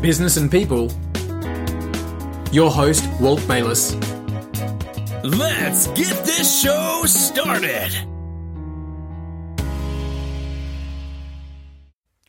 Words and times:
business 0.00 0.36
and 0.36 0.50
people. 0.50 0.90
Your 2.52 2.70
host, 2.70 3.08
Walt 3.20 3.46
Bayliss. 3.46 3.94
Let's 5.22 5.86
get 5.88 6.24
this 6.24 6.62
show 6.62 7.02
started. 7.06 7.90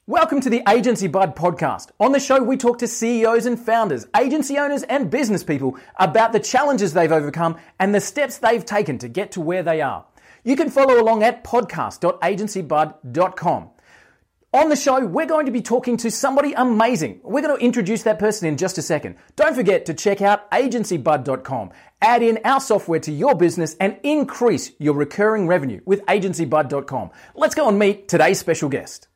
Welcome 0.05 0.41
to 0.41 0.49
the 0.49 0.61
Agency 0.67 1.07
Bud 1.07 1.37
podcast. 1.37 1.91
On 1.99 2.11
the 2.11 2.19
show, 2.19 2.43
we 2.43 2.57
talk 2.57 2.79
to 2.79 2.87
CEOs 2.87 3.45
and 3.45 3.57
founders, 3.57 4.05
agency 4.19 4.57
owners, 4.57 4.83
and 4.83 5.09
business 5.09 5.41
people 5.41 5.77
about 5.97 6.33
the 6.33 6.39
challenges 6.39 6.91
they've 6.93 7.13
overcome 7.13 7.55
and 7.79 7.95
the 7.95 8.01
steps 8.01 8.37
they've 8.37 8.65
taken 8.65 8.97
to 8.97 9.07
get 9.07 9.31
to 9.31 9.39
where 9.39 9.63
they 9.63 9.79
are. 9.81 10.05
You 10.43 10.57
can 10.57 10.69
follow 10.69 11.01
along 11.01 11.23
at 11.23 11.45
podcast.agencybud.com. 11.45 13.69
On 14.53 14.67
the 14.67 14.75
show, 14.75 15.05
we're 15.05 15.25
going 15.25 15.45
to 15.45 15.51
be 15.51 15.61
talking 15.61 15.95
to 15.95 16.11
somebody 16.11 16.51
amazing. 16.51 17.21
We're 17.23 17.41
going 17.41 17.57
to 17.57 17.65
introduce 17.65 18.03
that 18.03 18.19
person 18.19 18.49
in 18.49 18.57
just 18.57 18.77
a 18.77 18.81
second. 18.81 19.15
Don't 19.37 19.55
forget 19.55 19.85
to 19.85 19.93
check 19.93 20.21
out 20.21 20.51
agencybud.com. 20.51 21.71
Add 22.01 22.21
in 22.21 22.37
our 22.43 22.59
software 22.59 22.99
to 22.99 23.13
your 23.13 23.33
business 23.33 23.77
and 23.79 23.97
increase 24.03 24.73
your 24.77 24.93
recurring 24.93 25.47
revenue 25.47 25.79
with 25.85 26.05
agencybud.com. 26.05 27.11
Let's 27.33 27.55
go 27.55 27.69
and 27.69 27.79
meet 27.79 28.09
today's 28.09 28.39
special 28.39 28.67
guest. 28.67 29.07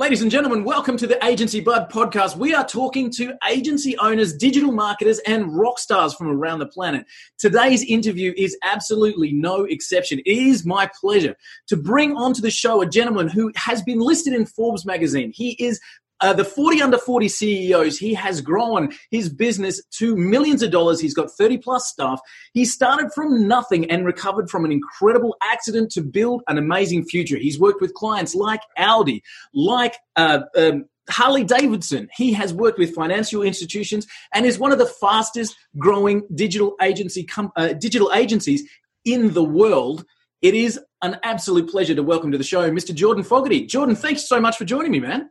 Ladies 0.00 0.22
and 0.22 0.30
gentlemen, 0.30 0.64
welcome 0.64 0.96
to 0.96 1.06
the 1.06 1.22
Agency 1.22 1.60
Bud 1.60 1.90
podcast. 1.90 2.34
We 2.34 2.54
are 2.54 2.66
talking 2.66 3.10
to 3.16 3.34
agency 3.46 3.98
owners, 3.98 4.34
digital 4.34 4.72
marketers, 4.72 5.18
and 5.26 5.54
rock 5.54 5.78
stars 5.78 6.14
from 6.14 6.28
around 6.28 6.60
the 6.60 6.68
planet. 6.68 7.04
Today's 7.38 7.84
interview 7.84 8.32
is 8.34 8.56
absolutely 8.62 9.30
no 9.30 9.64
exception. 9.64 10.20
It 10.20 10.38
is 10.38 10.64
my 10.64 10.88
pleasure 10.98 11.36
to 11.66 11.76
bring 11.76 12.16
onto 12.16 12.40
the 12.40 12.50
show 12.50 12.80
a 12.80 12.88
gentleman 12.88 13.28
who 13.28 13.52
has 13.56 13.82
been 13.82 13.98
listed 13.98 14.32
in 14.32 14.46
Forbes 14.46 14.86
magazine. 14.86 15.32
He 15.34 15.50
is 15.62 15.78
uh, 16.20 16.32
the 16.32 16.44
40 16.44 16.82
under 16.82 16.98
40 16.98 17.28
CEOs, 17.28 17.98
he 17.98 18.14
has 18.14 18.40
grown 18.40 18.92
his 19.10 19.28
business 19.28 19.82
to 19.98 20.16
millions 20.16 20.62
of 20.62 20.70
dollars. 20.70 21.00
He's 21.00 21.14
got 21.14 21.30
30 21.30 21.58
plus 21.58 21.88
staff. 21.88 22.20
He 22.52 22.64
started 22.64 23.10
from 23.14 23.48
nothing 23.48 23.90
and 23.90 24.04
recovered 24.04 24.50
from 24.50 24.64
an 24.64 24.72
incredible 24.72 25.36
accident 25.42 25.90
to 25.92 26.02
build 26.02 26.42
an 26.48 26.58
amazing 26.58 27.04
future. 27.04 27.36
He's 27.36 27.58
worked 27.58 27.80
with 27.80 27.94
clients 27.94 28.34
like 28.34 28.60
Audi, 28.76 29.22
like 29.54 29.96
uh, 30.16 30.40
um, 30.56 30.86
Harley 31.08 31.44
Davidson. 31.44 32.08
He 32.16 32.32
has 32.34 32.52
worked 32.52 32.78
with 32.78 32.94
financial 32.94 33.42
institutions 33.42 34.06
and 34.34 34.46
is 34.46 34.58
one 34.58 34.72
of 34.72 34.78
the 34.78 34.86
fastest 34.86 35.56
growing 35.78 36.22
digital 36.34 36.76
agency 36.82 37.24
com- 37.24 37.52
uh, 37.56 37.72
digital 37.74 38.12
agencies 38.12 38.68
in 39.04 39.32
the 39.32 39.44
world. 39.44 40.04
It 40.42 40.54
is 40.54 40.80
an 41.02 41.18
absolute 41.22 41.70
pleasure 41.70 41.94
to 41.94 42.02
welcome 42.02 42.32
to 42.32 42.38
the 42.38 42.44
show 42.44 42.70
Mr. 42.70 42.94
Jordan 42.94 43.24
Fogarty. 43.24 43.66
Jordan, 43.66 43.96
thanks 43.96 44.28
so 44.28 44.40
much 44.40 44.56
for 44.56 44.64
joining 44.64 44.92
me, 44.92 45.00
man. 45.00 45.30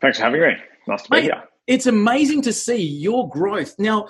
Thanks 0.00 0.18
for 0.18 0.24
having 0.24 0.40
me. 0.40 0.54
Nice 0.86 1.02
to 1.02 1.10
be 1.10 1.16
Mate, 1.16 1.24
here. 1.24 1.44
It's 1.66 1.86
amazing 1.86 2.42
to 2.42 2.52
see 2.52 2.82
your 2.82 3.28
growth. 3.28 3.74
Now, 3.78 4.08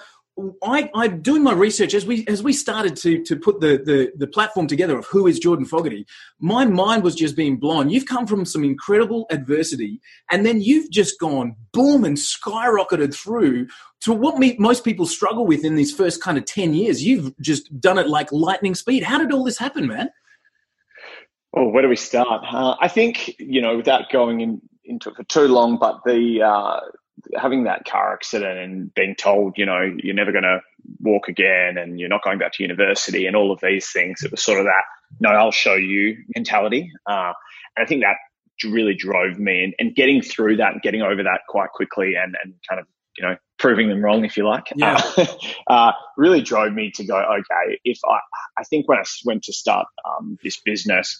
I, 0.62 0.90
I'm 0.94 1.22
doing 1.22 1.42
my 1.42 1.54
research 1.54 1.94
as 1.94 2.04
we 2.04 2.26
as 2.26 2.42
we 2.42 2.52
started 2.52 2.94
to 2.96 3.24
to 3.24 3.36
put 3.36 3.60
the, 3.60 3.78
the 3.82 4.12
the 4.18 4.26
platform 4.26 4.66
together 4.66 4.98
of 4.98 5.06
who 5.06 5.26
is 5.26 5.38
Jordan 5.38 5.64
Fogarty. 5.64 6.06
My 6.38 6.66
mind 6.66 7.04
was 7.04 7.14
just 7.14 7.36
being 7.36 7.56
blown. 7.56 7.88
You've 7.88 8.04
come 8.04 8.26
from 8.26 8.44
some 8.44 8.62
incredible 8.62 9.26
adversity, 9.30 9.98
and 10.30 10.44
then 10.44 10.60
you've 10.60 10.90
just 10.90 11.18
gone 11.18 11.56
boom 11.72 12.04
and 12.04 12.18
skyrocketed 12.18 13.14
through 13.14 13.68
to 14.02 14.12
what 14.12 14.36
me, 14.36 14.56
most 14.58 14.84
people 14.84 15.06
struggle 15.06 15.46
with 15.46 15.64
in 15.64 15.74
these 15.74 15.94
first 15.94 16.22
kind 16.22 16.36
of 16.36 16.44
ten 16.44 16.74
years. 16.74 17.02
You've 17.02 17.34
just 17.38 17.80
done 17.80 17.96
it 17.96 18.06
like 18.06 18.30
lightning 18.30 18.74
speed. 18.74 19.04
How 19.04 19.16
did 19.16 19.32
all 19.32 19.44
this 19.44 19.58
happen, 19.58 19.86
man? 19.86 20.10
Well, 21.54 21.70
where 21.70 21.80
do 21.80 21.88
we 21.88 21.96
start? 21.96 22.44
Uh, 22.46 22.76
I 22.78 22.88
think 22.88 23.36
you 23.38 23.62
know, 23.62 23.78
without 23.78 24.10
going 24.12 24.42
in, 24.42 24.60
into 24.86 25.10
it 25.10 25.16
for 25.16 25.24
too 25.24 25.48
long, 25.48 25.78
but 25.78 26.00
the 26.04 26.42
uh, 26.42 26.80
having 27.38 27.64
that 27.64 27.84
car 27.84 28.12
accident 28.12 28.58
and 28.58 28.94
being 28.94 29.14
told, 29.14 29.56
you 29.56 29.66
know, 29.66 29.80
you're 30.02 30.14
never 30.14 30.32
going 30.32 30.44
to 30.44 30.60
walk 31.00 31.28
again, 31.28 31.78
and 31.78 31.98
you're 31.98 32.08
not 32.08 32.22
going 32.22 32.38
back 32.38 32.52
to 32.52 32.62
university, 32.62 33.26
and 33.26 33.36
all 33.36 33.52
of 33.52 33.60
these 33.60 33.90
things. 33.90 34.22
It 34.22 34.30
was 34.30 34.42
sort 34.42 34.58
of 34.58 34.64
that, 34.64 34.82
no, 35.20 35.30
I'll 35.30 35.50
show 35.50 35.74
you 35.74 36.16
mentality, 36.34 36.90
uh, 37.06 37.32
and 37.76 37.84
I 37.84 37.86
think 37.86 38.02
that 38.02 38.16
really 38.64 38.94
drove 38.94 39.38
me, 39.38 39.64
and, 39.64 39.74
and 39.78 39.94
getting 39.94 40.22
through 40.22 40.56
that, 40.56 40.72
and 40.72 40.82
getting 40.82 41.02
over 41.02 41.22
that 41.22 41.40
quite 41.48 41.70
quickly, 41.70 42.14
and 42.14 42.36
and 42.42 42.54
kind 42.68 42.80
of 42.80 42.86
you 43.18 43.26
know 43.26 43.36
proving 43.58 43.88
them 43.88 44.04
wrong, 44.04 44.24
if 44.24 44.36
you 44.36 44.46
like, 44.46 44.64
Yeah. 44.74 45.00
uh, 45.16 45.26
uh, 45.72 45.92
really 46.16 46.42
drove 46.42 46.72
me 46.72 46.90
to 46.96 47.04
go, 47.04 47.16
okay, 47.16 47.78
if 47.84 47.98
I, 48.06 48.18
I 48.58 48.64
think 48.64 48.86
when 48.86 48.98
I 48.98 49.04
went 49.24 49.44
to 49.44 49.52
start 49.52 49.86
um, 50.04 50.38
this 50.42 50.60
business 50.60 51.18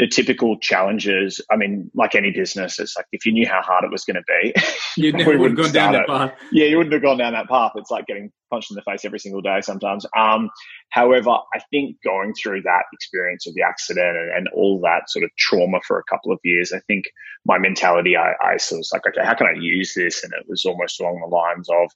the 0.00 0.08
typical 0.08 0.58
challenges. 0.58 1.42
I 1.50 1.56
mean, 1.56 1.90
like 1.94 2.14
any 2.14 2.30
business, 2.30 2.80
it's 2.80 2.96
like 2.96 3.04
if 3.12 3.26
you 3.26 3.32
knew 3.32 3.46
how 3.46 3.60
hard 3.60 3.84
it 3.84 3.90
was 3.90 4.04
going 4.06 4.16
to 4.16 4.22
be, 4.26 4.54
You 4.96 5.12
never 5.12 5.36
would 5.36 5.50
have 5.50 5.58
gone 5.58 5.72
down 5.72 5.92
that 5.92 6.06
path. 6.06 6.32
Yeah, 6.50 6.66
you 6.66 6.78
wouldn't 6.78 6.94
have 6.94 7.02
gone 7.02 7.18
down 7.18 7.34
that 7.34 7.48
path. 7.48 7.72
It's 7.74 7.90
like 7.90 8.06
getting 8.06 8.32
punched 8.50 8.70
in 8.70 8.76
the 8.76 8.82
face 8.82 9.04
every 9.04 9.18
single 9.18 9.42
day 9.42 9.60
sometimes. 9.60 10.06
Um, 10.16 10.48
however, 10.88 11.30
I 11.54 11.60
think 11.70 11.96
going 12.02 12.32
through 12.32 12.62
that 12.62 12.84
experience 12.94 13.46
of 13.46 13.52
the 13.54 13.62
accident 13.62 14.16
and, 14.16 14.30
and 14.34 14.48
all 14.54 14.80
that 14.80 15.10
sort 15.10 15.24
of 15.24 15.30
trauma 15.36 15.80
for 15.86 15.98
a 15.98 16.04
couple 16.04 16.32
of 16.32 16.38
years, 16.44 16.72
I 16.72 16.80
think 16.86 17.04
my 17.44 17.58
mentality, 17.58 18.16
I, 18.16 18.32
I 18.42 18.56
sort 18.56 18.78
of 18.78 18.80
was 18.80 18.90
like, 18.92 19.06
okay, 19.06 19.24
how 19.24 19.34
can 19.34 19.48
I 19.48 19.60
use 19.60 19.92
this? 19.94 20.24
And 20.24 20.32
it 20.32 20.46
was 20.48 20.64
almost 20.64 20.98
along 20.98 21.20
the 21.20 21.34
lines 21.34 21.68
of, 21.68 21.90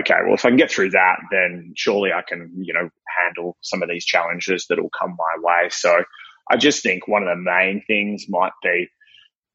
okay, 0.00 0.16
well, 0.24 0.34
if 0.34 0.44
I 0.46 0.48
can 0.48 0.56
get 0.56 0.70
through 0.70 0.90
that, 0.90 1.16
then 1.30 1.74
surely 1.76 2.12
I 2.12 2.22
can, 2.26 2.50
you 2.56 2.72
know, 2.72 2.88
handle 3.22 3.58
some 3.60 3.82
of 3.82 3.90
these 3.90 4.06
challenges 4.06 4.64
that 4.70 4.80
will 4.80 4.90
come 4.90 5.16
my 5.18 5.42
way. 5.42 5.68
So 5.70 6.02
I 6.50 6.56
just 6.56 6.82
think 6.82 7.08
one 7.08 7.22
of 7.22 7.28
the 7.28 7.42
main 7.42 7.82
things 7.86 8.26
might 8.28 8.52
be 8.62 8.88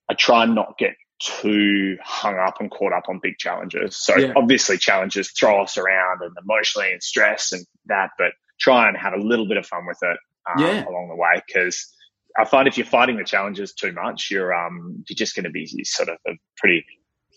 I 0.09 0.14
try 0.14 0.44
and 0.44 0.56
not 0.56 0.78
get 0.78 0.96
too 1.20 1.98
hung 2.03 2.38
up 2.38 2.59
and 2.59 2.70
caught 2.72 2.94
up 2.94 3.09
on 3.09 3.20
big 3.22 3.38
challenges. 3.38 3.98
So 3.98 4.18
Yeah. 4.18 4.34
obviously 4.36 4.78
challenges 4.78 5.31
throw 5.31 5.64
us 5.64 5.78
around 5.78 6.22
and 6.22 6.36
emotionally 6.42 6.92
and 6.94 7.02
stress 7.03 7.52
and 7.52 7.66
that, 7.88 8.12
but 8.18 8.34
try 8.59 8.88
and 8.88 8.98
have 8.98 9.14
a 9.14 9.18
little 9.18 9.48
bit 9.48 9.58
of 9.58 9.66
fun 9.66 9.86
with 9.86 9.98
it 10.02 10.18
um, 10.50 10.64
Yeah. 10.64 10.88
along 10.88 11.09
the 11.09 11.16
way 11.16 11.42
because 11.46 11.94
I 12.40 12.46
find 12.46 12.68
if 12.68 12.78
you're 12.78 12.86
fighting 12.86 13.18
the 13.18 13.24
challenges 13.24 13.74
too 13.74 13.92
much, 13.94 14.30
you're 14.30 14.54
um 14.54 15.04
you're 15.09 15.16
just 15.16 15.36
going 15.36 15.46
to 15.46 15.50
be 15.50 15.66
sort 15.84 16.09
of 16.09 16.18
a 16.28 16.31
pretty 16.58 16.86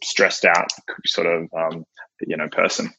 stressed 0.05 0.45
out 0.45 0.69
sort 1.07 1.27
of 1.27 1.49
um 1.57 1.85
you 2.27 2.37
know 2.37 2.49
person. 2.49 2.91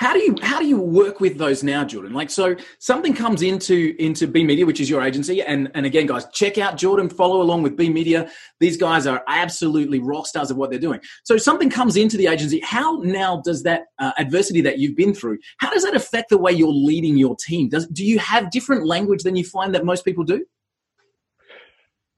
How 0.00 0.14
do 0.14 0.20
you 0.20 0.34
how 0.40 0.58
do 0.58 0.66
you 0.66 0.80
work 0.80 1.20
with 1.20 1.36
those 1.36 1.62
now, 1.62 1.84
Jordan? 1.84 2.14
Like, 2.14 2.30
so 2.30 2.56
something 2.78 3.12
comes 3.12 3.42
into 3.42 3.94
into 3.98 4.26
B 4.26 4.42
Media, 4.44 4.64
which 4.64 4.80
is 4.80 4.88
your 4.88 5.02
agency, 5.02 5.42
and 5.42 5.70
and 5.74 5.84
again, 5.84 6.06
guys, 6.06 6.24
check 6.32 6.56
out 6.56 6.78
Jordan. 6.78 7.10
Follow 7.10 7.42
along 7.42 7.64
with 7.64 7.76
B 7.76 7.90
Media. 7.90 8.30
These 8.60 8.78
guys 8.78 9.06
are 9.06 9.22
absolutely 9.28 9.98
rock 9.98 10.26
stars 10.26 10.50
of 10.50 10.56
what 10.56 10.70
they're 10.70 10.78
doing. 10.78 11.00
So 11.24 11.36
something 11.36 11.68
comes 11.68 11.98
into 11.98 12.16
the 12.16 12.28
agency. 12.28 12.60
How 12.60 13.02
now 13.02 13.42
does 13.44 13.62
that 13.64 13.88
uh, 13.98 14.12
adversity 14.16 14.62
that 14.62 14.78
you've 14.78 14.96
been 14.96 15.12
through? 15.12 15.36
How 15.58 15.70
does 15.70 15.82
that 15.82 15.94
affect 15.94 16.30
the 16.30 16.38
way 16.38 16.50
you're 16.50 16.68
leading 16.72 17.18
your 17.18 17.36
team? 17.36 17.68
Does 17.68 17.86
do 17.88 18.02
you 18.02 18.18
have 18.20 18.50
different 18.50 18.86
language 18.86 19.22
than 19.22 19.36
you 19.36 19.44
find 19.44 19.74
that 19.74 19.84
most 19.84 20.06
people 20.06 20.24
do? 20.24 20.46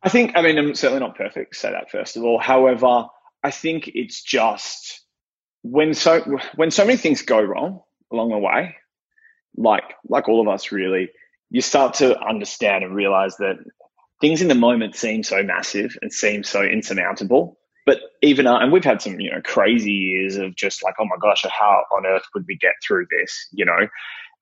I 0.04 0.08
think, 0.08 0.36
I 0.36 0.42
mean, 0.42 0.56
I'm 0.56 0.76
certainly 0.76 1.00
not 1.00 1.16
perfect, 1.16 1.56
say 1.56 1.72
that 1.72 1.90
first 1.90 2.16
of 2.16 2.22
all. 2.22 2.38
However, 2.38 3.06
I 3.42 3.50
think 3.50 3.90
it's 3.92 4.22
just 4.22 5.01
when 5.62 5.94
so 5.94 6.20
when 6.56 6.70
so 6.70 6.84
many 6.84 6.96
things 6.96 7.22
go 7.22 7.40
wrong 7.40 7.80
along 8.12 8.30
the 8.30 8.38
way, 8.38 8.76
like 9.56 9.84
like 10.08 10.28
all 10.28 10.40
of 10.40 10.48
us 10.48 10.72
really, 10.72 11.08
you 11.50 11.60
start 11.60 11.94
to 11.94 12.18
understand 12.20 12.84
and 12.84 12.94
realize 12.94 13.36
that 13.36 13.56
things 14.20 14.42
in 14.42 14.48
the 14.48 14.54
moment 14.54 14.96
seem 14.96 15.22
so 15.22 15.42
massive 15.42 15.96
and 16.02 16.12
seem 16.12 16.44
so 16.44 16.62
insurmountable. 16.62 17.58
But 17.86 17.98
even 18.22 18.46
uh, 18.46 18.58
and 18.58 18.72
we've 18.72 18.84
had 18.84 19.00
some 19.00 19.18
you 19.20 19.30
know 19.30 19.40
crazy 19.42 19.92
years 19.92 20.36
of 20.36 20.54
just 20.56 20.82
like 20.82 20.94
oh 21.00 21.04
my 21.04 21.16
gosh 21.20 21.44
how 21.44 21.84
on 21.96 22.06
earth 22.06 22.24
would 22.34 22.44
we 22.46 22.56
get 22.56 22.74
through 22.86 23.06
this? 23.10 23.48
You 23.52 23.64
know? 23.64 23.88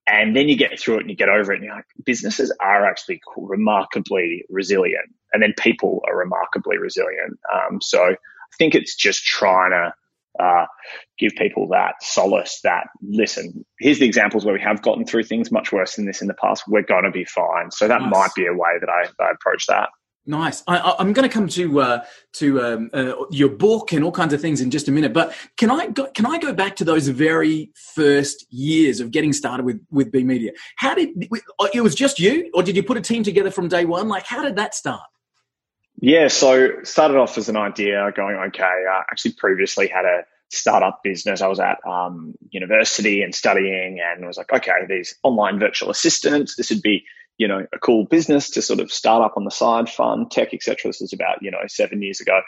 And 0.07 0.35
then 0.35 0.49
you 0.49 0.57
get 0.57 0.81
through 0.81 0.97
it 0.97 1.01
and 1.03 1.11
you 1.11 1.15
get 1.15 1.29
over 1.29 1.53
it 1.53 1.57
and 1.57 1.65
you're 1.65 1.75
like 1.75 1.85
businesses 2.05 2.53
are 2.61 2.85
actually 2.85 3.21
remarkably 3.37 4.45
resilient. 4.49 5.15
And 5.33 5.43
then 5.43 5.55
people 5.57 6.03
are 6.09 6.17
remarkably 6.17 6.79
resilient. 6.79 7.39
Um, 7.55 7.81
so 7.81 8.05
i 8.05 8.57
think 8.59 8.75
it's 8.75 8.97
just 8.97 9.25
trying 9.25 9.71
to 9.71 9.93
uh, 10.41 10.67
give 11.19 11.33
people 11.37 11.69
that 11.69 11.95
solace 12.01 12.61
that 12.63 12.87
listen 13.03 13.65
here's 13.79 13.99
the 13.99 14.07
examples 14.07 14.45
where 14.45 14.55
we 14.55 14.61
have 14.61 14.83
gotten 14.83 15.05
through 15.05 15.25
things 15.25 15.51
much 15.51 15.73
worse 15.73 15.97
than 15.97 16.07
this 16.07 16.23
in 16.23 16.29
the 16.29 16.35
past 16.35 16.65
we're 16.69 16.83
going 16.83 17.05
to 17.05 17.11
be 17.11 17.25
fine 17.25 17.71
so 17.71 17.87
that 17.89 18.01
Nice. 18.01 18.11
might 18.11 18.35
be 18.35 18.47
a 18.47 18.53
way 18.53 18.79
that 18.81 18.89
I, 18.89 19.07
that 19.19 19.25
I 19.25 19.31
approach 19.33 19.67
that 19.67 19.91
Nice. 20.27 20.63
I, 20.67 20.95
I'm 20.99 21.15
going 21.15 21.29
to 21.29 21.33
come 21.33 21.49
to 21.49 21.81
uh, 21.81 22.05
to 22.35 22.63
um, 22.63 22.91
uh, 22.93 23.15
your 23.31 23.49
book 23.49 23.93
and 23.93 24.05
all 24.05 24.13
kinds 24.13 24.35
of 24.35 24.41
things 24.41 24.61
in 24.61 24.71
just 24.71 24.87
a 24.87 24.93
minute. 24.93 25.15
But 25.15 25.35
can 25.57 25.71
I 25.71 25.89
go, 25.89 26.07
can 26.11 26.27
I 26.27 26.39
go 26.39 26.53
back 26.53 26.77
to 26.77 26.85
those 26.85 27.09
very 27.09 27.73
first 27.95 28.47
years 28.51 29.01
of 29.01 29.11
getting 29.11 29.33
started 29.33 29.65
with 29.65 29.81
with 29.91 30.13
B 30.13 30.23
Media? 30.23 30.53
How 30.77 30.95
did 30.95 31.09
it 31.73 31.81
was 31.81 31.95
just 31.95 32.21
you, 32.21 32.51
or 32.53 32.63
did 32.63 32.77
you 32.77 32.83
put 32.83 32.99
a 32.99 33.01
team 33.01 33.23
together 33.23 33.51
from 33.51 33.69
day 33.69 33.87
one? 33.87 34.09
Like, 34.09 34.27
how 34.27 34.43
did 34.43 34.57
that 34.57 34.75
start? 34.75 35.03
Yeah, 36.03 36.29
so 36.29 36.83
started 36.83 37.17
off 37.17 37.37
as 37.37 37.49
an 37.49 37.57
idea 37.57 38.11
going, 38.15 38.37
okay, 38.37 38.63
I 38.63 39.03
actually 39.11 39.33
previously 39.33 39.89
had 39.89 40.05
a 40.05 40.23
startup 40.51 41.01
business. 41.03 41.41
I 41.41 41.47
was 41.47 41.61
at 41.61 41.79
um, 41.87 42.35
university 42.51 43.23
and 43.23 43.35
studying 43.35 44.01
and 44.01 44.27
was 44.27 44.37
like, 44.37 44.53
okay, 44.53 44.73
these 44.89 45.15
online 45.23 45.59
virtual 45.59 45.91
assistants, 45.91 46.57
this 46.57 46.71
would 46.71 46.83
be, 46.83 47.05
you 47.39 47.49
know, 47.49 47.67
a 47.73 47.79
cool 47.79 48.05
business 48.05 48.51
to 48.51 48.63
sort 48.63 48.81
of 48.81 48.93
start 48.93 49.23
up 49.23 49.37
on 49.37 49.45
the 49.45 49.51
side, 49.51 49.89
fun, 49.89 50.29
tech, 50.29 50.53
etc. 50.53 50.77
This 50.85 51.01
was 51.01 51.13
about, 51.13 51.39
you 51.43 51.51
know, 51.51 51.59
seven 51.67 52.03
years 52.03 52.21
ago. 52.21 52.41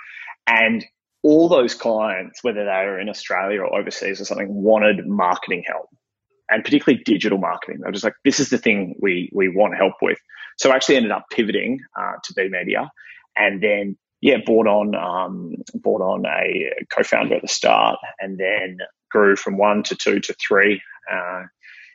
And 0.46 0.84
all 1.22 1.48
those 1.48 1.74
clients, 1.74 2.42
whether 2.42 2.64
they 2.64 2.84
were 2.86 2.98
in 2.98 3.08
Australia 3.08 3.60
or 3.60 3.78
overseas 3.78 4.20
or 4.20 4.24
something, 4.24 4.52
wanted 4.52 5.06
marketing 5.06 5.62
help 5.66 5.88
and 6.50 6.64
particularly 6.64 7.02
digital 7.04 7.38
marketing. 7.38 7.78
They're 7.80 7.92
just 7.92 8.04
like, 8.04 8.16
this 8.24 8.40
is 8.40 8.50
the 8.50 8.58
thing 8.58 8.96
we, 9.00 9.30
we 9.32 9.48
want 9.48 9.76
help 9.76 9.94
with. 10.02 10.18
So 10.58 10.70
I 10.70 10.74
actually 10.74 10.96
ended 10.96 11.12
up 11.12 11.26
pivoting 11.30 11.80
uh, 11.98 12.14
to 12.24 12.34
B 12.34 12.48
Media 12.50 12.90
and 13.36 13.62
then, 13.62 13.96
yeah, 14.22 14.38
bought 14.46 14.68
on, 14.68 14.94
um, 14.94 15.56
bought 15.74 16.00
on 16.00 16.24
a 16.24 16.72
co-founder 16.90 17.34
at 17.34 17.42
the 17.42 17.48
start 17.48 17.98
and 18.20 18.38
then 18.38 18.78
grew 19.10 19.36
from 19.36 19.58
one 19.58 19.82
to 19.82 19.96
two 19.96 20.20
to 20.20 20.34
three. 20.34 20.80
Uh, 21.12 21.42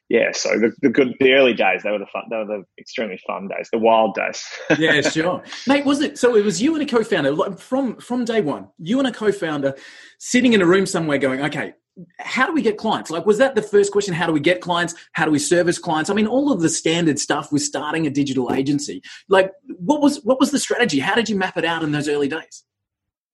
yeah, 0.10 0.32
so 0.32 0.58
the, 0.58 0.72
the 0.82 0.90
good, 0.90 1.16
the 1.20 1.34
early 1.34 1.54
days, 1.54 1.84
they 1.84 1.92
were 1.92 2.00
the 2.00 2.06
fun, 2.06 2.24
they 2.30 2.38
were 2.38 2.46
the 2.46 2.64
extremely 2.80 3.20
fun 3.28 3.50
days, 3.50 3.68
the 3.72 3.78
wild 3.78 4.16
days. 4.16 4.46
yeah, 4.80 5.02
sure, 5.02 5.44
mate. 5.68 5.86
Was 5.86 6.00
it 6.00 6.18
so? 6.18 6.36
It 6.36 6.46
was 6.46 6.62
you 6.62 6.74
and 6.76 6.84
a 6.84 6.86
co-founder 6.86 7.32
like, 7.32 7.60
from 7.60 7.98
from 7.98 8.24
day 8.24 8.40
one. 8.40 8.70
You 8.80 9.00
and 9.00 9.08
a 9.08 9.12
co-founder 9.12 9.76
sitting 10.18 10.54
in 10.54 10.62
a 10.62 10.66
room 10.66 10.86
somewhere, 10.86 11.18
going, 11.18 11.42
okay, 11.42 11.74
how 12.20 12.46
do 12.46 12.54
we 12.54 12.62
get 12.62 12.78
clients? 12.78 13.12
Like, 13.12 13.26
was 13.26 13.38
that 13.40 13.56
the 13.56 13.62
first 13.62 13.92
question? 13.92 14.14
How 14.14 14.28
do 14.28 14.32
we 14.32 14.40
get 14.40 14.62
clients? 14.62 14.96
How 15.12 15.26
do 15.26 15.32
we 15.32 15.40
service 15.40 15.78
clients? 15.78 16.10
I 16.10 16.14
mean, 16.14 16.28
all 16.28 16.54
of 16.54 16.62
the 16.62 16.70
standard 16.70 17.20
stuff 17.20 17.52
with 17.52 17.62
starting 17.62 18.08
a 18.08 18.10
digital 18.10 18.54
agency. 18.54 19.02
Like, 19.28 19.52
what 19.78 20.02
was 20.02 20.24
what 20.24 20.40
was 20.40 20.52
the 20.52 20.60
strategy? 20.60 21.00
How 21.00 21.16
did 21.16 21.28
you 21.28 21.36
map 21.36 21.58
it 21.58 21.66
out 21.66 21.84
in 21.84 21.92
those 21.92 22.08
early 22.08 22.30
days? 22.30 22.64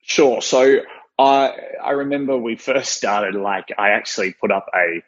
Sure. 0.02 0.42
So 0.42 0.80
I 1.20 1.54
I 1.84 1.92
remember 1.92 2.36
we 2.36 2.56
first 2.56 2.94
started. 2.94 3.36
Like, 3.36 3.68
I 3.78 3.90
actually 3.90 4.34
put 4.34 4.52
up 4.52 4.66
a 4.74 5.04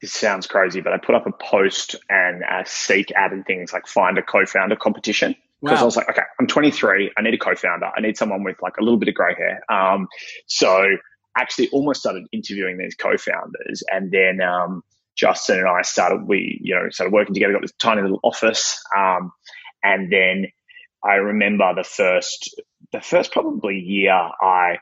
this 0.00 0.12
sounds 0.12 0.46
crazy, 0.46 0.80
but 0.80 0.92
I 0.92 0.98
put 0.98 1.14
up 1.14 1.26
a 1.26 1.32
post 1.32 1.96
and 2.08 2.42
a 2.42 2.64
Seek 2.66 3.12
ad 3.12 3.32
and 3.32 3.44
things 3.44 3.72
like 3.72 3.86
find 3.86 4.18
a 4.18 4.22
co-founder 4.22 4.76
competition 4.76 5.34
because 5.62 5.78
wow. 5.78 5.82
I 5.82 5.84
was 5.84 5.96
like, 5.96 6.08
okay, 6.08 6.22
I'm 6.38 6.46
23, 6.46 7.12
I 7.16 7.22
need 7.22 7.34
a 7.34 7.38
co-founder, 7.38 7.90
I 7.94 8.00
need 8.00 8.16
someone 8.16 8.44
with 8.44 8.56
like 8.62 8.76
a 8.78 8.82
little 8.82 8.98
bit 8.98 9.08
of 9.08 9.14
grey 9.14 9.34
hair. 9.34 9.62
Um, 9.70 10.08
so 10.46 10.86
actually 11.36 11.68
almost 11.70 12.00
started 12.00 12.24
interviewing 12.32 12.78
these 12.78 12.94
co-founders, 12.94 13.82
and 13.90 14.10
then 14.10 14.40
um, 14.40 14.82
Justin 15.16 15.58
and 15.58 15.68
I 15.68 15.82
started 15.82 16.26
we 16.26 16.60
you 16.62 16.74
know 16.74 16.88
started 16.90 17.12
working 17.12 17.34
together, 17.34 17.52
got 17.52 17.62
this 17.62 17.72
tiny 17.78 18.02
little 18.02 18.20
office, 18.22 18.82
um, 18.96 19.32
and 19.82 20.12
then 20.12 20.46
I 21.04 21.14
remember 21.14 21.74
the 21.74 21.84
first 21.84 22.60
the 22.92 23.00
first 23.00 23.32
probably 23.32 23.78
year 23.78 24.12
I 24.12 24.78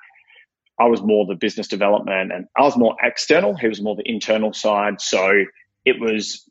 I 0.80 0.86
was 0.86 1.02
more 1.02 1.26
the 1.26 1.34
business 1.34 1.68
development 1.68 2.32
and 2.32 2.46
I 2.56 2.62
was 2.62 2.76
more 2.76 2.96
external. 3.02 3.56
He 3.56 3.68
was 3.68 3.82
more 3.82 3.96
the 3.96 4.08
internal 4.08 4.52
side. 4.52 5.00
So 5.00 5.44
it 5.84 6.00
was 6.00 6.48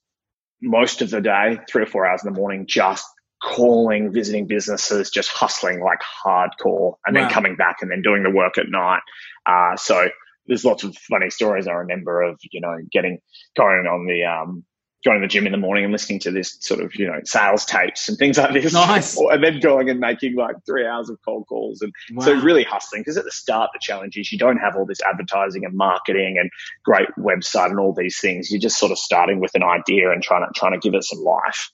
most 0.62 1.02
of 1.02 1.10
the 1.10 1.22
day, 1.22 1.60
three 1.70 1.84
or 1.84 1.88
four 1.88 2.06
hours 2.06 2.24
in 2.24 2.34
the 2.34 2.38
morning, 2.38 2.66
just 2.68 3.06
calling, 3.42 4.12
visiting 4.12 4.48
businesses, 4.48 5.10
just 5.12 5.30
hustling 5.30 5.80
like 5.80 6.00
hardcore 6.26 6.96
and 7.06 7.16
wow. 7.16 7.24
then 7.24 7.32
coming 7.32 7.56
back 7.56 7.78
and 7.82 7.92
then 7.92 8.02
doing 8.02 8.24
the 8.24 8.32
work 8.32 8.58
at 8.58 8.68
night. 8.68 9.02
Uh, 9.46 9.78
so 9.78 10.10
there's 10.48 10.66
lots 10.66 10.84
of 10.84 10.98
funny 10.98 11.30
stories 11.30 11.68
I 11.68 11.74
remember 11.74 12.22
of, 12.22 12.40
you 12.52 12.62
know, 12.62 12.76
getting 12.92 13.20
going 13.56 13.86
on 13.86 14.08
the, 14.08 14.26
um, 14.26 14.66
going 15.08 15.22
to 15.22 15.26
the 15.26 15.32
gym 15.32 15.46
in 15.46 15.52
the 15.52 15.58
morning 15.58 15.84
and 15.84 15.92
listening 15.92 16.20
to 16.20 16.32
this 16.32 16.58
sort 16.60 16.82
of, 16.82 16.94
you 16.96 17.08
know, 17.08 17.20
sales 17.24 17.66
tapes 17.66 18.10
and 18.10 18.18
things 18.18 18.38
like 18.38 18.54
this. 18.54 18.74
Nice. 18.74 19.18
and 19.32 19.44
then 19.44 19.60
going 19.60 19.90
and 19.90 20.00
making 20.00 20.36
like 20.36 20.56
three 20.66 20.86
hours 20.86 21.10
of 21.10 21.18
cold 21.24 21.46
calls. 21.48 21.82
And 21.82 21.94
wow. 22.14 22.26
so 22.26 22.34
really 22.42 22.64
hustling 22.64 23.02
because 23.02 23.18
at 23.18 23.24
the 23.24 23.32
start, 23.32 23.72
the 23.74 23.80
challenge 23.82 24.18
is 24.18 24.32
you 24.32 24.38
don't 24.38 24.58
have 24.58 24.76
all 24.76 24.86
this 24.86 25.02
advertising 25.02 25.66
and 25.66 25.74
marketing 25.74 26.38
and 26.40 26.50
great 26.84 27.08
website 27.18 27.70
and 27.70 27.80
all 27.80 27.94
these 27.94 28.20
things. 28.20 28.52
You're 28.52 28.60
just 28.60 28.80
sort 28.80 28.92
of 28.92 28.98
starting 28.98 29.40
with 29.40 29.56
an 29.56 29.64
idea 29.64 30.12
and 30.12 30.22
trying 30.22 30.46
to, 30.46 30.52
trying 30.54 30.74
to 30.74 30.80
give 30.80 30.94
it 30.94 31.04
some 31.04 31.20
life. 31.20 31.72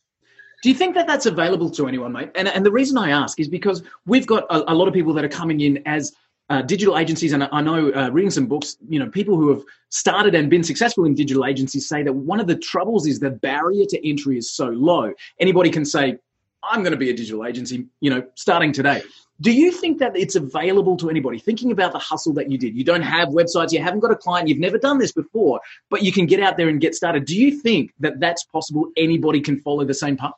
Do 0.62 0.70
you 0.70 0.76
think 0.76 0.96
that 0.96 1.08
that's 1.08 1.26
available 1.26 1.70
to 1.72 1.88
anyone, 1.88 2.14
mate? 2.14 2.32
And, 2.36 2.48
and 2.48 2.66
the 2.66 2.72
reason 2.72 2.98
I 2.98 3.10
ask 3.10 3.38
is 3.38 3.50
because 3.50 3.84
we've 4.06 4.26
got 4.26 4.46
a, 4.50 4.72
a 4.72 4.76
lot 4.76 4.88
of 4.88 4.94
people 4.94 5.14
that 5.14 5.26
are 5.26 5.30
coming 5.30 5.60
in 5.60 5.84
as 5.86 6.14
uh, 6.54 6.62
digital 6.62 7.00
agencies, 7.00 7.34
and 7.34 7.50
I 7.52 7.62
know 7.62 7.92
uh, 7.92 8.10
reading 8.12 8.30
some 8.30 8.46
books, 8.46 8.78
you 8.88 9.00
know, 9.00 9.10
people 9.10 9.36
who 9.38 9.50
have 9.50 9.64
started 9.90 10.36
and 10.36 10.52
been 10.52 10.64
successful 10.64 11.04
in 11.06 11.16
digital 11.16 11.46
agencies 11.46 11.90
say 11.90 12.04
that 12.04 12.14
one 12.14 12.40
of 12.40 12.46
the 12.46 12.56
troubles 12.56 13.08
is 13.08 13.20
the 13.20 13.32
barrier 13.32 13.86
to 13.90 14.08
entry 14.08 14.38
is 14.38 14.52
so 14.52 14.68
low. 14.68 15.14
Anybody 15.40 15.72
can 15.72 15.84
say, 15.84 16.18
I'm 16.62 16.82
going 16.84 16.92
to 16.92 16.98
be 16.98 17.10
a 17.10 17.14
digital 17.14 17.44
agency, 17.44 17.88
you 18.02 18.12
know, 18.12 18.24
starting 18.36 18.72
today. 18.72 19.02
Do 19.42 19.52
you 19.52 19.72
think 19.72 19.98
that 19.98 20.16
it's 20.16 20.36
available 20.36 20.96
to 20.98 21.10
anybody? 21.10 21.40
Thinking 21.40 21.72
about 21.72 21.92
the 21.92 21.98
hustle 21.98 22.34
that 22.34 22.52
you 22.52 22.58
did, 22.60 22.76
you 22.76 22.84
don't 22.84 23.02
have 23.02 23.30
websites, 23.30 23.72
you 23.72 23.82
haven't 23.82 24.02
got 24.02 24.12
a 24.12 24.16
client, 24.16 24.48
you've 24.48 24.60
never 24.60 24.78
done 24.78 25.00
this 25.00 25.12
before, 25.12 25.60
but 25.90 26.04
you 26.04 26.12
can 26.12 26.28
get 26.28 26.40
out 26.40 26.56
there 26.56 26.70
and 26.70 26.80
get 26.80 26.94
started. 26.94 27.26
Do 27.26 27.36
you 27.36 27.60
think 27.60 27.94
that 28.00 28.20
that's 28.20 28.44
possible? 28.44 28.92
Anybody 28.96 29.42
can 29.42 29.60
follow 29.60 29.86
the 29.86 29.96
same 29.96 30.18
path? 30.18 30.34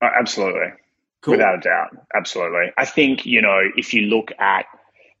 Uh, 0.00 0.10
absolutely. 0.20 0.68
Cool. 1.20 1.32
Without 1.32 1.56
a 1.56 1.60
doubt. 1.60 1.88
Absolutely. 2.14 2.66
I 2.78 2.84
think, 2.84 3.26
you 3.26 3.42
know, 3.42 3.58
if 3.76 3.92
you 3.92 4.02
look 4.02 4.30
at 4.38 4.66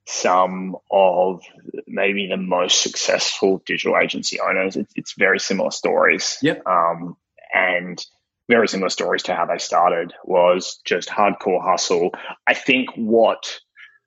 some 0.06 0.76
of 0.90 1.42
maybe 1.86 2.28
the 2.28 2.36
most 2.36 2.82
successful 2.82 3.62
digital 3.64 3.96
agency 3.96 4.38
owners, 4.40 4.76
it's, 4.76 4.92
it's 4.96 5.14
very 5.16 5.40
similar 5.40 5.70
stories. 5.70 6.38
Yep. 6.42 6.66
Um, 6.66 7.16
and 7.52 8.04
very 8.48 8.68
similar 8.68 8.90
stories 8.90 9.22
to 9.24 9.34
how 9.34 9.46
they 9.46 9.58
started 9.58 10.12
was 10.24 10.80
just 10.84 11.08
hardcore 11.08 11.62
hustle. 11.62 12.10
I 12.46 12.54
think 12.54 12.90
what 12.96 13.60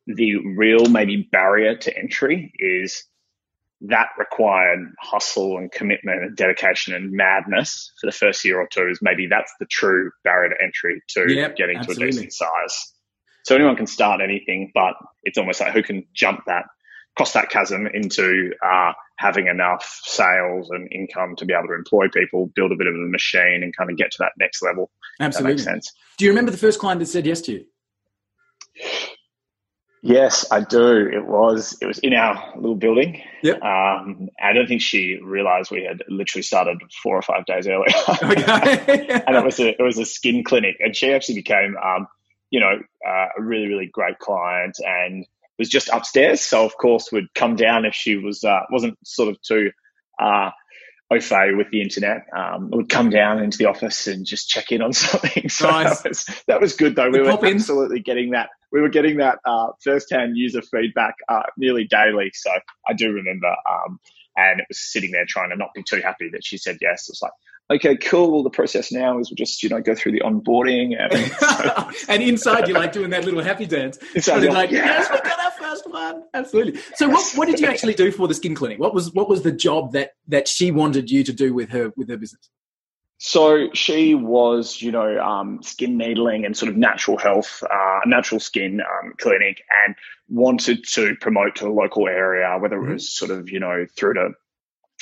the 0.06 0.36
real 0.56 0.86
maybe 0.86 1.28
barrier 1.32 1.76
to 1.76 1.98
entry 1.98 2.54
is 2.60 3.04
that 3.82 4.08
required 4.18 4.80
hustle 5.00 5.58
and 5.58 5.72
commitment 5.72 6.24
and 6.24 6.36
dedication 6.36 6.94
and 6.94 7.12
madness 7.12 7.92
for 8.00 8.08
the 8.08 8.12
first 8.12 8.44
year 8.44 8.60
or 8.60 8.68
two 8.68 8.88
is 8.90 9.00
maybe 9.02 9.28
that's 9.28 9.54
the 9.60 9.66
true 9.68 10.12
barrier 10.24 10.50
to 10.50 10.64
entry 10.64 11.02
to 11.10 11.32
yep, 11.32 11.56
getting 11.56 11.78
absolutely. 11.78 12.04
to 12.06 12.08
a 12.08 12.12
decent 12.12 12.34
size. 12.34 12.94
So 13.48 13.56
anyone 13.56 13.78
can 13.78 13.88
start 13.88 14.20
anything, 14.22 14.72
but 14.74 14.96
it's 15.24 15.38
almost 15.38 15.62
like 15.62 15.72
who 15.72 15.82
can 15.82 16.06
jump 16.14 16.42
that, 16.48 16.66
cross 17.16 17.32
that 17.32 17.50
chasm 17.50 17.88
into 17.88 18.52
uh, 18.62 18.92
having 19.16 19.48
enough 19.48 20.02
sales 20.04 20.70
and 20.70 20.92
income 20.92 21.38
to 21.38 21.46
be 21.46 21.54
able 21.54 21.70
to 21.70 21.74
employ 21.76 22.10
people, 22.10 22.52
build 22.54 22.74
a 22.74 22.76
bit 22.76 22.88
of 22.88 22.96
a 22.96 22.98
machine, 22.98 23.62
and 23.64 23.74
kind 23.74 23.90
of 23.90 23.96
get 23.96 24.12
to 24.12 24.18
that 24.20 24.34
next 24.38 24.62
level. 24.62 24.92
Absolutely, 25.22 25.54
that 25.54 25.56
makes 25.56 25.64
sense. 25.64 25.94
Do 26.18 26.26
you 26.26 26.32
remember 26.32 26.52
the 26.52 26.58
first 26.58 26.78
client 26.78 27.00
that 27.00 27.06
said 27.06 27.26
yes 27.26 27.40
to 27.44 27.54
you? 27.54 27.66
Yes, 30.02 30.46
I 30.52 30.60
do. 30.60 31.08
It 31.08 31.26
was 31.26 31.78
it 31.82 31.86
was 31.86 32.00
in 32.00 32.14
our 32.14 32.52
little 32.58 32.76
building. 32.76 33.24
Yep. 33.44 33.62
Um, 33.62 34.28
I 34.44 34.52
don't 34.52 34.68
think 34.68 34.82
she 34.82 35.22
realised 35.24 35.72
we 35.72 35.86
had 35.86 36.04
literally 36.10 36.44
started 36.44 36.80
four 37.02 37.16
or 37.16 37.22
five 37.22 37.46
days 37.46 37.66
earlier. 37.66 37.96
Okay. 38.10 39.22
and 39.26 39.38
it 39.38 39.46
was 39.46 39.58
a 39.62 39.70
it 39.70 39.82
was 39.82 39.98
a 39.98 40.06
skin 40.06 40.44
clinic, 40.44 40.76
and 40.82 40.94
she 40.94 41.14
actually 41.14 41.36
became, 41.36 41.78
um, 41.78 42.08
you 42.50 42.60
know, 42.60 42.80
uh, 43.08 43.28
a 43.38 43.42
really 43.42 43.68
really 43.68 43.90
great 43.92 44.20
client, 44.20 44.78
and 44.80 45.26
was 45.58 45.70
just 45.70 45.90
upstairs. 45.90 46.42
So 46.42 46.66
of 46.66 46.78
course 46.78 47.12
would 47.12 47.34
come 47.34 47.56
down 47.56 47.86
if 47.86 47.94
she 47.94 48.16
was 48.16 48.44
uh, 48.44 48.62
wasn't 48.72 48.98
sort 49.04 49.30
of 49.30 49.42
too 49.42 49.72
uh, 50.20 50.52
au 51.10 51.20
fait 51.20 51.56
with 51.56 51.70
the 51.72 51.82
internet 51.82 52.26
um, 52.36 52.70
would 52.72 52.90
come 52.90 53.10
down 53.10 53.42
into 53.42 53.58
the 53.58 53.66
office 53.66 54.08
and 54.08 54.26
just 54.26 54.50
check 54.50 54.72
in 54.72 54.82
on 54.82 54.94
something. 54.94 55.50
So 55.50 55.70
nice. 55.70 56.02
that, 56.02 56.10
was, 56.10 56.44
that 56.48 56.62
was 56.62 56.76
good 56.76 56.96
though. 56.96 57.10
We 57.10 57.22
were 57.22 57.30
absolutely 57.30 58.02
getting 58.02 58.32
that. 58.32 58.50
We 58.72 58.82
were 58.82 58.90
getting 58.90 59.18
that 59.18 59.40
uh, 59.46 59.68
first-hand 59.82 60.36
user 60.36 60.62
feedback 60.62 61.16
uh, 61.30 61.44
nearly 61.58 61.86
daily. 61.86 62.32
So 62.34 62.52
I 62.88 62.94
do 62.94 63.12
remember, 63.12 63.48
um, 63.48 64.00
and 64.36 64.60
it 64.60 64.66
was 64.68 64.80
sitting 64.80 65.12
there 65.12 65.26
trying 65.26 65.52
to 65.52 65.56
not 65.56 65.70
be 65.74 65.84
too 65.84 66.02
happy 66.02 66.30
that 66.34 66.44
she 66.44 66.58
said 66.58 66.78
yes. 66.82 67.08
It 67.08 67.14
was 67.14 67.22
like, 67.22 67.32
okay, 67.70 67.98
cool. 67.98 68.32
Well, 68.32 68.44
the 68.44 68.50
process 68.50 68.92
now 68.92 69.20
is 69.20 69.30
we'll 69.30 69.36
just, 69.36 69.62
you 69.64 69.70
know, 69.70 69.82
go 69.82 69.96
through 69.96 70.14
the 70.14 70.22
onboarding. 70.22 70.96
And, 71.00 71.96
and 72.10 72.24
inside, 72.24 72.68
you're 72.68 72.78
like 72.78 72.92
doing 72.92 73.10
that 73.12 73.26
little 73.26 73.42
happy 73.42 73.66
dance. 73.66 73.98
Inside, 74.16 74.44
you're 74.44 74.54
like, 74.54 74.72
yes, 74.72 75.10
we 75.12 75.20
got 75.20 75.40
our 75.40 75.52
first 75.52 75.90
one. 75.90 76.24
Absolutely. 76.34 76.80
So 76.96 77.10
what, 77.10 77.32
what 77.36 77.48
did 77.48 77.60
you 77.60 77.68
actually 77.68 77.94
do 77.94 78.12
for 78.12 78.28
the 78.28 78.34
skin 78.34 78.56
clinic? 78.56 78.80
What 78.80 78.94
was, 78.94 79.14
what 79.14 79.30
was 79.30 79.44
the 79.44 79.52
job 79.52 79.94
that, 79.94 80.12
that 80.28 80.48
she 80.48 80.72
wanted 80.72 81.10
you 81.12 81.24
to 81.24 81.34
do 81.34 81.54
with 81.54 81.70
her, 81.70 81.92
with 81.96 82.10
her 82.10 82.18
business? 82.18 82.50
So 83.20 83.70
she 83.74 84.14
was, 84.14 84.80
you 84.80 84.92
know, 84.92 85.20
um, 85.20 85.64
skin 85.64 85.98
needling 85.98 86.46
and 86.46 86.56
sort 86.56 86.70
of 86.70 86.78
natural 86.78 87.18
health, 87.18 87.64
uh, 87.64 88.00
natural 88.06 88.40
skin 88.40 88.80
um, 88.80 89.14
clinic, 89.18 89.64
and 89.86 89.96
wanted 90.30 90.86
to 90.90 91.16
promote 91.16 91.56
to 91.56 91.64
the 91.64 91.72
local 91.72 92.08
area, 92.08 92.56
whether 92.60 92.78
it 92.78 92.94
was 92.94 93.12
sort 93.12 93.32
of, 93.32 93.50
you 93.50 93.60
know, 93.60 93.88
through 93.96 94.14
to 94.14 94.30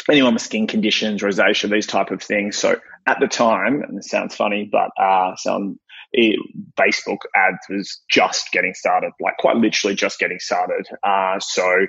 anyone 0.10 0.34
with 0.34 0.44
skin 0.44 0.68
conditions, 0.68 1.22
rosacea, 1.22 1.70
these 1.70 1.88
type 1.88 2.12
of 2.12 2.22
things. 2.22 2.58
So 2.58 2.80
at 3.08 3.20
the 3.20 3.28
time, 3.28 3.82
and 3.82 3.98
it 3.98 4.04
sounds 4.04 4.36
funny, 4.36 4.70
but 4.72 4.92
uh, 5.02 5.36
some 5.36 5.80
it, 6.12 6.40
Facebook 6.80 7.20
ads 7.36 7.60
was 7.70 8.02
just 8.10 8.52
getting 8.52 8.74
started, 8.74 9.12
like 9.20 9.38
quite 9.38 9.58
literally 9.58 9.96
just 9.96 10.20
getting 10.20 10.40
started. 10.40 10.88
Uh, 11.04 11.40
so 11.40 11.88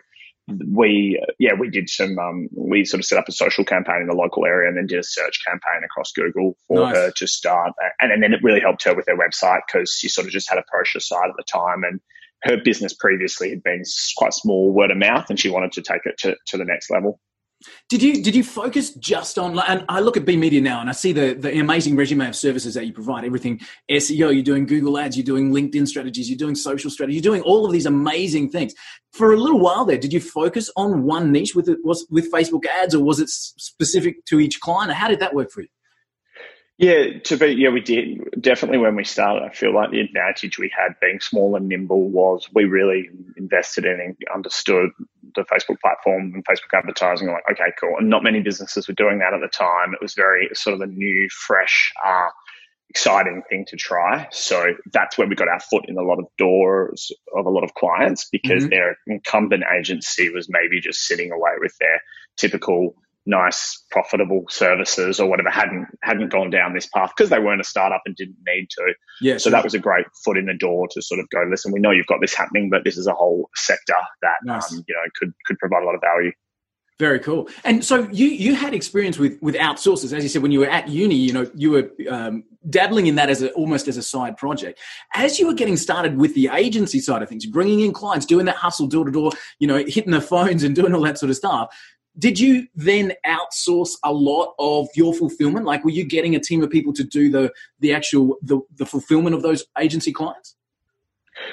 we, 0.68 1.20
yeah, 1.38 1.52
we 1.58 1.70
did 1.70 1.88
some, 1.88 2.18
um, 2.18 2.48
we 2.52 2.84
sort 2.84 3.00
of 3.00 3.04
set 3.04 3.18
up 3.18 3.28
a 3.28 3.32
social 3.32 3.64
campaign 3.64 4.00
in 4.02 4.06
the 4.06 4.14
local 4.14 4.46
area 4.46 4.68
and 4.68 4.76
then 4.76 4.86
did 4.86 4.98
a 4.98 5.04
search 5.04 5.40
campaign 5.46 5.82
across 5.84 6.12
Google 6.12 6.56
for 6.68 6.80
nice. 6.80 6.96
her 6.96 7.10
to 7.16 7.26
start. 7.26 7.72
And, 8.00 8.12
and 8.12 8.22
then 8.22 8.32
it 8.32 8.42
really 8.42 8.60
helped 8.60 8.84
her 8.84 8.94
with 8.94 9.06
her 9.08 9.16
website 9.16 9.60
because 9.66 9.92
she 9.92 10.08
sort 10.08 10.26
of 10.26 10.32
just 10.32 10.48
had 10.48 10.58
a 10.58 10.64
brochure 10.70 11.00
site 11.00 11.28
at 11.28 11.36
the 11.36 11.44
time 11.44 11.82
and 11.84 12.00
her 12.42 12.58
business 12.62 12.94
previously 12.94 13.50
had 13.50 13.62
been 13.62 13.82
quite 14.16 14.34
small 14.34 14.70
word 14.70 14.90
of 14.90 14.98
mouth 14.98 15.28
and 15.30 15.40
she 15.40 15.50
wanted 15.50 15.72
to 15.72 15.82
take 15.82 16.02
it 16.04 16.16
to, 16.18 16.36
to 16.46 16.56
the 16.56 16.64
next 16.64 16.90
level. 16.90 17.18
Did 17.88 18.02
you 18.02 18.22
did 18.22 18.34
you 18.34 18.42
focus 18.42 18.94
just 18.94 19.38
on? 19.38 19.58
And 19.68 19.84
I 19.88 20.00
look 20.00 20.16
at 20.16 20.24
B 20.24 20.36
Media 20.36 20.60
now, 20.60 20.80
and 20.80 20.88
I 20.88 20.92
see 20.92 21.12
the 21.12 21.34
the 21.34 21.58
amazing 21.58 21.96
resume 21.96 22.28
of 22.28 22.36
services 22.36 22.74
that 22.74 22.86
you 22.86 22.92
provide. 22.92 23.24
Everything 23.24 23.60
SEO, 23.90 24.34
you're 24.34 24.42
doing 24.42 24.66
Google 24.66 24.98
Ads, 24.98 25.16
you're 25.16 25.24
doing 25.24 25.52
LinkedIn 25.52 25.86
strategies, 25.86 26.28
you're 26.28 26.38
doing 26.38 26.54
social 26.54 26.90
strategy, 26.90 27.14
you're 27.14 27.22
doing 27.22 27.42
all 27.42 27.64
of 27.64 27.72
these 27.72 27.86
amazing 27.86 28.50
things. 28.50 28.74
For 29.12 29.32
a 29.32 29.36
little 29.36 29.60
while 29.60 29.84
there, 29.84 29.98
did 29.98 30.12
you 30.12 30.20
focus 30.20 30.70
on 30.76 31.04
one 31.04 31.32
niche 31.32 31.54
with 31.54 31.68
it? 31.68 31.78
Was 31.84 32.06
with 32.10 32.30
Facebook 32.32 32.66
ads, 32.66 32.94
or 32.94 33.04
was 33.04 33.20
it 33.20 33.28
specific 33.28 34.24
to 34.26 34.40
each 34.40 34.60
client? 34.60 34.92
How 34.92 35.08
did 35.08 35.20
that 35.20 35.34
work 35.34 35.50
for 35.50 35.62
you? 35.62 35.68
Yeah, 36.78 37.20
to 37.24 37.36
be 37.38 37.46
yeah, 37.52 37.70
we 37.70 37.80
did 37.80 38.20
definitely 38.38 38.76
when 38.78 38.96
we 38.96 39.04
started. 39.04 39.44
I 39.44 39.50
feel 39.50 39.74
like 39.74 39.90
the 39.90 40.00
advantage 40.00 40.58
we 40.58 40.70
had 40.76 40.94
being 41.00 41.20
small 41.20 41.56
and 41.56 41.68
nimble 41.68 42.10
was 42.10 42.46
we 42.52 42.64
really 42.64 43.08
invested 43.38 43.86
in 43.86 43.98
and 43.98 44.16
understood 44.34 44.90
the 45.36 45.42
Facebook 45.42 45.80
platform 45.80 46.32
and 46.34 46.44
Facebook 46.44 46.76
advertising. 46.76 47.28
Like, 47.28 47.44
okay, 47.52 47.72
cool. 47.80 47.96
And 47.98 48.10
not 48.10 48.22
many 48.22 48.40
businesses 48.40 48.88
were 48.88 48.94
doing 48.94 49.18
that 49.18 49.34
at 49.34 49.40
the 49.40 49.48
time. 49.48 49.94
It 49.94 50.02
was 50.02 50.14
very 50.14 50.48
sort 50.54 50.74
of 50.74 50.80
a 50.80 50.86
new, 50.86 51.28
fresh, 51.30 51.92
uh, 52.04 52.28
exciting 52.88 53.42
thing 53.48 53.64
to 53.68 53.76
try. 53.76 54.28
So 54.30 54.74
that's 54.92 55.18
where 55.18 55.26
we 55.26 55.34
got 55.34 55.48
our 55.48 55.60
foot 55.60 55.88
in 55.88 55.98
a 55.98 56.02
lot 56.02 56.18
of 56.18 56.26
doors 56.38 57.12
of 57.36 57.46
a 57.46 57.50
lot 57.50 57.64
of 57.64 57.74
clients 57.74 58.28
because 58.30 58.62
mm-hmm. 58.62 58.70
their 58.70 58.96
incumbent 59.06 59.64
agency 59.76 60.30
was 60.30 60.48
maybe 60.48 60.80
just 60.80 61.00
sitting 61.00 61.32
away 61.32 61.52
with 61.58 61.76
their 61.78 62.00
typical 62.36 62.94
nice 63.26 63.84
profitable 63.90 64.44
services 64.48 65.18
or 65.18 65.28
whatever 65.28 65.50
hadn't 65.50 65.86
hadn't 66.02 66.30
gone 66.30 66.48
down 66.48 66.72
this 66.72 66.86
path 66.86 67.12
because 67.16 67.28
they 67.28 67.40
weren't 67.40 67.60
a 67.60 67.64
startup 67.64 68.00
and 68.06 68.14
didn't 68.16 68.36
need 68.46 68.68
to 68.70 68.94
yeah 69.20 69.36
so 69.36 69.50
that 69.50 69.64
was 69.64 69.74
a 69.74 69.78
great 69.78 70.06
foot 70.24 70.38
in 70.38 70.46
the 70.46 70.54
door 70.54 70.86
to 70.88 71.02
sort 71.02 71.18
of 71.20 71.28
go 71.30 71.42
listen 71.50 71.72
we 71.72 71.80
know 71.80 71.90
you've 71.90 72.06
got 72.06 72.20
this 72.20 72.34
happening 72.34 72.70
but 72.70 72.84
this 72.84 72.96
is 72.96 73.06
a 73.06 73.12
whole 73.12 73.50
sector 73.56 73.94
that 74.22 74.36
nice. 74.44 74.72
um, 74.72 74.84
you 74.86 74.94
know 74.94 75.10
could 75.18 75.32
could 75.44 75.58
provide 75.58 75.82
a 75.82 75.86
lot 75.86 75.94
of 75.94 76.00
value 76.00 76.30
very 76.98 77.20
cool. 77.20 77.46
And 77.62 77.84
so 77.84 78.08
you 78.10 78.28
you 78.28 78.54
had 78.54 78.72
experience 78.72 79.18
with 79.18 79.38
with 79.42 79.54
outsources, 79.56 80.14
as 80.14 80.22
you 80.22 80.30
said, 80.30 80.40
when 80.40 80.50
you 80.50 80.60
were 80.60 80.70
at 80.70 80.88
uni. 80.88 81.14
You 81.14 81.32
know, 81.34 81.50
you 81.54 81.70
were 81.70 81.90
um, 82.08 82.44
dabbling 82.70 83.06
in 83.06 83.16
that 83.16 83.28
as 83.28 83.42
a, 83.42 83.52
almost 83.52 83.86
as 83.86 83.98
a 83.98 84.02
side 84.02 84.38
project. 84.38 84.80
As 85.14 85.38
you 85.38 85.46
were 85.46 85.52
getting 85.52 85.76
started 85.76 86.16
with 86.16 86.34
the 86.34 86.48
agency 86.54 87.00
side 87.00 87.20
of 87.20 87.28
things, 87.28 87.44
bringing 87.44 87.80
in 87.80 87.92
clients, 87.92 88.24
doing 88.24 88.46
that 88.46 88.56
hustle 88.56 88.86
door 88.86 89.04
to 89.04 89.10
door, 89.10 89.32
you 89.58 89.66
know, 89.66 89.76
hitting 89.76 90.10
the 90.10 90.22
phones 90.22 90.64
and 90.64 90.74
doing 90.74 90.94
all 90.94 91.02
that 91.02 91.18
sort 91.18 91.28
of 91.28 91.36
stuff 91.36 91.68
did 92.18 92.38
you 92.38 92.66
then 92.74 93.12
outsource 93.26 93.92
a 94.04 94.12
lot 94.12 94.54
of 94.58 94.88
your 94.94 95.14
fulfillment? 95.14 95.66
Like 95.66 95.84
were 95.84 95.90
you 95.90 96.04
getting 96.04 96.34
a 96.34 96.40
team 96.40 96.62
of 96.62 96.70
people 96.70 96.92
to 96.94 97.04
do 97.04 97.30
the 97.30 97.52
the 97.80 97.92
actual 97.92 98.36
the, 98.42 98.60
the 98.76 98.86
fulfillment 98.86 99.34
of 99.34 99.42
those 99.42 99.64
agency 99.78 100.12
clients? 100.12 100.56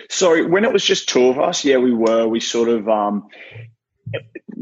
So 0.09 0.47
when 0.47 0.63
it 0.63 0.71
was 0.71 0.83
just 0.83 1.09
two 1.09 1.27
of 1.27 1.39
us 1.39 1.65
yeah 1.65 1.77
we 1.77 1.93
were. 1.93 2.27
We 2.27 2.39
sort 2.39 2.69
of 2.69 2.87
um 2.87 3.27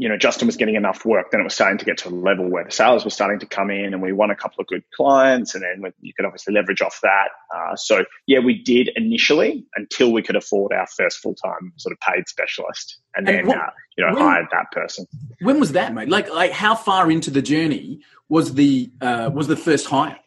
you 0.02 0.08
know, 0.08 0.16
Justin 0.16 0.46
was 0.46 0.56
getting 0.56 0.74
enough 0.74 1.04
work, 1.04 1.30
then 1.30 1.40
it 1.40 1.44
was 1.44 1.54
starting 1.54 1.78
to 1.78 1.84
get 1.84 1.96
to 1.96 2.08
a 2.08 2.10
level 2.10 2.50
where 2.50 2.64
the 2.64 2.72
sales 2.72 3.04
were 3.04 3.10
starting 3.10 3.38
to 3.38 3.46
come 3.46 3.70
in, 3.70 3.94
and 3.94 4.02
we 4.02 4.12
won 4.12 4.32
a 4.32 4.34
couple 4.34 4.60
of 4.60 4.66
good 4.66 4.82
clients, 4.96 5.54
and 5.54 5.62
then 5.62 5.92
you 6.00 6.12
could 6.12 6.26
obviously 6.26 6.52
leverage 6.52 6.82
off 6.82 6.98
that. 7.04 7.28
Uh, 7.54 7.76
so 7.76 8.04
yeah, 8.26 8.40
we 8.40 8.60
did 8.60 8.90
initially 8.96 9.64
until 9.76 10.12
we 10.12 10.20
could 10.20 10.34
afford 10.34 10.72
our 10.72 10.88
first 10.88 11.18
full 11.18 11.36
time 11.36 11.72
sort 11.76 11.92
of 11.92 12.00
paid 12.00 12.28
specialist, 12.28 12.98
and, 13.14 13.28
and 13.28 13.38
then 13.38 13.46
what, 13.46 13.58
uh, 13.58 13.70
you 13.96 14.04
know 14.04 14.12
when, 14.12 14.24
hired 14.24 14.46
that 14.50 14.72
person. 14.72 15.06
When 15.40 15.60
was 15.60 15.70
that, 15.70 15.94
mate? 15.94 16.08
Like, 16.08 16.28
like 16.34 16.50
how 16.50 16.74
far 16.74 17.08
into 17.08 17.30
the 17.30 17.42
journey 17.42 18.00
was 18.28 18.54
the 18.54 18.90
uh, 19.00 19.30
was 19.32 19.46
the 19.46 19.56
first 19.56 19.86
hire? 19.86 20.18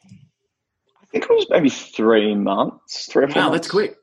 I 1.04 1.06
think 1.08 1.26
it 1.26 1.30
was 1.30 1.48
maybe 1.50 1.70
three 1.70 2.34
months, 2.34 3.08
three 3.12 3.26
or 3.26 3.28
four. 3.28 3.42
Wow, 3.42 3.50
months. 3.50 3.68
that's 3.68 3.72
quick. 3.72 3.98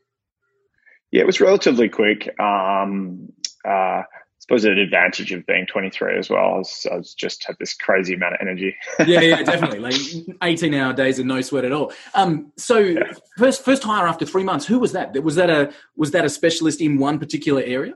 Yeah, 1.11 1.23
it 1.23 1.27
was 1.27 1.41
relatively 1.41 1.89
quick. 1.89 2.29
Um, 2.39 3.33
uh, 3.67 4.03
suppose 4.43 4.65
an 4.65 4.77
advantage 4.77 5.33
of 5.33 5.47
being 5.47 5.67
23 5.67 6.19
as 6.19 6.29
well. 6.29 6.55
I 6.55 6.59
was, 6.59 6.87
I 6.91 6.97
was 6.97 7.15
just 7.15 7.45
had 7.45 7.55
this 7.61 7.75
crazy 7.75 8.15
amount 8.15 8.35
of 8.35 8.41
energy. 8.41 8.75
yeah, 9.07 9.21
yeah, 9.21 9.43
definitely. 9.45 9.79
Like 9.79 9.95
18 10.43 10.75
hour 10.75 10.93
days 10.93 11.21
and 11.21 11.29
no 11.29 11.41
sweat 11.43 11.65
at 11.65 11.71
all. 11.71 11.93
Um, 12.15 12.51
so 12.57 12.79
yeah. 12.79 13.13
first, 13.39 13.65
first 13.65 13.85
hire 13.85 14.09
after 14.09 14.27
three 14.27 14.43
months, 14.43 14.67
who 14.67 14.81
was 14.81 14.91
that? 14.93 15.15
Was 15.23 15.37
that 15.37 15.49
a, 15.49 15.73
was 15.97 16.11
that 16.11 16.25
a 16.25 16.29
specialist 16.29 16.81
in 16.81 16.99
one 16.99 17.21
particular 17.21 17.63
area? 17.63 17.95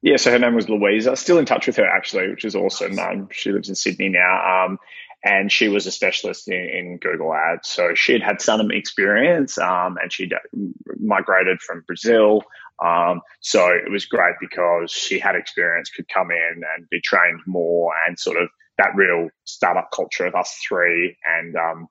Yeah, 0.00 0.16
so 0.16 0.30
her 0.30 0.38
name 0.38 0.54
was 0.54 0.70
Louisa. 0.70 1.14
Still 1.14 1.38
in 1.38 1.44
touch 1.44 1.66
with 1.66 1.76
her 1.76 1.86
actually, 1.86 2.30
which 2.30 2.46
is 2.46 2.56
awesome. 2.56 2.98
Um, 2.98 3.28
she 3.30 3.52
lives 3.52 3.68
in 3.68 3.74
Sydney 3.74 4.08
now. 4.08 4.64
Um, 4.64 4.78
and 5.22 5.52
she 5.52 5.68
was 5.68 5.86
a 5.86 5.92
specialist 5.92 6.48
in, 6.48 6.54
in, 6.54 6.96
Google 6.96 7.34
Ads. 7.34 7.68
So 7.68 7.94
she 7.94 8.14
had 8.14 8.22
had 8.22 8.40
some 8.40 8.70
experience, 8.70 9.58
um, 9.58 9.98
and 10.00 10.10
she'd 10.10 10.32
migrated 10.98 11.60
from 11.60 11.84
Brazil. 11.86 12.44
Um, 12.84 13.20
so 13.40 13.68
it 13.68 13.90
was 13.90 14.06
great 14.06 14.34
because 14.40 14.90
she 14.90 15.18
had 15.18 15.34
experience, 15.34 15.90
could 15.90 16.08
come 16.08 16.30
in 16.30 16.62
and 16.76 16.88
be 16.90 17.00
trained 17.00 17.40
more, 17.46 17.92
and 18.06 18.18
sort 18.18 18.40
of 18.40 18.48
that 18.78 18.94
real 18.94 19.28
startup 19.44 19.90
culture 19.94 20.26
of 20.26 20.34
us 20.34 20.58
three, 20.66 21.16
and 21.38 21.56
um, 21.56 21.86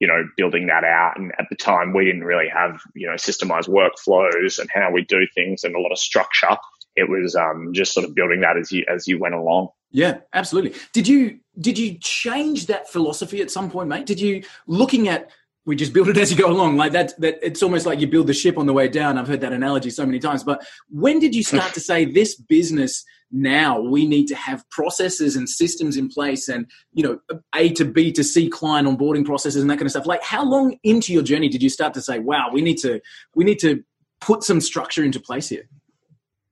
you 0.00 0.06
know, 0.06 0.24
building 0.36 0.66
that 0.66 0.84
out. 0.84 1.14
And 1.16 1.32
at 1.38 1.46
the 1.48 1.56
time, 1.56 1.94
we 1.94 2.04
didn't 2.04 2.24
really 2.24 2.48
have 2.48 2.80
you 2.94 3.06
know 3.06 3.14
systemized 3.14 3.68
workflows 3.68 4.58
and 4.58 4.68
how 4.72 4.90
we 4.92 5.04
do 5.04 5.26
things 5.34 5.64
and 5.64 5.74
a 5.74 5.80
lot 5.80 5.92
of 5.92 5.98
structure. 5.98 6.56
It 6.96 7.08
was 7.08 7.34
um, 7.34 7.70
just 7.72 7.92
sort 7.92 8.06
of 8.06 8.14
building 8.14 8.40
that 8.40 8.56
as 8.56 8.70
you 8.70 8.84
as 8.88 9.08
you 9.08 9.18
went 9.18 9.34
along. 9.34 9.68
Yeah, 9.90 10.18
absolutely. 10.32 10.78
Did 10.92 11.08
you 11.08 11.38
did 11.58 11.78
you 11.78 11.96
change 12.00 12.66
that 12.66 12.88
philosophy 12.90 13.40
at 13.40 13.50
some 13.50 13.70
point, 13.70 13.88
mate? 13.88 14.06
Did 14.06 14.20
you 14.20 14.42
looking 14.66 15.08
at 15.08 15.30
we 15.66 15.76
just 15.76 15.92
build 15.92 16.08
it 16.08 16.16
as 16.16 16.30
you 16.30 16.36
go 16.36 16.50
along 16.50 16.76
like 16.76 16.92
that 16.92 17.18
that 17.20 17.38
it's 17.42 17.62
almost 17.62 17.86
like 17.86 18.00
you 18.00 18.06
build 18.06 18.26
the 18.26 18.34
ship 18.34 18.58
on 18.58 18.66
the 18.66 18.72
way 18.72 18.88
down 18.88 19.18
i've 19.18 19.28
heard 19.28 19.40
that 19.40 19.52
analogy 19.52 19.90
so 19.90 20.04
many 20.04 20.18
times 20.18 20.44
but 20.44 20.64
when 20.90 21.18
did 21.18 21.34
you 21.34 21.42
start 21.42 21.72
to 21.74 21.80
say 21.80 22.04
this 22.04 22.34
business 22.34 23.04
now 23.30 23.80
we 23.80 24.06
need 24.06 24.26
to 24.26 24.34
have 24.34 24.68
processes 24.70 25.34
and 25.36 25.48
systems 25.48 25.96
in 25.96 26.08
place 26.08 26.48
and 26.48 26.70
you 26.92 27.02
know 27.02 27.18
a 27.54 27.70
to 27.70 27.84
b 27.84 28.12
to 28.12 28.22
c 28.22 28.48
client 28.48 28.86
onboarding 28.86 29.24
processes 29.24 29.62
and 29.62 29.70
that 29.70 29.76
kind 29.76 29.86
of 29.86 29.90
stuff 29.90 30.06
like 30.06 30.22
how 30.22 30.44
long 30.44 30.76
into 30.82 31.12
your 31.12 31.22
journey 31.22 31.48
did 31.48 31.62
you 31.62 31.70
start 31.70 31.94
to 31.94 32.02
say 32.02 32.18
wow 32.18 32.48
we 32.52 32.62
need 32.62 32.76
to 32.76 33.00
we 33.34 33.44
need 33.44 33.58
to 33.58 33.82
put 34.20 34.42
some 34.42 34.60
structure 34.60 35.02
into 35.02 35.20
place 35.20 35.48
here 35.48 35.68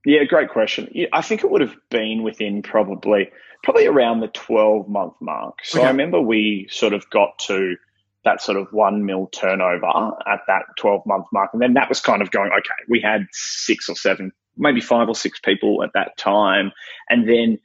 yeah, 0.05 0.25
great 0.25 0.49
question. 0.49 0.93
I 1.13 1.23
think 1.23 1.45
it 1.45 1.51
would 1.51 1.61
have 1.61 1.77
been 1.91 2.23
within 2.23 2.63
probably 2.63 3.31
probably 3.63 3.87
around 3.87 4.21
the 4.21 4.29
12 4.29 4.89
month 4.89 5.15
mark. 5.21 5.59
So 5.63 5.79
okay. 5.79 5.87
I 5.87 5.91
remember 5.91 6.21
we 6.21 6.67
sort 6.71 6.93
of 6.93 7.09
got 7.11 7.39
to 7.47 7.77
that 8.25 8.41
sort 8.41 8.59
of 8.59 8.69
one 8.73 9.05
mil 9.05 9.27
turnover 9.27 9.87
at 9.87 10.41
that 10.47 10.63
12 10.79 11.03
month 11.07 11.27
mark. 11.33 11.51
And 11.53 11.61
then 11.61 11.75
that 11.75 11.89
was 11.89 12.01
kind 12.01 12.23
of 12.23 12.31
going, 12.31 12.51
okay, 12.53 12.75
we 12.89 13.01
had 13.01 13.27
six 13.33 13.89
or 13.89 13.97
seven, 13.97 14.33
maybe 14.57 14.81
five 14.81 15.09
or 15.09 15.15
six 15.15 15.41
people 15.41 15.83
at 15.83 15.91
that 15.95 16.17
time. 16.17 16.73
And 17.09 17.29
then 17.29 17.59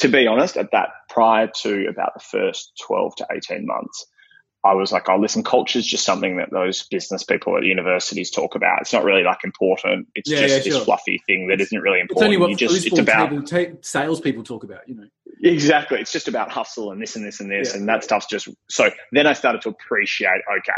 to 0.00 0.08
be 0.08 0.26
honest, 0.26 0.56
at 0.56 0.70
that 0.72 0.88
prior 1.08 1.48
to 1.62 1.86
about 1.88 2.14
the 2.14 2.20
first 2.20 2.80
12 2.86 3.16
to 3.16 3.26
18 3.30 3.66
months, 3.66 4.06
I 4.64 4.72
was 4.72 4.92
like, 4.92 5.10
oh, 5.10 5.18
listen, 5.18 5.44
culture 5.44 5.78
is 5.78 5.86
just 5.86 6.06
something 6.06 6.38
that 6.38 6.50
those 6.50 6.84
business 6.84 7.22
people 7.22 7.56
at 7.58 7.64
universities 7.64 8.30
talk 8.30 8.54
about. 8.54 8.80
It's 8.80 8.94
not 8.94 9.04
really 9.04 9.22
like 9.22 9.44
important. 9.44 10.08
It's 10.14 10.30
yeah, 10.30 10.40
just 10.40 10.66
yeah, 10.66 10.72
this 10.72 10.84
fluffy 10.84 11.22
thing 11.26 11.48
that 11.48 11.60
isn't 11.60 11.78
really 11.78 12.00
important. 12.00 12.32
It's 12.32 12.40
only 12.40 12.48
what 12.48 12.58
just, 12.58 12.86
it's 12.86 12.98
about 12.98 13.28
people, 13.28 13.44
ta- 13.44 13.76
salespeople 13.82 14.42
talk 14.42 14.64
about, 14.64 14.88
you 14.88 14.94
know. 14.94 15.04
Exactly. 15.44 16.00
It's 16.00 16.12
just 16.12 16.26
about 16.26 16.50
hustle 16.50 16.90
and 16.90 17.00
this 17.00 17.16
and 17.16 17.24
this 17.24 17.40
and 17.40 17.50
this, 17.50 17.72
yeah. 17.72 17.78
and 17.78 17.88
that 17.88 18.02
stuff's 18.02 18.26
just 18.26 18.48
so. 18.70 18.90
Then 19.12 19.26
I 19.26 19.34
started 19.34 19.60
to 19.62 19.68
appreciate. 19.68 20.40
Okay, 20.58 20.72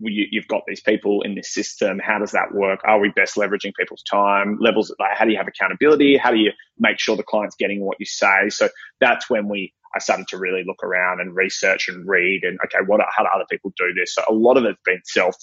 well, 0.00 0.12
you, 0.12 0.40
have 0.40 0.48
got 0.48 0.62
these 0.66 0.80
people 0.80 1.22
in 1.22 1.36
this 1.36 1.54
system. 1.54 2.00
How 2.00 2.18
does 2.18 2.32
that 2.32 2.52
work? 2.52 2.80
Are 2.84 2.98
we 2.98 3.10
best 3.10 3.36
leveraging 3.36 3.74
people's 3.78 4.02
time 4.02 4.58
levels? 4.60 4.94
Like, 4.98 5.16
how 5.16 5.24
do 5.24 5.30
you 5.30 5.36
have 5.36 5.46
accountability? 5.46 6.16
How 6.16 6.32
do 6.32 6.36
you 6.36 6.50
make 6.78 6.98
sure 6.98 7.16
the 7.16 7.22
client's 7.22 7.54
getting 7.54 7.80
what 7.80 7.98
you 8.00 8.06
say? 8.06 8.48
So 8.48 8.68
that's 9.00 9.30
when 9.30 9.48
we 9.48 9.72
I 9.94 10.00
started 10.00 10.26
to 10.28 10.38
really 10.38 10.64
look 10.66 10.82
around 10.82 11.20
and 11.20 11.34
research 11.34 11.88
and 11.88 12.06
read 12.06 12.42
and 12.42 12.58
okay, 12.64 12.84
what 12.86 13.00
how 13.16 13.22
do 13.22 13.28
other 13.32 13.46
people 13.48 13.72
do 13.76 13.94
this? 13.94 14.14
So 14.14 14.22
a 14.28 14.34
lot 14.34 14.56
of 14.56 14.64
it's 14.64 14.80
been 14.84 15.00
self 15.04 15.36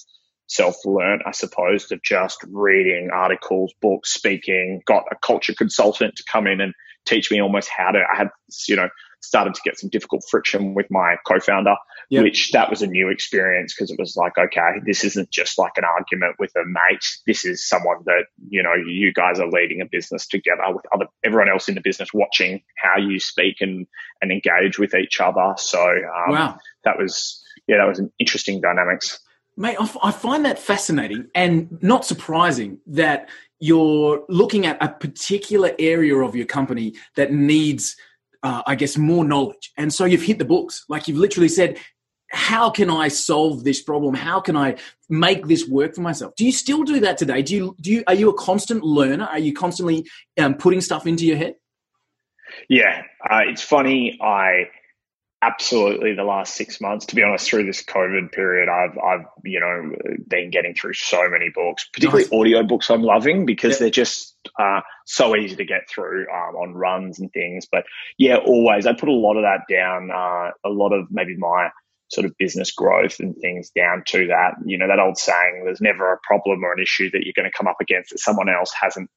self 0.48 0.76
learned, 0.84 1.22
I 1.26 1.32
suppose, 1.32 1.90
of 1.90 2.02
just 2.02 2.44
reading 2.48 3.10
articles, 3.12 3.72
books, 3.80 4.12
speaking. 4.12 4.82
Got 4.86 5.04
a 5.10 5.16
culture 5.16 5.54
consultant 5.54 6.16
to 6.16 6.24
come 6.30 6.46
in 6.46 6.60
and 6.60 6.74
teach 7.06 7.30
me 7.30 7.40
almost 7.40 7.68
how 7.68 7.90
to. 7.92 8.00
I 8.12 8.16
had 8.16 8.28
you 8.68 8.76
know 8.76 8.88
started 9.20 9.54
to 9.54 9.60
get 9.64 9.78
some 9.78 9.90
difficult 9.90 10.22
friction 10.30 10.74
with 10.74 10.86
my 10.90 11.16
co-founder, 11.26 11.74
yep. 12.10 12.22
which 12.22 12.50
that 12.52 12.70
was 12.70 12.82
a 12.82 12.86
new 12.86 13.08
experience 13.08 13.74
because 13.74 13.90
it 13.90 13.98
was 13.98 14.16
like, 14.16 14.38
okay, 14.38 14.80
this 14.84 15.04
isn't 15.04 15.30
just 15.30 15.58
like 15.58 15.72
an 15.76 15.84
argument 15.84 16.36
with 16.38 16.52
a 16.56 16.64
mate. 16.64 17.04
This 17.26 17.44
is 17.44 17.66
someone 17.66 17.98
that, 18.04 18.26
you 18.48 18.62
know, 18.62 18.74
you 18.74 19.12
guys 19.12 19.40
are 19.40 19.48
leading 19.48 19.80
a 19.80 19.86
business 19.86 20.26
together 20.26 20.62
with 20.68 20.84
other, 20.94 21.06
everyone 21.24 21.48
else 21.48 21.68
in 21.68 21.74
the 21.74 21.80
business 21.80 22.10
watching 22.14 22.62
how 22.76 22.98
you 22.98 23.18
speak 23.18 23.56
and, 23.60 23.86
and 24.22 24.30
engage 24.30 24.78
with 24.78 24.94
each 24.94 25.20
other. 25.20 25.54
So, 25.56 25.82
um, 25.82 26.32
wow. 26.32 26.58
that 26.84 26.98
was, 26.98 27.42
yeah, 27.66 27.78
that 27.78 27.88
was 27.88 27.98
an 27.98 28.12
interesting 28.18 28.60
dynamics. 28.60 29.18
Mate, 29.58 29.76
I, 29.80 29.84
f- 29.84 29.96
I 30.02 30.10
find 30.12 30.44
that 30.44 30.58
fascinating 30.58 31.28
and 31.34 31.78
not 31.82 32.04
surprising 32.04 32.78
that 32.88 33.30
you're 33.58 34.24
looking 34.28 34.66
at 34.66 34.82
a 34.82 34.88
particular 34.88 35.72
area 35.78 36.16
of 36.16 36.36
your 36.36 36.46
company 36.46 36.94
that 37.16 37.32
needs 37.32 37.96
uh, 38.46 38.62
I 38.64 38.76
guess, 38.76 38.96
more 38.96 39.24
knowledge. 39.24 39.72
And 39.76 39.92
so 39.92 40.04
you've 40.04 40.22
hit 40.22 40.38
the 40.38 40.44
books. 40.44 40.84
Like 40.88 41.08
you've 41.08 41.18
literally 41.18 41.48
said, 41.48 41.78
how 42.30 42.70
can 42.70 42.90
I 42.90 43.08
solve 43.08 43.64
this 43.64 43.82
problem? 43.82 44.14
How 44.14 44.40
can 44.40 44.56
I 44.56 44.76
make 45.08 45.46
this 45.46 45.66
work 45.66 45.96
for 45.96 46.00
myself? 46.00 46.34
Do 46.36 46.44
you 46.44 46.52
still 46.52 46.84
do 46.84 47.00
that 47.00 47.18
today? 47.18 47.42
Do 47.42 47.54
you, 47.56 47.76
do 47.80 47.90
you, 47.90 48.04
are 48.06 48.14
you 48.14 48.30
a 48.30 48.34
constant 48.34 48.84
learner? 48.84 49.24
Are 49.24 49.40
you 49.40 49.52
constantly 49.52 50.06
um, 50.38 50.54
putting 50.54 50.80
stuff 50.80 51.08
into 51.08 51.26
your 51.26 51.36
head? 51.36 51.54
Yeah, 52.68 53.02
uh, 53.28 53.42
it's 53.46 53.62
funny. 53.62 54.16
I 54.22 54.68
absolutely 55.46 56.14
the 56.14 56.24
last 56.24 56.54
six 56.54 56.80
months, 56.80 57.06
to 57.06 57.14
be 57.14 57.22
honest, 57.22 57.48
through 57.48 57.64
this 57.66 57.82
COVID 57.82 58.32
period, 58.32 58.68
I've 58.68 58.98
I've 58.98 59.26
you 59.44 59.60
know 59.60 60.16
been 60.26 60.50
getting 60.50 60.74
through 60.74 60.94
so 60.94 61.28
many 61.28 61.50
books, 61.54 61.88
particularly 61.92 62.24
nice. 62.24 62.32
audio 62.32 62.62
books. 62.62 62.90
I'm 62.90 63.02
loving 63.02 63.46
because 63.46 63.72
yep. 63.72 63.78
they're 63.78 63.90
just 63.90 64.36
uh, 64.58 64.80
so 65.04 65.36
easy 65.36 65.56
to 65.56 65.64
get 65.64 65.88
through 65.88 66.26
um, 66.32 66.56
on 66.56 66.74
runs 66.74 67.18
and 67.18 67.32
things. 67.32 67.66
But 67.70 67.84
yeah, 68.18 68.36
always 68.36 68.86
I 68.86 68.92
put 68.92 69.08
a 69.08 69.12
lot 69.12 69.36
of 69.36 69.42
that 69.42 69.72
down. 69.72 70.10
Uh, 70.10 70.50
a 70.64 70.70
lot 70.70 70.92
of 70.92 71.06
maybe 71.10 71.36
my 71.36 71.70
sort 72.08 72.24
of 72.24 72.36
business 72.38 72.70
growth 72.72 73.18
and 73.18 73.36
things 73.36 73.70
down 73.70 74.02
to 74.06 74.28
that. 74.28 74.54
You 74.64 74.78
know 74.78 74.88
that 74.88 75.00
old 75.00 75.18
saying: 75.18 75.62
"There's 75.64 75.80
never 75.80 76.12
a 76.12 76.18
problem 76.22 76.64
or 76.64 76.72
an 76.72 76.82
issue 76.82 77.10
that 77.12 77.24
you're 77.24 77.34
going 77.36 77.50
to 77.50 77.56
come 77.56 77.68
up 77.68 77.78
against 77.80 78.10
that 78.10 78.18
someone 78.18 78.48
else 78.48 78.72
hasn't 78.72 79.10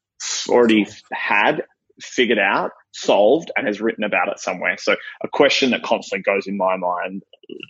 already 0.50 0.88
had 1.12 1.64
figured 2.02 2.40
out, 2.40 2.72
solved, 2.92 3.52
and 3.56 3.68
has 3.68 3.82
written 3.82 4.04
about 4.04 4.30
it 4.30 4.40
somewhere. 4.40 4.78
So 4.78 4.96
a 5.24 5.28
question 5.28 5.72
that 5.72 5.84
constantly 5.84 6.24
goes 6.24 6.48
in 6.48 6.58
my 6.58 6.78
mind 6.78 7.24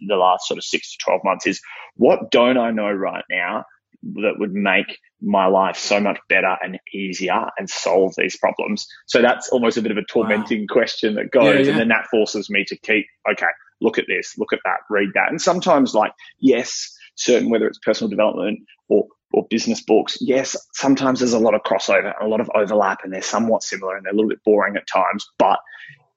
the 0.08 0.16
last 0.16 0.48
sort 0.48 0.58
of 0.58 0.64
six 0.64 0.92
to 0.92 0.98
12 1.06 1.22
months 1.24 1.48
is 1.48 1.62
what 1.96 2.32
don't 2.32 2.58
I 2.58 2.72
know 2.72 2.92
right 2.92 3.24
now 3.30 3.66
that 4.02 4.36
would 4.38 4.54
make 4.54 4.98
my 5.22 5.48
life 5.48 5.76
so 5.76 6.00
much 6.00 6.18
better 6.30 6.56
and 6.64 6.80
easier 6.94 7.50
and 7.58 7.70
solve 7.70 8.14
these 8.18 8.38
problems? 8.38 8.88
So 9.08 9.22
that's 9.22 9.50
almost 9.50 9.78
a 9.78 9.82
bit 9.82 9.92
of 9.92 9.98
a 9.98 10.06
tormenting 10.06 10.62
wow. 10.70 10.74
question 10.74 11.16
that 11.16 11.32
goes, 11.32 11.44
yeah, 11.44 11.62
yeah. 11.62 11.70
and 11.72 11.80
then 11.80 11.88
that 11.90 12.08
forces 12.08 12.50
me 12.50 12.64
to 12.66 12.78
keep, 12.78 13.06
okay, 13.30 13.48
look 13.82 13.98
at 13.98 14.06
this, 14.08 14.38
look 14.38 14.54
at 14.54 14.60
that, 14.66 14.80
read 14.90 15.10
that. 15.16 15.30
And 15.30 15.42
sometimes 15.42 15.94
like, 15.94 16.14
yes, 16.40 16.96
certain, 17.16 17.50
whether 17.50 17.68
it's 17.68 17.80
personal 17.80 18.10
development 18.10 18.60
or 18.88 19.08
or 19.32 19.46
business 19.50 19.82
books, 19.82 20.18
yes, 20.22 20.56
sometimes 20.74 21.20
there's 21.20 21.34
a 21.34 21.40
lot 21.40 21.54
of 21.54 21.62
crossover, 21.62 22.14
a 22.20 22.28
lot 22.28 22.42
of 22.42 22.50
overlap, 22.56 23.00
and 23.04 23.14
they're 23.14 23.22
somewhat 23.22 23.64
similar 23.64 23.96
and 23.96 24.06
they're 24.06 24.14
a 24.14 24.16
little 24.16 24.30
bit 24.30 24.44
boring 24.44 24.76
at 24.76 24.88
times. 24.88 25.28
But 25.38 25.60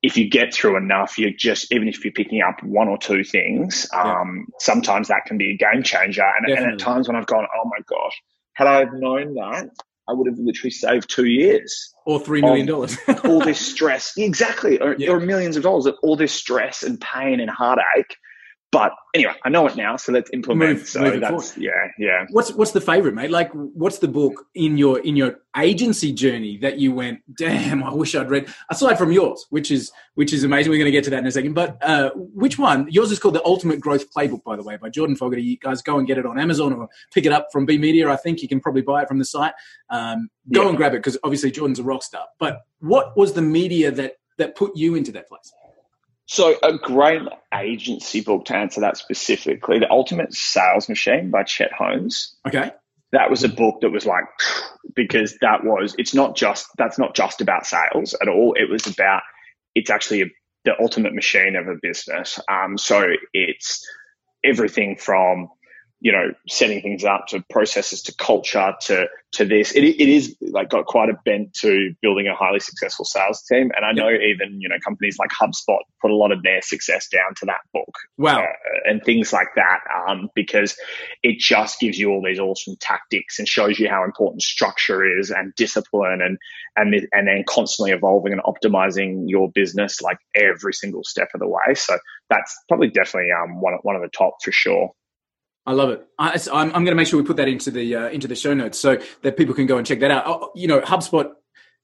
if 0.03 0.17
you 0.17 0.29
get 0.29 0.53
through 0.53 0.77
enough, 0.77 1.19
you're 1.19 1.31
just 1.31 1.73
even 1.73 1.89
if 1.89 2.05
you're 2.05 2.13
picking 2.13 2.43
up 2.43 2.63
one 2.63 2.89
or 2.89 2.99
two 2.99 3.23
things, 3.23 3.89
um, 3.95 4.47
yeah. 4.49 4.55
sometimes 4.59 5.09
that 5.09 5.25
can 5.27 5.39
be 5.39 5.51
a 5.51 5.57
game 5.57 5.83
changer. 5.83 6.25
And, 6.25 6.51
and, 6.59 6.73
at 6.73 6.79
times 6.79 7.07
when 7.07 7.17
I've 7.17 7.27
gone, 7.27 7.47
oh 7.55 7.69
my 7.69 7.85
gosh, 7.87 8.23
had 8.55 8.67
I 8.67 8.85
known 8.85 9.35
that, 9.35 9.71
I 10.09 10.13
would 10.13 10.27
have 10.27 10.39
literally 10.39 10.73
saved 10.73 11.09
two 11.09 11.27
years 11.27 11.95
or 12.05 12.19
three 12.19 12.41
million 12.41 12.67
dollars. 12.67 12.97
all 13.25 13.41
this 13.41 13.61
stress, 13.73 14.15
exactly, 14.17 14.81
or, 14.81 14.97
yeah. 14.99 15.11
or 15.11 15.21
millions 15.21 15.57
of 15.57 15.63
dollars 15.63 15.87
of 15.87 15.95
all 16.03 16.17
this 16.17 16.33
stress 16.33 16.83
and 16.83 17.01
pain 17.01 17.39
and 17.39 17.49
heartache 17.49 18.17
but 18.73 18.95
anyway, 19.13 19.35
I 19.45 19.51
know 19.51 19.67
it 19.67 19.77
now, 19.77 19.97
so 19.99 20.13
let's 20.13 20.31
implement. 20.33 20.79
Move, 20.79 20.89
so 20.89 21.19
that's 21.19 21.29
forward. 21.29 21.63
yeah, 21.63 21.89
yeah. 21.99 22.25
What's 22.31 22.53
what's 22.55 22.71
the 22.71 22.81
favorite, 22.81 23.15
mate? 23.15 23.31
Like, 23.31 23.53
what's 23.53 23.99
the 23.99 24.09
book 24.09 24.47
in 24.55 24.79
your 24.79 24.99
in 25.01 25.15
your 25.15 25.41
agency 25.59 26.11
journey 26.11 26.57
that 26.63 26.79
you 26.79 26.95
went, 26.95 27.21
damn, 27.37 27.85
I 27.85 27.93
wish 27.93 28.15
I'd 28.15 28.31
read. 28.31 28.49
Aside 28.71 28.97
from 28.97 29.13
yours, 29.13 29.45
which 29.51 29.71
is 29.71 29.93
which 30.15 30.33
is 30.33 30.43
amazing. 30.43 30.71
We're 30.71 30.79
going 30.79 30.87
to 30.87 30.91
get 30.91 31.05
to 31.05 31.11
that 31.11 31.19
in 31.19 31.27
a 31.27 31.31
second. 31.31 31.53
But 31.53 31.77
uh, 31.83 32.13
which 32.15 32.59
one? 32.59 32.89
Yours 32.91 33.13
is 33.13 33.19
called 33.19 33.35
the 33.35 33.45
Ultimate 33.45 33.79
Growth 33.79 34.11
Playbook, 34.11 34.43
by 34.43 34.57
the 34.57 34.63
way, 34.63 34.79
by 34.79 34.89
Jordan 34.89 35.17
Fogarty. 35.17 35.43
You 35.43 35.59
guys 35.59 35.83
go 35.83 35.99
and 35.99 36.07
get 36.07 36.17
it 36.17 36.25
on 36.25 36.39
Amazon 36.39 36.73
or 36.73 36.89
pick 37.13 37.27
it 37.27 37.33
up 37.33 37.49
from 37.53 37.67
B 37.67 37.77
Media. 37.77 38.09
I 38.11 38.17
think 38.17 38.41
you 38.41 38.49
can 38.49 38.59
probably 38.59 38.83
buy 38.83 39.03
it 39.03 39.09
from 39.09 39.19
the 39.19 39.27
site. 39.27 39.53
Um, 39.91 40.31
go 40.51 40.63
yeah. 40.63 40.69
and 40.71 40.77
grab 40.79 40.95
it 40.95 40.99
because 40.99 41.19
obviously 41.23 41.51
Jordan's 41.51 41.79
a 41.79 41.85
rock 41.85 42.03
star. 42.03 42.25
But 42.39 42.61
what 42.81 43.19
was 43.19 43.35
the 43.35 43.43
media 43.43 43.91
that 43.91 44.15
that 44.39 44.57
put 44.57 44.75
you 44.75 44.95
into 44.95 45.13
that 45.13 45.29
place? 45.29 45.53
So, 46.33 46.57
a 46.63 46.79
great 46.79 47.21
agency 47.55 48.23
book 48.23 48.47
to 48.47 48.57
answer 48.57 48.81
that 48.81 48.97
specifically, 48.97 49.79
The 49.79 49.91
Ultimate 49.91 50.33
Sales 50.33 50.89
Machine 50.89 51.31
by 51.31 51.43
Chet 51.43 51.71
Holmes. 51.75 52.35
Okay. 52.49 52.71
That 53.11 53.29
was 53.29 53.45
a 53.45 53.51
book 53.51 53.83
that 53.83 53.91
was 53.91 54.07
like, 54.07 54.25
because 54.97 55.37
that 55.43 55.63
was, 55.63 55.95
it's 55.99 56.15
not 56.15 56.35
just, 56.35 56.69
that's 56.79 56.99
not 56.99 57.15
just 57.15 57.43
about 57.43 57.67
sales 57.67 58.15
at 58.15 58.29
all. 58.29 58.55
It 58.55 58.71
was 58.71 58.87
about, 58.87 59.21
it's 59.75 59.91
actually 59.91 60.23
a, 60.23 60.27
the 60.65 60.73
ultimate 60.81 61.15
machine 61.15 61.55
of 61.55 61.69
a 61.69 61.77
business. 61.83 62.41
Um, 62.51 62.79
so 62.79 63.09
it's 63.35 63.87
everything 64.43 64.97
from, 64.97 65.51
you 66.03 66.11
know, 66.11 66.33
setting 66.49 66.83
things 66.83 67.05
up 67.05 67.29
to 67.29 67.45
processes 67.49 68.03
to 68.03 68.15
culture 68.17 68.75
to 68.81 69.07
to 69.35 69.45
this. 69.45 69.71
It, 69.71 69.85
it 69.85 70.09
is 70.09 70.37
like 70.41 70.69
got 70.69 70.87
quite 70.87 71.09
a 71.09 71.15
bent 71.25 71.55
to 71.61 71.95
building 72.03 72.27
a 72.27 72.35
highly 72.35 72.59
successful 72.59 73.05
sales 73.05 73.45
team, 73.45 73.71
and 73.77 73.87
I 73.87 73.93
know 73.93 74.11
even 74.11 74.61
you 74.61 74.69
know 74.69 74.75
companies 74.85 75.17
like 75.21 75.31
HubSpot 75.31 75.79
put 76.01 76.11
a 76.11 76.17
lot 76.17 76.33
of 76.33 76.43
their 76.43 76.61
success 76.61 77.07
down 77.09 77.37
to 77.37 77.47
that 77.47 77.61
book. 77.73 77.95
Wow, 78.19 78.41
uh, 78.41 78.91
and 78.91 79.01
things 79.05 79.33
like 79.33 79.47
that, 79.55 79.79
um, 80.09 80.29
because 80.35 80.77
it 81.23 81.39
just 81.39 81.79
gives 81.79 82.01
you 82.01 82.11
all 82.11 82.23
these 82.23 82.41
awesome 82.41 82.75
tactics 82.81 83.39
and 83.39 83.47
shows 83.47 83.79
you 83.79 83.89
how 83.89 84.03
important 84.03 84.43
structure 84.43 85.05
is 85.21 85.31
and 85.31 85.55
discipline 85.55 86.21
and 86.21 86.37
and 86.75 87.07
and 87.13 87.29
then 87.29 87.45
constantly 87.49 87.93
evolving 87.93 88.33
and 88.33 88.43
optimizing 88.43 89.27
your 89.29 89.53
business 89.53 90.03
like 90.03 90.19
every 90.35 90.75
single 90.75 91.05
step 91.05 91.29
of 91.33 91.39
the 91.39 91.49
way. 91.49 91.75
So 91.75 91.97
that's 92.29 92.59
probably 92.67 92.91
definitely 92.91 93.31
um 93.31 93.61
one 93.61 93.75
one 93.83 93.95
of 93.95 94.03
the 94.03 94.09
top 94.09 94.39
for 94.43 94.51
sure. 94.51 94.91
I 95.65 95.73
love 95.73 95.91
it. 95.91 96.07
I, 96.19 96.39
am 96.53 96.71
going 96.71 96.87
to 96.87 96.95
make 96.95 97.07
sure 97.07 97.21
we 97.21 97.27
put 97.27 97.37
that 97.37 97.49
into 97.49 97.71
the 97.71 97.95
uh, 97.95 98.09
into 98.09 98.27
the 98.27 98.35
show 98.35 98.53
notes 98.53 98.79
so 98.79 98.99
that 99.23 99.37
people 99.37 99.55
can 99.55 99.67
go 99.67 99.79
and 99.79 99.87
check 99.87 100.01
that 100.01 100.11
out. 100.11 100.25
Oh, 100.27 100.51
you 100.55 100.67
know, 100.67 100.81
HubSpot 100.81 101.31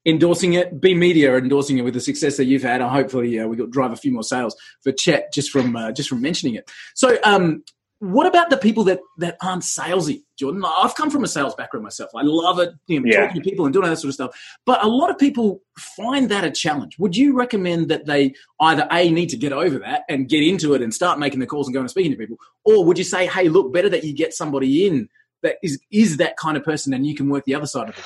endorsing 0.05 0.55
it, 0.55 0.81
B 0.81 0.95
Media 0.95 1.37
endorsing 1.37 1.79
it 1.79 1.83
with 1.83 1.95
the 1.95 2.01
success 2.01 2.37
that 2.39 2.47
you've 2.47 2.63
had. 2.63 2.81
And 2.81 2.91
hopefully, 2.91 3.39
uh, 3.39 3.47
we 3.47 3.57
got 3.57 3.71
drive 3.71 3.93
a 3.93 3.97
few 3.97 4.13
more 4.13 4.25
sales 4.25 4.57
for 4.83 4.91
Chet 4.91 5.33
just 5.33 5.51
from 5.51 5.77
uh, 5.77 5.93
just 5.93 6.09
from 6.09 6.21
mentioning 6.21 6.57
it. 6.57 6.69
So, 6.95 7.19
um, 7.23 7.63
what 8.01 8.27
about 8.27 8.49
the 8.49 8.57
people 8.57 8.85
that 8.85 9.01
that 9.19 9.37
aren't 9.43 9.65
salesy, 9.65 10.23
Jordan? 10.39 10.65
I've 10.65 10.95
come 10.95 11.11
from 11.11 11.25
a 11.25 11.29
sales 11.29 11.55
background 11.57 11.83
myself. 11.83 12.11
I 12.15 12.23
love 12.23 12.61
it, 12.61 12.71
you 12.87 13.01
know, 13.01 13.07
yeah. 13.07 13.27
talking 13.27 13.43
to 13.43 13.49
people 13.51 13.67
and 13.67 13.73
doing 13.73 13.85
all 13.85 13.91
that 13.91 13.97
sort 13.97 14.11
of 14.11 14.15
stuff. 14.15 14.59
But 14.65 14.85
a 14.85 14.89
lot 14.89 15.11
of 15.11 15.19
people 15.19 15.63
find 15.77 16.31
that 16.31 16.45
a 16.45 16.51
challenge. 16.51 16.97
Would 16.99 17.17
you 17.17 17.35
recommend 17.35 17.89
that 17.89 18.07
they 18.07 18.35
either 18.61 18.87
a 18.93 19.11
need 19.11 19.31
to 19.31 19.37
get 19.37 19.53
over 19.53 19.81
that 19.81 20.03
and 20.09 20.29
get 20.29 20.45
into 20.45 20.75
it 20.75 20.83
and 20.83 20.95
start 20.95 21.19
making 21.19 21.41
the 21.41 21.47
calls 21.47 21.67
and 21.67 21.75
going 21.75 21.85
and 21.85 21.91
speaking 21.91 22.13
to 22.13 22.19
people, 22.19 22.37
or 22.65 22.85
would 22.85 22.99
you 22.99 23.05
say, 23.05 23.27
hey, 23.27 23.49
look, 23.49 23.73
better 23.73 23.89
that 23.89 24.05
you 24.05 24.15
get 24.15 24.33
somebody 24.33 24.87
in 24.87 25.09
that 25.43 25.57
is 25.63 25.81
is 25.91 26.19
that 26.19 26.37
kind 26.37 26.57
of 26.57 26.65
person 26.65 26.95
and 26.95 27.05
you 27.05 27.17
can 27.17 27.29
work 27.29 27.45
the 27.47 27.55
other 27.55 27.67
side 27.67 27.89
of 27.89 27.99
it? 27.99 28.05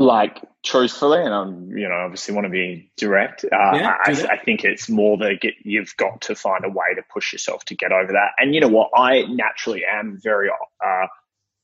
Like 0.00 0.42
truthfully, 0.64 1.22
and 1.22 1.32
I'm, 1.32 1.76
you 1.76 1.86
know, 1.86 1.94
obviously 1.94 2.34
want 2.34 2.46
to 2.46 2.50
be 2.50 2.90
direct. 2.96 3.44
Uh, 3.44 3.72
yeah, 3.74 3.96
I, 4.02 4.12
I, 4.30 4.38
think 4.38 4.64
it's 4.64 4.88
more 4.88 5.18
that 5.18 5.40
get, 5.42 5.54
you've 5.62 5.94
got 5.98 6.22
to 6.22 6.34
find 6.34 6.64
a 6.64 6.70
way 6.70 6.94
to 6.96 7.02
push 7.12 7.34
yourself 7.34 7.66
to 7.66 7.76
get 7.76 7.92
over 7.92 8.12
that. 8.12 8.30
And 8.38 8.54
you 8.54 8.62
know 8.62 8.68
what? 8.68 8.90
I 8.96 9.22
naturally 9.28 9.82
am 9.84 10.18
very 10.22 10.48
uh, 10.48 11.06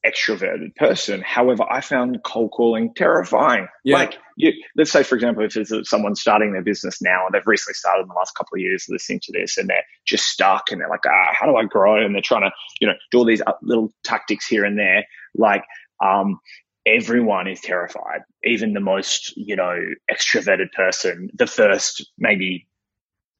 extroverted 0.05 0.77
person. 0.77 1.22
However, 1.22 1.64
I 1.70 1.81
found 1.81 2.22
cold 2.25 2.51
calling 2.51 2.92
terrifying. 2.94 3.68
Yeah. 3.85 3.96
Like, 3.96 4.18
you, 4.37 4.53
let's 4.77 4.92
say, 4.92 5.03
for 5.03 5.14
example, 5.14 5.42
if 5.42 5.57
it's 5.57 5.72
someone 5.88 6.14
starting 6.14 6.53
their 6.53 6.62
business 6.62 7.01
now 7.01 7.25
and 7.25 7.35
they've 7.35 7.46
recently 7.46 7.75
started 7.75 8.03
in 8.03 8.09
the 8.09 8.14
last 8.14 8.35
couple 8.35 8.57
of 8.57 8.61
years 8.61 8.85
listening 8.90 9.20
to 9.25 9.33
this 9.33 9.57
and 9.57 9.70
they're 9.70 9.85
just 10.07 10.27
stuck 10.27 10.70
and 10.70 10.83
they're 10.83 10.90
like, 10.90 11.07
ah, 11.07 11.33
how 11.33 11.46
do 11.46 11.57
I 11.57 11.64
grow? 11.64 12.05
And 12.05 12.14
they're 12.14 12.20
trying 12.20 12.42
to, 12.42 12.51
you 12.83 12.87
know, 12.87 12.94
do 13.11 13.18
all 13.18 13.25
these 13.25 13.40
little 13.62 13.94
tactics 14.05 14.46
here 14.46 14.66
and 14.66 14.79
there. 14.79 15.07
Like, 15.35 15.64
um, 16.05 16.38
everyone 16.87 17.49
is 17.49 17.61
terrified, 17.61 18.20
even 18.44 18.72
the 18.72 18.81
most, 18.81 19.37
you 19.37 19.57
know, 19.57 19.79
extroverted 20.11 20.72
person, 20.72 21.31
the 21.35 21.46
first 21.46 22.07
maybe 22.16 22.68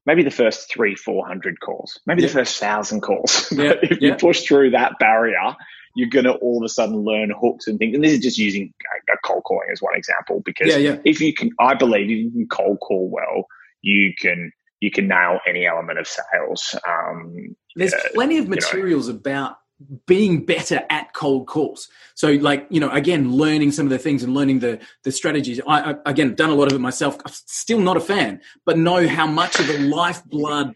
maybe 0.05 0.23
the 0.23 0.31
first 0.31 0.71
three, 0.71 0.95
four 0.95 1.25
hundred 1.25 1.59
calls, 1.59 1.99
maybe 2.05 2.21
yeah. 2.21 2.27
the 2.27 2.33
first 2.33 2.59
thousand 2.59 3.01
calls. 3.01 3.51
Yeah. 3.57 3.73
if 3.81 4.01
yeah. 4.01 4.09
you 4.09 4.15
push 4.15 4.43
through 4.43 4.71
that 4.71 4.99
barrier, 4.99 5.55
you're 5.95 6.09
gonna 6.09 6.31
all 6.31 6.57
of 6.57 6.65
a 6.65 6.69
sudden 6.69 6.97
learn 6.97 7.31
hooks 7.31 7.67
and 7.67 7.79
things. 7.79 7.95
And 7.95 8.03
this 8.03 8.13
is 8.13 8.19
just 8.19 8.37
using 8.37 8.73
a 9.09 9.17
cold 9.25 9.43
calling 9.43 9.69
as 9.71 9.81
one 9.81 9.95
example, 9.95 10.41
because 10.43 10.67
if 11.05 11.21
you 11.21 11.33
can 11.33 11.51
I 11.59 11.73
believe 11.73 12.09
if 12.09 12.25
you 12.25 12.31
can 12.31 12.47
cold 12.47 12.79
call 12.79 13.09
well, 13.09 13.47
you 13.81 14.13
can 14.19 14.51
you 14.79 14.91
can 14.91 15.07
nail 15.07 15.39
any 15.47 15.65
element 15.65 15.99
of 15.99 16.07
sales. 16.07 16.75
Um, 16.87 17.55
There's 17.75 17.93
uh, 17.93 17.99
plenty 18.13 18.37
of 18.37 18.47
materials 18.47 19.07
you 19.07 19.13
know, 19.13 19.19
about 19.19 19.57
being 20.05 20.45
better 20.45 20.83
at 20.89 21.13
cold 21.13 21.47
calls. 21.47 21.89
So, 22.15 22.31
like 22.31 22.67
you 22.69 22.79
know, 22.79 22.89
again, 22.91 23.31
learning 23.31 23.71
some 23.71 23.85
of 23.85 23.89
the 23.91 23.99
things 23.99 24.23
and 24.23 24.33
learning 24.33 24.59
the 24.59 24.79
the 25.03 25.11
strategies. 25.11 25.61
I, 25.67 25.91
I 25.91 25.95
again 26.05 26.35
done 26.35 26.49
a 26.49 26.55
lot 26.55 26.71
of 26.71 26.73
it 26.73 26.79
myself. 26.79 27.17
I'm 27.25 27.31
still 27.31 27.79
not 27.79 27.97
a 27.97 28.01
fan, 28.01 28.41
but 28.65 28.77
know 28.77 29.07
how 29.07 29.27
much 29.27 29.59
of 29.59 29.69
a 29.69 29.79
lifeblood 29.79 30.73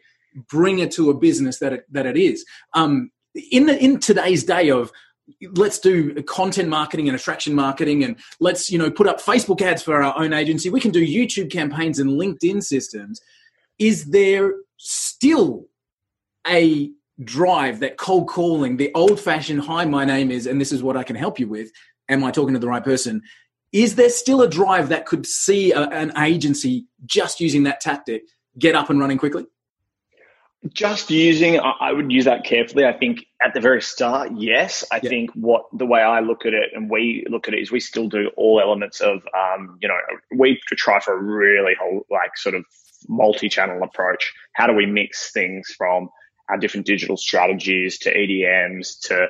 bringer 0.49 0.87
to 0.87 1.09
a 1.09 1.13
business 1.13 1.59
that 1.59 1.73
it, 1.73 1.85
that 1.91 2.05
it 2.05 2.17
is. 2.17 2.45
Um, 2.73 3.11
in 3.51 3.65
the 3.65 3.77
in 3.83 3.99
today's 3.99 4.43
day 4.43 4.69
of 4.69 4.91
let's 5.53 5.79
do 5.79 6.21
content 6.23 6.67
marketing 6.69 7.07
and 7.07 7.15
attraction 7.15 7.55
marketing 7.55 8.03
and 8.03 8.17
let's 8.39 8.69
you 8.69 8.77
know 8.77 8.91
put 8.91 9.07
up 9.07 9.21
facebook 9.21 9.61
ads 9.61 9.81
for 9.81 10.01
our 10.01 10.17
own 10.17 10.33
agency 10.33 10.69
we 10.69 10.81
can 10.81 10.91
do 10.91 11.05
youtube 11.05 11.49
campaigns 11.49 11.99
and 11.99 12.19
linkedin 12.19 12.61
systems 12.61 13.21
is 13.79 14.05
there 14.05 14.55
still 14.77 15.67
a 16.45 16.91
drive, 17.23 17.79
that 17.81 17.97
cold 17.97 18.27
calling, 18.27 18.77
the 18.77 18.91
old 18.93 19.19
fashioned, 19.19 19.62
hi, 19.62 19.86
my 19.86 20.05
name 20.05 20.31
is, 20.31 20.47
and 20.47 20.60
this 20.60 20.71
is 20.71 20.84
what 20.84 20.97
I 20.97 21.03
can 21.03 21.15
help 21.15 21.39
you 21.39 21.47
with. 21.47 21.71
Am 22.10 22.23
I 22.23 22.31
talking 22.31 22.53
to 22.53 22.60
the 22.60 22.67
right 22.67 22.84
person? 22.84 23.21
Is 23.71 23.95
there 23.95 24.10
still 24.10 24.41
a 24.41 24.49
drive 24.49 24.89
that 24.89 25.05
could 25.05 25.25
see 25.25 25.71
a, 25.71 25.81
an 25.89 26.12
agency 26.17 26.88
just 27.05 27.39
using 27.39 27.63
that 27.63 27.79
tactic 27.79 28.23
get 28.60 28.75
up 28.75 28.89
and 28.89 28.99
running 28.99 29.17
quickly? 29.17 29.45
just 30.69 31.10
using 31.10 31.60
I, 31.60 31.91
would 31.91 32.12
use 32.12 32.25
that 32.25 32.43
carefully 32.43 32.86
i 32.86 32.93
think 32.93 33.25
at 33.43 33.53
the 33.53 33.60
very 33.60 33.81
start 33.81 34.29
yes 34.36 34.86
i 34.91 34.99
Yeah. 35.01 35.10
think 35.10 35.31
what 35.31 35.65
the 35.73 35.86
way 35.88 36.01
i 36.01 36.19
look 36.19 36.45
at 36.45 36.53
it 36.53 36.69
and 36.75 36.89
we 36.89 37.25
look 37.29 37.47
at 37.47 37.55
it 37.55 37.62
is 37.62 37.71
we 37.71 37.79
still 37.79 38.07
do 38.07 38.29
all 38.38 38.62
elements 38.62 38.99
of 39.01 39.23
um, 39.36 39.79
you 39.81 39.88
know 39.88 39.97
we 40.36 40.62
could 40.67 40.77
try 40.77 40.99
for 40.99 41.17
a 41.17 41.21
really 41.21 41.73
whole 41.79 42.05
like 42.12 42.38
sort 42.38 42.53
of 42.53 42.63
multi-channel 43.10 43.81
approach 43.81 44.31
how 44.53 44.67
do 44.67 44.73
we 44.73 44.86
mix 44.86 45.31
things 45.31 45.73
from 45.75 46.10
our 46.51 46.57
different 46.57 46.85
digital 46.85 47.17
strategies 47.17 47.99
to 47.99 48.13
edms 48.13 48.99
to 49.07 49.27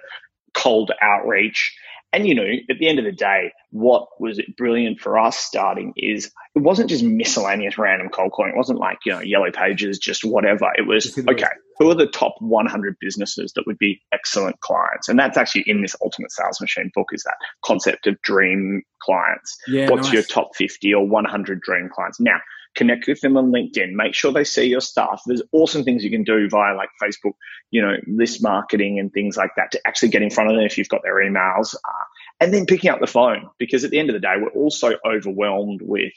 cold 0.53 0.91
outreach. 1.01 1.75
And 2.13 2.27
you 2.27 2.35
know 2.35 2.43
at 2.69 2.77
the 2.77 2.89
end 2.89 2.99
of 2.99 3.05
the 3.05 3.13
day 3.13 3.53
what 3.69 4.07
was 4.19 4.41
brilliant 4.57 4.99
for 4.99 5.17
us 5.17 5.37
starting 5.37 5.93
is 5.95 6.29
it 6.55 6.59
wasn't 6.59 6.89
just 6.89 7.05
miscellaneous 7.05 7.77
random 7.77 8.09
cold 8.09 8.33
calling. 8.33 8.51
It 8.51 8.57
wasn't 8.57 8.79
like 8.79 8.97
you 9.05 9.13
know 9.13 9.21
yellow 9.21 9.51
pages 9.51 9.97
just 9.97 10.25
whatever. 10.25 10.67
It 10.75 10.85
was 10.85 11.05
Just 11.05 11.15
hit 11.15 11.25
the 11.25 11.31
okay 11.31 11.47
who 11.81 11.89
are 11.89 11.95
the 11.95 12.05
top 12.05 12.35
100 12.37 12.95
businesses 13.01 13.53
that 13.53 13.65
would 13.65 13.79
be 13.79 13.99
excellent 14.11 14.59
clients? 14.59 15.09
And 15.09 15.17
that's 15.17 15.35
actually 15.35 15.63
in 15.65 15.81
this 15.81 15.95
ultimate 16.03 16.31
sales 16.31 16.61
machine 16.61 16.91
book 16.93 17.07
is 17.11 17.23
that 17.23 17.37
concept 17.65 18.05
of 18.05 18.21
dream 18.21 18.83
clients. 19.01 19.57
Yeah, 19.67 19.89
what's 19.89 20.03
nice. 20.03 20.13
your 20.13 20.21
top 20.21 20.55
50 20.55 20.93
or 20.93 21.07
100 21.07 21.59
dream 21.59 21.89
clients? 21.91 22.19
Now 22.19 22.39
connect 22.75 23.07
with 23.07 23.19
them 23.21 23.35
on 23.37 23.51
linkedin 23.51 23.91
make 23.91 24.13
sure 24.13 24.31
they 24.31 24.43
see 24.43 24.65
your 24.65 24.81
stuff 24.81 25.21
there's 25.25 25.41
awesome 25.51 25.83
things 25.83 26.03
you 26.03 26.09
can 26.09 26.23
do 26.23 26.47
via 26.49 26.75
like 26.75 26.89
facebook 27.01 27.33
you 27.69 27.81
know 27.81 27.95
list 28.07 28.41
marketing 28.41 28.99
and 28.99 29.11
things 29.11 29.35
like 29.35 29.51
that 29.57 29.71
to 29.71 29.79
actually 29.85 30.09
get 30.09 30.21
in 30.21 30.29
front 30.29 30.49
of 30.49 30.55
them 30.55 30.65
if 30.65 30.77
you've 30.77 30.89
got 30.89 31.01
their 31.03 31.15
emails 31.15 31.75
uh, 31.75 32.05
and 32.39 32.53
then 32.53 32.65
picking 32.65 32.89
up 32.89 32.99
the 32.99 33.07
phone 33.07 33.49
because 33.57 33.83
at 33.83 33.91
the 33.91 33.99
end 33.99 34.09
of 34.09 34.13
the 34.13 34.19
day 34.19 34.35
we're 34.37 34.61
also 34.61 34.93
overwhelmed 35.05 35.81
with 35.83 36.13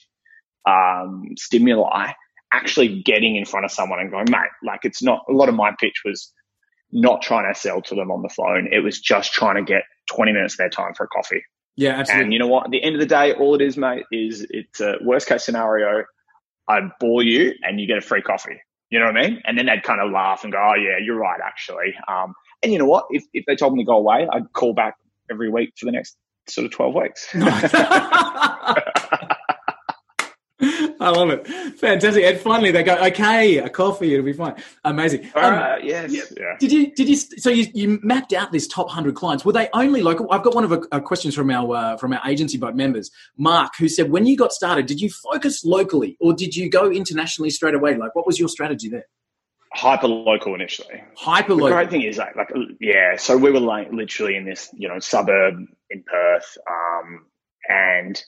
um, 0.66 1.24
stimuli 1.36 2.12
actually 2.52 3.02
getting 3.02 3.36
in 3.36 3.44
front 3.44 3.64
of 3.64 3.70
someone 3.70 3.98
and 3.98 4.10
going 4.10 4.26
mate 4.30 4.50
like 4.62 4.80
it's 4.84 5.02
not 5.02 5.24
a 5.28 5.32
lot 5.32 5.48
of 5.48 5.54
my 5.54 5.72
pitch 5.80 6.02
was 6.04 6.32
not 6.92 7.20
trying 7.20 7.52
to 7.52 7.58
sell 7.58 7.82
to 7.82 7.96
them 7.96 8.12
on 8.12 8.22
the 8.22 8.28
phone 8.28 8.68
it 8.72 8.78
was 8.78 9.00
just 9.00 9.32
trying 9.32 9.56
to 9.56 9.62
get 9.62 9.82
20 10.12 10.32
minutes 10.32 10.54
of 10.54 10.58
their 10.58 10.70
time 10.70 10.94
for 10.94 11.04
a 11.04 11.08
coffee 11.08 11.42
Yeah, 11.76 11.98
absolutely. 11.98 12.24
and 12.24 12.32
you 12.32 12.38
know 12.38 12.46
what? 12.46 12.66
At 12.66 12.70
the 12.70 12.82
end 12.82 12.94
of 12.94 13.00
the 13.00 13.06
day, 13.06 13.32
all 13.32 13.54
it 13.54 13.60
is, 13.60 13.76
mate, 13.76 14.04
is 14.12 14.46
it's 14.50 14.80
a 14.80 14.96
worst 15.02 15.26
case 15.26 15.44
scenario. 15.44 16.04
I 16.68 16.80
bore 17.00 17.22
you 17.22 17.52
and 17.62 17.80
you 17.80 17.86
get 17.86 17.98
a 17.98 18.02
free 18.02 18.22
coffee. 18.22 18.60
You 18.90 18.98
know 19.00 19.06
what 19.06 19.16
I 19.16 19.28
mean? 19.28 19.42
And 19.44 19.58
then 19.58 19.66
they'd 19.66 19.82
kind 19.82 20.00
of 20.00 20.12
laugh 20.12 20.44
and 20.44 20.52
go, 20.52 20.58
"Oh 20.58 20.74
yeah, 20.76 20.98
you're 21.02 21.18
right, 21.18 21.40
actually." 21.44 21.94
Um, 22.06 22.34
and 22.62 22.72
you 22.72 22.78
know 22.78 22.84
what? 22.84 23.06
If 23.10 23.24
if 23.32 23.44
they 23.46 23.56
told 23.56 23.74
me 23.74 23.82
to 23.82 23.86
go 23.86 23.96
away, 23.96 24.28
I'd 24.30 24.52
call 24.52 24.72
back 24.74 24.94
every 25.30 25.50
week 25.50 25.72
for 25.78 25.86
the 25.86 25.92
next 25.92 26.16
sort 26.48 26.66
of 26.66 26.70
twelve 26.70 26.94
weeks. 26.94 27.28
I 31.04 31.10
love 31.10 31.30
it. 31.30 31.46
Fantastic. 31.78 32.24
And 32.24 32.38
finally, 32.38 32.70
they 32.70 32.82
go, 32.82 32.94
okay, 32.96 33.58
a 33.58 33.68
coffee, 33.68 34.14
it'll 34.14 34.24
be 34.24 34.32
fine. 34.32 34.54
Amazing. 34.84 35.30
All 35.34 35.44
Um, 35.44 35.54
right, 35.54 35.84
yes, 35.84 36.10
yeah. 36.12 36.22
yeah. 36.36 36.56
Did 36.58 36.72
you? 36.72 36.92
Did 36.94 37.08
you? 37.08 37.16
So 37.16 37.50
you, 37.50 37.66
you 37.74 38.00
mapped 38.02 38.32
out 38.32 38.52
this 38.52 38.66
top 38.66 38.88
hundred 38.90 39.14
clients. 39.14 39.44
Were 39.44 39.52
they 39.52 39.68
only 39.74 40.02
local? 40.02 40.26
I've 40.30 40.42
got 40.42 40.54
one 40.54 40.64
of 40.64 40.70
the 40.70 40.86
uh, 40.92 41.00
questions 41.00 41.34
from 41.34 41.50
our 41.50 41.76
uh, 41.76 41.96
from 41.98 42.12
our 42.12 42.20
Agency 42.26 42.56
Bud 42.58 42.74
members, 42.76 43.10
Mark, 43.36 43.72
who 43.78 43.88
said, 43.88 44.10
when 44.10 44.24
you 44.26 44.36
got 44.36 44.52
started, 44.52 44.86
did 44.86 45.00
you 45.00 45.10
focus 45.10 45.64
locally 45.64 46.16
or 46.20 46.32
did 46.32 46.56
you 46.56 46.70
go 46.70 46.90
internationally 46.90 47.50
straight 47.50 47.74
away? 47.74 47.96
Like, 47.96 48.14
what 48.14 48.26
was 48.26 48.38
your 48.38 48.48
strategy 48.48 48.88
there? 48.88 49.06
Hyper 49.72 50.06
local 50.06 50.54
initially. 50.54 51.02
Hyper 51.16 51.48
The 51.48 51.54
local. 51.56 51.76
great 51.76 51.90
thing 51.90 52.02
is 52.02 52.16
like, 52.16 52.36
like 52.36 52.48
yeah, 52.80 53.16
so 53.16 53.36
we 53.36 53.50
were 53.50 53.58
like 53.60 53.92
literally 53.92 54.36
in 54.36 54.44
this, 54.44 54.70
you 54.72 54.88
know, 54.88 55.00
suburb 55.00 55.56
in 55.90 56.04
Perth, 56.06 56.56
um, 56.70 57.26
and 57.68 58.22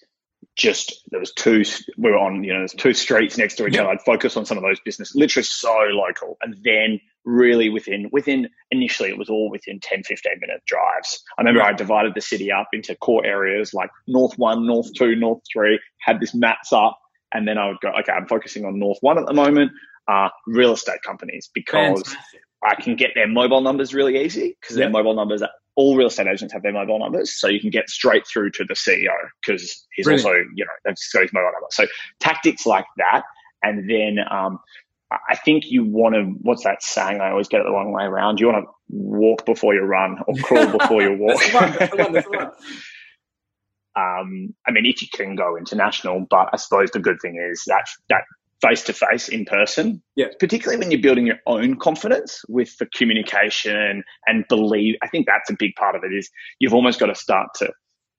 just 0.56 1.02
there 1.10 1.20
was 1.20 1.32
two 1.32 1.62
we 1.98 2.10
were 2.10 2.18
on, 2.18 2.42
you 2.42 2.52
know, 2.52 2.60
there's 2.60 2.72
two 2.72 2.94
streets 2.94 3.36
next 3.36 3.56
to 3.56 3.66
each 3.66 3.74
Yeah. 3.74 3.82
other. 3.82 3.90
I'd 3.90 4.02
focus 4.02 4.36
on 4.36 4.46
some 4.46 4.56
of 4.56 4.62
those 4.62 4.80
business, 4.80 5.14
literally 5.14 5.44
so 5.44 5.72
local. 5.90 6.38
And 6.42 6.56
then 6.64 7.00
really 7.24 7.68
within 7.68 8.08
within 8.12 8.48
initially 8.70 9.10
it 9.10 9.18
was 9.18 9.28
all 9.28 9.50
within 9.50 9.80
10, 9.80 10.02
15 10.04 10.32
minute 10.40 10.62
drives. 10.66 11.22
I 11.38 11.42
remember 11.42 11.62
I 11.62 11.72
divided 11.72 12.14
the 12.14 12.20
city 12.22 12.50
up 12.50 12.68
into 12.72 12.94
core 12.96 13.24
areas 13.26 13.74
like 13.74 13.90
North 14.06 14.38
One, 14.38 14.66
North 14.66 14.92
Two, 14.94 15.14
North 15.14 15.42
Three, 15.52 15.78
had 16.00 16.20
this 16.20 16.34
maps 16.34 16.72
up, 16.72 16.98
and 17.34 17.46
then 17.46 17.58
I 17.58 17.68
would 17.68 17.80
go, 17.80 17.90
okay, 18.00 18.12
I'm 18.12 18.26
focusing 18.26 18.64
on 18.64 18.78
North 18.78 18.98
One 19.02 19.18
at 19.18 19.26
the 19.26 19.34
moment. 19.34 19.72
Uh, 20.08 20.28
real 20.46 20.72
estate 20.72 21.02
companies 21.04 21.50
because 21.52 22.02
Fantastic. 22.04 22.40
I 22.64 22.76
can 22.76 22.94
get 22.94 23.10
their 23.16 23.26
mobile 23.26 23.60
numbers 23.60 23.92
really 23.92 24.22
easy 24.24 24.56
because 24.60 24.76
Yeah. 24.76 24.84
their 24.84 24.90
mobile 24.90 25.14
numbers, 25.14 25.42
all 25.76 25.94
real 25.96 26.08
estate 26.08 26.26
agents 26.26 26.52
have 26.52 26.62
their 26.62 26.72
mobile 26.72 26.98
numbers. 26.98 27.38
So 27.38 27.48
you 27.48 27.60
can 27.60 27.70
get 27.70 27.88
straight 27.88 28.26
through 28.26 28.50
to 28.52 28.64
the 28.64 28.74
CEO 28.74 29.12
because 29.44 29.86
he's 29.92 30.06
Brilliant. 30.06 30.26
also, 30.26 30.38
you 30.54 30.64
know, 30.64 30.92
just 30.92 31.12
got 31.12 31.22
his 31.22 31.32
mobile 31.32 31.52
number. 31.52 31.68
So 31.70 31.86
tactics 32.18 32.66
like 32.66 32.86
that. 32.96 33.22
And 33.62 33.88
then 33.88 34.18
um, 34.30 34.58
I 35.10 35.18
I 35.30 35.36
think 35.36 35.64
you 35.66 35.84
want 35.84 36.14
to, 36.14 36.22
what's 36.42 36.64
that 36.64 36.82
saying? 36.82 37.20
I 37.20 37.30
always 37.30 37.48
get 37.48 37.60
it 37.60 37.64
the 37.64 37.72
wrong 37.72 37.92
way 37.92 38.04
around. 38.04 38.40
You 38.40 38.48
want 38.48 38.64
to 38.64 38.70
walk 38.88 39.44
before 39.44 39.74
you 39.74 39.82
run 39.82 40.18
or 40.26 40.34
crawl 40.42 40.78
before 40.78 41.02
you 41.02 41.16
walk. 41.18 41.40
That's 41.40 41.52
the 41.52 41.56
one, 41.56 41.72
that's 41.72 41.90
the 41.90 41.96
one, 41.96 42.12
that's 42.12 42.26
the 42.26 42.36
one. 42.36 42.50
um, 44.20 44.54
I 44.66 44.70
mean, 44.72 44.86
if 44.86 45.02
you 45.02 45.08
can 45.12 45.36
go 45.36 45.56
international, 45.56 46.26
but 46.28 46.48
I 46.52 46.56
suppose 46.56 46.90
the 46.90 47.00
good 47.00 47.18
thing 47.20 47.38
is 47.50 47.62
that 47.66 47.86
that 48.08 48.22
face 48.60 48.82
to 48.84 48.92
face 48.92 49.28
in 49.28 49.44
person, 49.44 50.02
Yeah. 50.16 50.28
particularly 50.40 50.78
when 50.78 50.90
you're 50.90 51.00
building 51.00 51.26
your 51.26 51.38
own 51.46 51.76
confidence 51.78 52.42
with 52.48 52.76
the 52.78 52.86
communication 52.86 54.02
and 54.26 54.44
believe. 54.48 54.96
I 55.02 55.08
think 55.08 55.26
that's 55.26 55.50
a 55.50 55.56
big 55.58 55.74
part 55.76 55.94
of 55.94 56.02
it. 56.04 56.12
Is 56.14 56.30
you've 56.58 56.74
almost 56.74 56.98
got 56.98 57.06
to 57.06 57.14
start 57.14 57.48
to. 57.56 57.72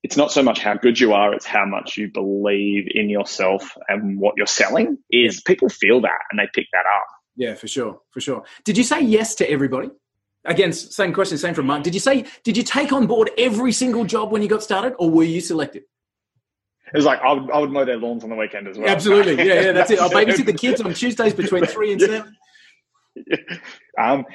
It's 0.04 0.16
not 0.16 0.32
so 0.32 0.44
much 0.44 0.60
how 0.60 0.76
good 0.76 1.00
you 1.00 1.14
are; 1.14 1.34
it's 1.34 1.46
how 1.46 1.66
much 1.66 1.98
you 1.98 2.10
believe 2.12 2.88
in 2.94 3.10
yourself 3.10 3.76
and 3.90 4.20
what 4.20 4.36
you're 4.38 4.46
selling. 4.46 4.98
Is 5.12 5.42
people 5.42 5.70
feel 5.70 6.02
that 6.02 6.20
and 6.32 6.40
they 6.40 6.48
pick 6.54 6.68
that 6.72 6.86
up. 6.86 7.08
Yeah, 7.36 7.56
for 7.56 7.68
sure, 7.68 8.02
for 8.12 8.22
sure. 8.22 8.44
Did 8.64 8.78
you 8.78 8.84
say 8.84 9.02
yes 9.02 9.36
to 9.36 9.50
everybody? 9.50 9.90
Again, 10.46 10.72
same 10.72 11.14
question, 11.14 11.38
same 11.38 11.54
from 11.54 11.66
Mark. 11.66 11.84
Did 11.84 11.94
you 11.94 12.00
say? 12.00 12.26
Did 12.44 12.56
you 12.58 12.64
take 12.64 12.94
on 12.94 13.06
board 13.08 13.32
every 13.38 13.72
single 13.72 14.06
job 14.06 14.32
when 14.32 14.42
you 14.42 14.48
got 14.48 14.64
started, 14.64 14.94
or 14.98 15.10
were 15.10 15.24
you 15.24 15.42
selected? 15.42 15.84
It 16.94 16.96
was 16.96 17.06
like 17.06 17.20
I 17.22 17.34
would, 17.34 17.52
I 17.52 17.60
would 17.60 17.72
mow 17.72 17.86
their 17.86 17.98
lawns 17.98 18.24
on 18.24 18.30
the 18.30 18.36
weekend 18.36 18.68
as 18.68 18.78
well. 18.78 18.88
Absolutely, 18.88 19.36
yeah, 19.46 19.62
yeah. 19.62 19.72
That's 19.74 19.92
it. 19.92 20.00
I'll 20.00 20.10
babysit 20.12 20.46
the 20.46 20.54
kids 20.54 20.82
on 20.82 20.94
Tuesdays 20.94 21.34
between 21.34 21.66
three 21.66 21.92
and 21.92 22.02
seven. 22.02 22.38
um, 24.00 24.26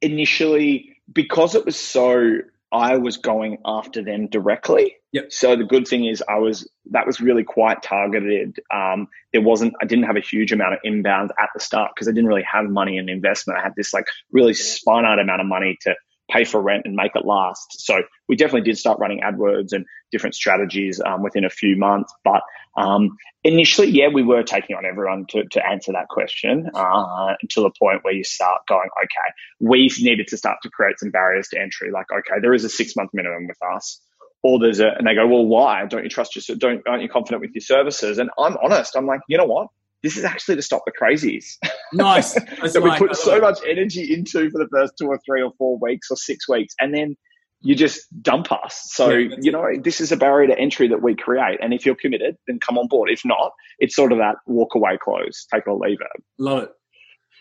initially, 0.00 0.96
because 1.12 1.54
it 1.54 1.66
was 1.66 1.76
so, 1.76 2.38
I 2.72 2.96
was 2.96 3.16
going 3.16 3.58
after 3.64 4.02
them 4.02 4.28
directly. 4.28 4.96
Yep. 5.12 5.32
So 5.32 5.56
the 5.56 5.64
good 5.64 5.88
thing 5.88 6.04
is, 6.04 6.22
I 6.28 6.38
was 6.38 6.70
that 6.92 7.06
was 7.06 7.20
really 7.20 7.44
quite 7.44 7.82
targeted. 7.82 8.58
Um, 8.72 9.08
there 9.32 9.42
wasn't, 9.42 9.74
I 9.82 9.84
didn't 9.84 10.04
have 10.04 10.16
a 10.16 10.20
huge 10.20 10.52
amount 10.52 10.74
of 10.74 10.80
inbound 10.84 11.32
at 11.38 11.50
the 11.52 11.60
start 11.60 11.92
because 11.94 12.08
I 12.08 12.12
didn't 12.12 12.28
really 12.28 12.46
have 12.50 12.66
money 12.66 12.96
in 12.96 13.08
investment. 13.08 13.58
I 13.58 13.62
had 13.62 13.74
this 13.76 13.92
like 13.92 14.06
really 14.32 14.54
spun 14.54 15.04
out 15.04 15.18
amount 15.18 15.40
of 15.40 15.46
money 15.46 15.76
to 15.82 15.94
pay 16.30 16.44
for 16.44 16.60
rent 16.60 16.82
and 16.84 16.94
make 16.94 17.12
it 17.14 17.24
last. 17.24 17.80
So 17.80 18.02
we 18.28 18.36
definitely 18.36 18.68
did 18.68 18.78
start 18.78 18.98
running 18.98 19.20
AdWords 19.20 19.72
and 19.72 19.84
different 20.10 20.34
strategies 20.34 21.00
um, 21.04 21.22
within 21.22 21.44
a 21.44 21.50
few 21.50 21.76
months. 21.76 22.12
But 22.24 22.42
um, 22.76 23.16
initially, 23.44 23.88
yeah, 23.88 24.08
we 24.08 24.22
were 24.22 24.42
taking 24.42 24.76
on 24.76 24.84
everyone 24.84 25.26
to, 25.30 25.44
to 25.44 25.66
answer 25.66 25.92
that 25.92 26.08
question 26.08 26.70
uh, 26.74 27.34
to 27.50 27.60
the 27.60 27.70
point 27.78 28.04
where 28.04 28.14
you 28.14 28.24
start 28.24 28.62
going, 28.68 28.88
okay, 28.96 29.34
we 29.60 29.90
needed 30.00 30.28
to 30.28 30.36
start 30.36 30.58
to 30.62 30.70
create 30.70 30.98
some 30.98 31.10
barriers 31.10 31.48
to 31.48 31.60
entry. 31.60 31.90
Like, 31.90 32.06
okay, 32.12 32.40
there 32.40 32.54
is 32.54 32.64
a 32.64 32.68
six 32.70 32.96
month 32.96 33.10
minimum 33.12 33.46
with 33.46 33.58
us. 33.74 34.00
Or 34.42 34.58
there's 34.58 34.80
a, 34.80 34.88
and 34.96 35.06
they 35.06 35.14
go, 35.14 35.26
well, 35.26 35.44
why? 35.44 35.84
Don't 35.84 36.02
you 36.02 36.08
trust 36.08 36.34
your, 36.34 36.56
don't, 36.56 36.80
aren't 36.88 37.02
you 37.02 37.10
confident 37.10 37.42
with 37.42 37.50
your 37.52 37.60
services? 37.60 38.18
And 38.18 38.30
I'm 38.38 38.56
honest. 38.62 38.96
I'm 38.96 39.04
like, 39.04 39.20
you 39.28 39.36
know 39.36 39.44
what? 39.44 39.68
This 40.02 40.16
is 40.16 40.24
actually 40.24 40.56
to 40.56 40.62
stop 40.62 40.82
the 40.86 40.92
crazies 40.92 41.44
Nice. 41.92 42.34
That 42.34 42.80
we 42.82 42.90
put 42.96 43.16
so 43.16 43.40
much 43.40 43.58
energy 43.68 44.14
into 44.14 44.50
for 44.50 44.58
the 44.58 44.68
first 44.72 44.94
two 44.98 45.06
or 45.08 45.18
three 45.26 45.42
or 45.42 45.52
four 45.58 45.78
weeks 45.78 46.08
or 46.10 46.16
six 46.16 46.48
weeks. 46.48 46.74
And 46.80 46.94
then 46.94 47.16
you 47.62 47.74
just 47.74 48.06
dump 48.22 48.50
us. 48.52 48.80
So, 48.92 49.10
Yeah, 49.10 49.36
you 49.40 49.52
know, 49.52 49.66
this 49.82 50.00
is 50.00 50.12
a 50.12 50.16
barrier 50.16 50.48
to 50.48 50.58
entry 50.58 50.88
that 50.88 51.02
we 51.02 51.14
create. 51.14 51.58
And 51.60 51.74
if 51.74 51.84
you're 51.84 51.96
committed, 51.96 52.36
then 52.46 52.58
come 52.66 52.78
on 52.78 52.86
board. 52.88 53.10
If 53.10 53.22
not, 53.24 53.52
it's 53.78 53.94
sort 53.94 54.12
of 54.12 54.18
that 54.18 54.36
walk 54.46 54.74
away 54.74 54.98
close, 55.02 55.46
take 55.52 55.66
or 55.66 55.76
leave 55.76 55.98
it. 56.00 56.22
Love 56.38 56.62
it, 56.62 56.70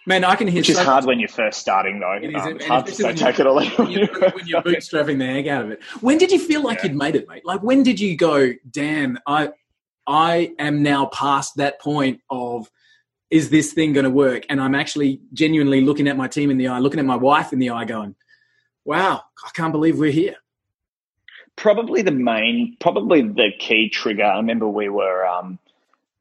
man. 0.06 0.26
I 0.26 0.36
can 0.36 0.48
hear 0.50 0.60
Which 0.60 0.72
is 0.72 0.76
so 0.78 0.84
hard 0.84 1.06
when 1.06 1.20
you're 1.20 1.30
first 1.30 1.60
starting, 1.62 2.00
though. 2.02 2.20
It 2.22 2.36
is, 2.36 2.42
Um, 2.44 2.56
it's 2.58 2.66
hard 2.66 2.86
to 2.88 2.94
say 2.94 3.14
take 3.14 3.40
it 3.40 3.46
or 3.48 3.54
leave 3.54 3.78
when 3.80 3.92
you're, 3.92 4.08
when 4.08 4.46
you're 4.46 4.62
bootstrapping 4.64 5.20
the 5.20 5.26
egg 5.26 5.48
out 5.48 5.64
of 5.64 5.72
it. 5.72 5.82
When 6.02 6.18
did 6.18 6.32
you 6.32 6.40
feel 6.40 6.64
like 6.64 6.80
Yeah. 6.80 6.88
you'd 6.90 6.98
made 6.98 7.16
it, 7.16 7.26
mate? 7.30 7.46
Like 7.46 7.64
when 7.64 7.84
did 7.84 8.00
you 8.02 8.18
go, 8.18 8.52
damn, 8.70 9.20
I 9.26 9.52
I 10.10 10.54
am 10.58 10.82
now 10.82 11.06
past 11.06 11.58
that 11.58 11.80
point 11.80 12.22
of 12.32 12.70
is 13.30 13.52
this 13.52 13.74
thing 13.74 13.94
going 13.94 14.06
to 14.06 14.10
work? 14.10 14.44
And 14.50 14.60
I'm 14.60 14.74
actually 14.74 15.22
genuinely 15.34 15.82
looking 15.82 16.08
at 16.08 16.18
my 16.18 16.28
team 16.28 16.50
in 16.50 16.58
the 16.58 16.68
eye, 16.68 16.80
looking 16.80 17.00
at 17.00 17.06
my 17.06 17.16
wife 17.16 17.54
in 17.54 17.60
the 17.60 17.70
eye, 17.70 17.86
going, 17.86 18.16
wow, 18.86 19.22
I 19.46 19.50
can't 19.54 19.72
believe 19.72 20.00
we're 20.00 20.12
here. 20.12 20.36
probably 21.56 22.02
the 22.02 22.12
main, 22.12 22.76
probably 22.80 23.22
the 23.22 23.52
key 23.60 23.90
trigger. 23.90 24.24
I 24.24 24.38
remember 24.38 24.68
we 24.68 24.90
were 24.90 25.28
um, 25.28 25.60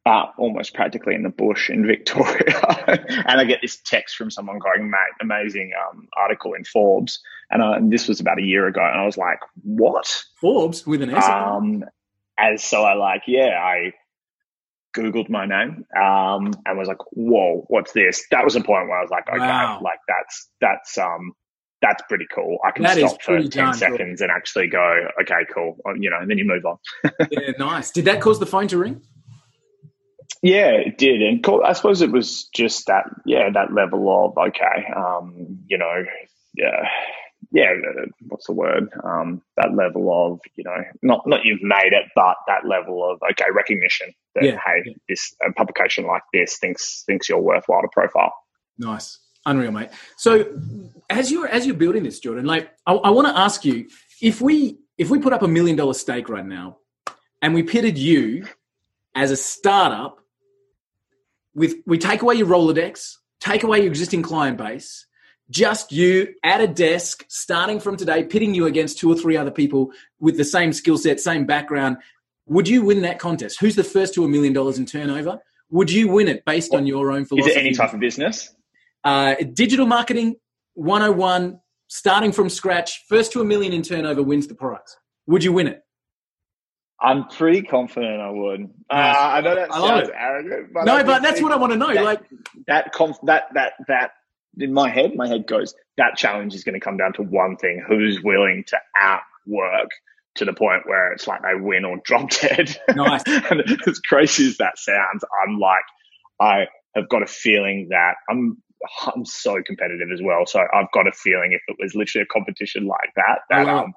out 0.04 0.34
almost 0.36 0.74
practically 0.74 1.14
in 1.14 1.22
the 1.22 1.30
bush 1.30 1.70
in 1.70 1.86
Victoria, 1.86 2.60
and 3.26 3.40
I 3.40 3.44
get 3.44 3.60
this 3.62 3.76
text 3.76 4.16
from 4.16 4.30
someone 4.30 4.58
going, 4.58 4.90
"Mate, 4.90 5.16
amazing 5.20 5.72
um, 5.80 6.08
article 6.16 6.54
in 6.54 6.64
Forbes," 6.64 7.20
and, 7.50 7.62
uh, 7.62 7.72
and 7.72 7.92
this 7.92 8.08
was 8.08 8.20
about 8.20 8.38
a 8.38 8.44
year 8.44 8.66
ago, 8.66 8.80
and 8.84 9.00
I 9.00 9.06
was 9.06 9.16
like, 9.16 9.40
"What?" 9.62 10.24
Forbes 10.40 10.86
with 10.86 11.02
an 11.02 11.10
S. 11.10 11.24
Um, 11.24 11.84
as 12.38 12.62
so, 12.64 12.82
I 12.84 12.94
like, 12.94 13.22
yeah, 13.26 13.58
I 13.60 13.92
Googled 14.96 15.28
my 15.28 15.46
name 15.46 15.84
um, 15.96 16.52
and 16.66 16.78
was 16.78 16.88
like, 16.88 16.98
"Whoa, 17.12 17.64
what's 17.68 17.92
this?" 17.92 18.24
That 18.30 18.44
was 18.44 18.54
the 18.54 18.60
point 18.62 18.88
where 18.88 18.98
I 18.98 19.02
was 19.02 19.10
like, 19.10 19.28
"Okay, 19.28 19.38
Wow. 19.38 19.80
like 19.82 19.98
that's 20.08 20.48
that's 20.60 20.96
um 20.98 21.32
that's 21.82 22.02
pretty 22.08 22.26
cool. 22.34 22.58
I 22.66 22.70
can 22.72 22.82
That 22.84 22.96
stop 22.98 23.22
for 23.22 23.38
ten 23.40 23.50
darn 23.50 23.72
cool. 23.72 23.78
seconds 23.78 24.20
and 24.20 24.30
actually 24.30 24.66
go, 24.68 25.08
okay, 25.20 25.46
cool, 25.54 25.76
Uh, 25.86 25.94
you 25.94 26.10
know, 26.10 26.18
and 26.20 26.30
then 26.30 26.38
you 26.38 26.44
move 26.44 26.64
on." 26.64 26.78
Yeah, 27.30 27.50
nice. 27.58 27.90
Did 27.90 28.06
that 28.06 28.20
cause 28.20 28.40
the 28.40 28.46
phone 28.46 28.66
to 28.68 28.78
ring? 28.78 29.02
Yeah, 30.42 30.70
it 30.70 30.98
did, 30.98 31.20
and 31.22 31.42
co- 31.44 31.62
I 31.62 31.72
suppose 31.72 32.00
it 32.00 32.12
was 32.12 32.48
just 32.54 32.86
that, 32.86 33.04
yeah, 33.26 33.50
that 33.52 33.72
level 33.72 34.08
of 34.26 34.38
okay, 34.48 34.86
um, 34.96 35.58
you 35.66 35.78
know, 35.78 36.04
yeah, 36.54 36.88
yeah, 37.50 37.72
what's 38.28 38.46
the 38.46 38.52
word? 38.52 38.90
Um, 39.02 39.42
that 39.56 39.74
level 39.74 40.12
of, 40.12 40.40
you 40.56 40.64
know, 40.64 40.82
not 41.02 41.26
not 41.26 41.44
you've 41.44 41.62
made 41.62 41.92
it, 41.92 42.04
but 42.14 42.36
that 42.46 42.66
level 42.66 43.08
of 43.08 43.20
okay 43.30 43.50
recognition 43.54 44.12
that 44.34 44.44
Yeah, 44.44 44.58
hey, 44.64 44.94
this 45.08 45.34
a 45.46 45.52
publication 45.52 46.06
like 46.06 46.22
this 46.32 46.58
thinks 46.58 47.04
thinks 47.06 47.28
you're 47.28 47.40
worthwhile 47.40 47.82
to 47.82 47.88
profile. 47.92 48.34
Nice, 48.78 49.18
unreal, 49.46 49.72
mate. 49.72 49.88
So, 50.18 50.44
as 51.08 51.32
you're 51.32 51.48
as 51.48 51.66
you're 51.66 51.76
building 51.76 52.02
this, 52.02 52.20
Jordan, 52.20 52.44
like 52.44 52.70
I, 52.86 52.92
I 52.92 53.10
want 53.10 53.28
to 53.28 53.36
ask 53.36 53.64
you 53.64 53.88
if 54.20 54.42
we 54.42 54.78
if 54.98 55.08
we 55.08 55.18
put 55.18 55.32
up 55.32 55.42
a 55.42 55.48
million 55.48 55.76
dollar 55.76 55.94
stake 55.94 56.28
right 56.28 56.46
now, 56.46 56.78
and 57.40 57.54
we 57.54 57.62
pitted 57.62 57.96
you 57.96 58.46
as 59.14 59.30
a 59.30 59.36
startup 59.36 60.20
with 61.54 61.76
we 61.86 61.96
take 61.96 62.20
away 62.20 62.34
your 62.34 62.46
Rolodex, 62.46 63.14
take 63.40 63.62
away 63.62 63.78
your 63.78 63.88
existing 63.88 64.20
client 64.20 64.58
base, 64.58 65.06
just 65.50 65.92
you 65.92 66.34
at 66.44 66.60
a 66.60 66.66
desk, 66.66 67.24
starting 67.28 67.80
from 67.80 67.96
today, 67.96 68.24
pitting 68.24 68.54
you 68.54 68.66
against 68.66 68.98
two 68.98 69.10
or 69.10 69.16
three 69.16 69.36
other 69.36 69.50
people 69.50 69.92
with 70.20 70.36
the 70.36 70.44
same 70.44 70.72
skill 70.72 70.98
set, 70.98 71.20
same 71.20 71.46
background. 71.46 71.96
Would 72.46 72.68
you 72.68 72.82
win 72.82 73.02
that 73.02 73.18
contest? 73.18 73.60
Who's 73.60 73.76
the 73.76 73.84
first 73.84 74.14
to 74.14 74.24
a 74.24 74.28
million 74.28 74.52
dollars 74.52 74.78
in 74.78 74.86
turnover? 74.86 75.38
Would 75.70 75.90
you 75.90 76.08
win 76.08 76.28
it 76.28 76.44
based 76.44 76.74
on 76.74 76.86
your 76.86 77.10
own 77.12 77.24
philosophy? 77.24 77.50
Is 77.50 77.56
it 77.56 77.60
any 77.60 77.74
type 77.74 77.92
of 77.92 78.00
business? 78.00 78.54
Uh, 79.04 79.34
digital 79.52 79.86
marketing 79.86 80.36
101, 80.74 81.60
starting 81.88 82.32
from 82.32 82.48
scratch, 82.48 83.04
first 83.08 83.32
to 83.32 83.40
a 83.40 83.44
million 83.44 83.72
in 83.72 83.82
turnover 83.82 84.22
wins 84.22 84.46
the 84.46 84.54
prize. 84.54 84.96
Would 85.26 85.44
you 85.44 85.52
win 85.52 85.66
it? 85.66 85.82
I'm 87.00 87.28
pretty 87.28 87.62
confident 87.62 88.20
I 88.20 88.30
would. 88.30 88.62
Uh, 88.90 88.94
I 88.94 89.40
know 89.40 89.54
that 89.54 89.72
I 89.72 89.78
sounds 89.78 90.10
arrogant, 90.18 90.72
but 90.72 90.84
no, 90.84 91.04
but 91.04 91.22
that's 91.22 91.40
what 91.40 91.52
I 91.52 91.56
want 91.56 91.72
to 91.72 91.78
know. 91.78 91.94
that- 91.94 92.02
like, 92.04 92.20
that 92.66 92.92
conf- 92.92 93.18
that 93.24 93.44
that 93.54 93.74
that 93.86 94.12
in 94.58 94.72
my 94.72 94.88
head, 94.88 95.14
my 95.14 95.28
head 95.28 95.46
goes 95.46 95.74
that 95.96 96.16
challenge 96.16 96.54
is 96.54 96.64
going 96.64 96.74
to 96.74 96.80
come 96.80 96.96
down 96.96 97.12
to 97.14 97.22
one 97.22 97.56
thing: 97.56 97.84
who's 97.86 98.22
willing 98.22 98.64
to 98.68 98.78
outwork 98.98 99.90
to 100.36 100.44
the 100.44 100.52
point 100.52 100.82
where 100.86 101.12
it's 101.12 101.26
like 101.26 101.42
they 101.42 101.54
win 101.60 101.84
or 101.84 101.98
drop 102.04 102.30
dead. 102.40 102.76
Nice. 102.94 103.22
and 103.26 103.62
as 103.86 103.98
crazy 104.00 104.46
as 104.48 104.56
that 104.58 104.78
sounds, 104.78 105.24
I'm 105.44 105.58
like, 105.58 105.84
I 106.40 106.66
have 106.94 107.08
got 107.08 107.22
a 107.22 107.26
feeling 107.26 107.88
that 107.90 108.14
I'm. 108.30 108.62
I'm 109.12 109.24
so 109.24 109.60
competitive 109.66 110.06
as 110.14 110.20
well, 110.22 110.46
so 110.46 110.60
I've 110.72 110.86
got 110.94 111.08
a 111.08 111.12
feeling 111.12 111.50
if 111.52 111.60
it 111.66 111.76
was 111.82 111.96
literally 111.96 112.22
a 112.22 112.26
competition 112.32 112.86
like 112.86 113.10
that, 113.16 113.40
that 113.50 113.66
love 113.66 113.86
um, 113.86 113.94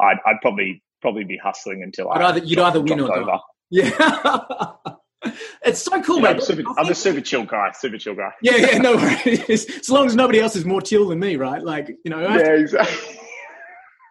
I'd, 0.00 0.16
I'd 0.26 0.40
probably 0.42 0.82
probably 1.00 1.22
be 1.22 1.36
hustling 1.36 1.84
until 1.84 2.10
I'd 2.10 2.20
I 2.20 2.28
either- 2.30 2.44
you'd 2.44 2.58
either 2.58 2.80
win 2.80 2.98
or 2.98 3.08
die. 3.24 3.38
yeah. 3.70 4.72
it's 5.64 5.82
so 5.82 6.02
cool, 6.02 6.20
Yeah. 6.22 6.30
I'm, 6.30 6.40
super, 6.40 6.62
I 6.68 6.82
I'm 6.82 6.90
a 6.90 6.94
super 6.94 7.20
chill 7.20 7.44
guy. 7.44 7.72
Super 7.78 7.98
chill 7.98 8.14
guy. 8.14 8.30
yeah, 8.42 8.56
yeah, 8.56 8.78
no 8.78 8.96
worries. 9.26 9.66
as 9.70 9.90
long 9.90 10.06
as 10.06 10.14
nobody 10.14 10.40
else 10.40 10.56
is 10.56 10.64
more 10.64 10.80
chill 10.80 11.08
than 11.08 11.18
me, 11.20 11.36
right? 11.36 11.62
Like, 11.62 11.88
you 12.04 12.10
know, 12.10 12.20
Yeah, 12.20 12.52
exactly. 12.54 13.18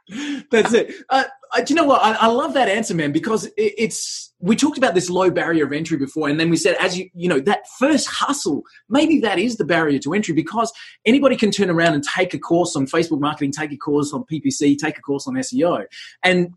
That's 0.52 0.74
it. 0.74 0.94
Uh, 1.10 1.24
uh, 1.54 1.62
do 1.62 1.74
you 1.74 1.76
know 1.76 1.86
what? 1.86 2.04
I, 2.04 2.14
I 2.14 2.28
love 2.28 2.54
that 2.56 2.68
answer, 2.68 2.94
man, 2.94 3.12
because 3.12 3.46
it, 3.46 3.54
it's. 3.58 4.32
We 4.40 4.58
talked 4.58 4.78
about 4.78 4.94
this 4.94 5.10
low 5.10 5.32
barrier 5.32 5.66
of 5.66 5.72
entry 5.72 5.98
before, 5.98 6.28
and 6.28 6.38
then 6.38 6.50
we 6.50 6.58
said, 6.58 6.76
as 6.78 6.98
you, 6.98 7.10
you 7.14 7.30
know, 7.30 7.40
that 7.40 7.62
first 7.80 8.08
hustle, 8.10 8.64
maybe 8.90 9.20
that 9.22 9.40
is 9.40 9.56
the 9.56 9.64
barrier 9.64 10.00
to 10.00 10.14
entry 10.14 10.34
because 10.34 10.74
anybody 11.06 11.38
can 11.38 11.50
turn 11.52 11.70
around 11.70 11.94
and 11.94 12.04
take 12.04 12.34
a 12.34 12.40
course 12.40 12.76
on 12.76 12.86
Facebook 12.86 13.22
marketing, 13.22 13.54
take 13.54 13.72
a 13.72 13.78
course 13.78 14.12
on 14.14 14.26
PPC, 14.26 14.78
take 14.78 14.98
a 14.98 15.02
course 15.02 15.26
on 15.28 15.36
SEO, 15.36 15.86
and 16.24 16.54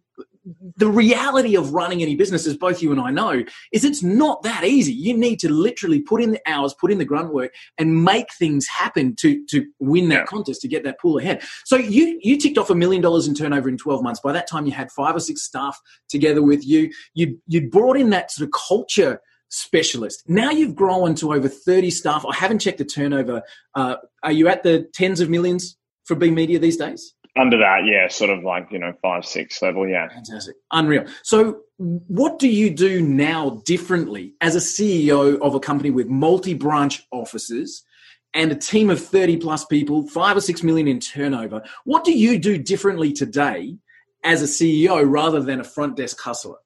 the 0.76 0.88
reality 0.88 1.56
of 1.56 1.72
running 1.72 2.02
any 2.02 2.14
business, 2.14 2.46
as 2.46 2.56
both 2.56 2.80
you 2.82 2.92
and 2.92 3.00
I 3.00 3.10
know, 3.10 3.44
is 3.72 3.84
it's 3.84 4.02
not 4.02 4.42
that 4.42 4.64
easy. 4.64 4.92
You 4.92 5.16
need 5.16 5.40
to 5.40 5.48
literally 5.50 6.00
put 6.00 6.22
in 6.22 6.30
the 6.32 6.40
hours, 6.46 6.74
put 6.74 6.92
in 6.92 6.98
the 6.98 7.04
grunt 7.04 7.34
work, 7.34 7.52
and 7.78 8.04
make 8.04 8.28
things 8.38 8.66
happen 8.68 9.16
to 9.16 9.44
to 9.46 9.66
win 9.80 10.08
that 10.10 10.20
Yeah. 10.20 10.24
contest 10.26 10.60
to 10.62 10.68
get 10.68 10.84
that 10.84 11.00
pool 11.00 11.18
ahead. 11.18 11.42
So 11.64 11.76
you 11.76 12.18
you 12.22 12.36
ticked 12.36 12.58
off 12.58 12.70
a 12.70 12.74
million 12.74 13.02
dollars 13.02 13.26
in 13.26 13.34
turnover 13.34 13.68
in 13.68 13.76
twelve 13.76 14.02
months. 14.02 14.20
By 14.20 14.32
that 14.32 14.46
time, 14.48 14.66
you 14.66 14.72
had 14.72 14.90
five 14.92 15.16
or 15.16 15.20
six 15.20 15.42
staff 15.42 15.80
together 16.08 16.42
with 16.42 16.66
you. 16.66 16.90
You 17.14 17.38
you 17.46 17.68
brought 17.68 17.96
in 17.96 18.10
that 18.10 18.30
sort 18.30 18.46
of 18.46 18.52
culture 18.68 19.20
specialist. 19.48 20.24
Now 20.28 20.50
you've 20.50 20.74
grown 20.74 21.14
to 21.16 21.32
over 21.32 21.48
thirty 21.48 21.90
staff. 21.90 22.24
I 22.28 22.34
haven't 22.34 22.60
checked 22.60 22.78
the 22.78 22.84
turnover. 22.84 23.42
Uh, 23.74 23.96
are 24.22 24.32
you 24.32 24.48
at 24.48 24.62
the 24.62 24.88
tens 24.92 25.20
of 25.20 25.28
millions 25.30 25.76
for 26.04 26.14
B 26.14 26.30
Media 26.30 26.58
these 26.58 26.76
days? 26.76 27.14
Under 27.38 27.58
that, 27.58 27.80
yeah, 27.84 28.08
sort 28.08 28.30
of 28.30 28.42
like, 28.42 28.68
you 28.70 28.78
know, 28.78 28.94
five, 29.02 29.24
six 29.24 29.60
level, 29.60 29.86
yeah. 29.86 30.08
Fantastic. 30.08 30.56
Unreal. 30.72 31.04
So, 31.22 31.60
what 31.76 32.38
do 32.38 32.48
you 32.48 32.70
do 32.70 33.02
now 33.02 33.62
differently 33.66 34.34
as 34.40 34.56
a 34.56 34.58
CEO 34.58 35.38
of 35.40 35.54
a 35.54 35.60
company 35.60 35.90
with 35.90 36.08
multi 36.08 36.54
branch 36.54 37.06
offices 37.10 37.84
and 38.32 38.50
a 38.52 38.54
team 38.54 38.88
of 38.88 39.04
30 39.04 39.36
plus 39.36 39.64
people, 39.66 40.08
five 40.08 40.36
or 40.36 40.40
six 40.40 40.62
million 40.62 40.88
in 40.88 41.00
turnover? 41.00 41.62
What 41.84 42.04
do 42.04 42.12
you 42.12 42.38
do 42.38 42.56
differently 42.56 43.12
today 43.12 43.76
as 44.24 44.42
a 44.42 44.46
CEO 44.46 45.04
rather 45.06 45.40
than 45.40 45.60
a 45.60 45.64
front 45.64 45.96
desk 45.96 46.18
hustler? 46.20 46.56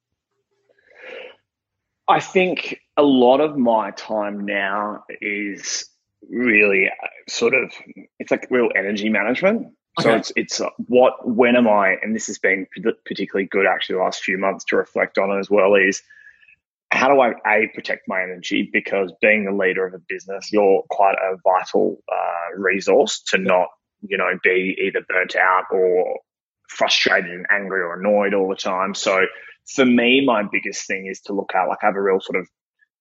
I 2.06 2.20
think 2.20 2.80
a 2.96 3.02
lot 3.02 3.40
of 3.40 3.56
my 3.56 3.92
time 3.92 4.44
now 4.44 5.04
is 5.20 5.88
really 6.28 6.88
uh, 6.88 7.06
sort 7.28 7.54
of, 7.54 7.72
it's 8.18 8.30
like 8.30 8.48
real 8.50 8.68
energy 8.76 9.09
management. 9.09 9.68
So 9.98 10.11
Okay. 10.11 10.18
it's, 10.18 10.33
it's 10.37 10.61
uh, 10.61 10.70
what, 10.87 11.29
when 11.29 11.57
am 11.57 11.66
I, 11.66 11.96
and 12.03 12.14
this 12.14 12.29
has 12.29 12.38
been 12.38 12.66
particularly 13.05 13.48
good 13.48 13.66
actually 13.66 13.96
the 13.96 14.03
last 14.03 14.22
few 14.22 14.38
months 14.38 14.64
to 14.66 14.76
reflect 14.76 15.18
on 15.18 15.37
as 15.38 15.50
well 15.50 15.74
is 15.74 16.00
how 16.92 17.09
do 17.09 17.20
I 17.20 17.33
a 17.46 17.70
protect 17.74 18.09
my 18.09 18.22
energy 18.22 18.68
because 18.72 19.12
being 19.20 19.44
the 19.44 19.53
leader 19.53 19.87
of 19.87 19.94
a 19.94 20.00
business, 20.09 20.53
you're 20.53 20.83
quite 20.90 21.14
a 21.14 21.37
vital 21.44 22.03
uh, 22.11 22.59
resource 22.59 23.20
to 23.29 23.38
not 23.38 23.68
you 24.03 24.16
know 24.16 24.38
be 24.42 24.76
either 24.81 25.05
burnt 25.09 25.37
out 25.37 25.64
or 25.70 26.18
frustrated 26.68 27.31
and 27.31 27.46
angry 27.50 27.81
or 27.81 27.98
annoyed 27.98 28.35
all 28.35 28.48
the 28.48 28.57
time. 28.57 28.94
So 28.94 29.22
for 29.74 29.85
me, 29.85 30.24
my 30.24 30.42
biggest 30.42 30.87
thing 30.87 31.07
is 31.07 31.20
to 31.22 31.33
look 31.33 31.53
at 31.55 31.66
like 31.66 31.79
I 31.83 31.87
have 31.87 31.96
a 31.96 32.03
real 32.03 32.20
sort 32.20 32.40
of 32.40 32.48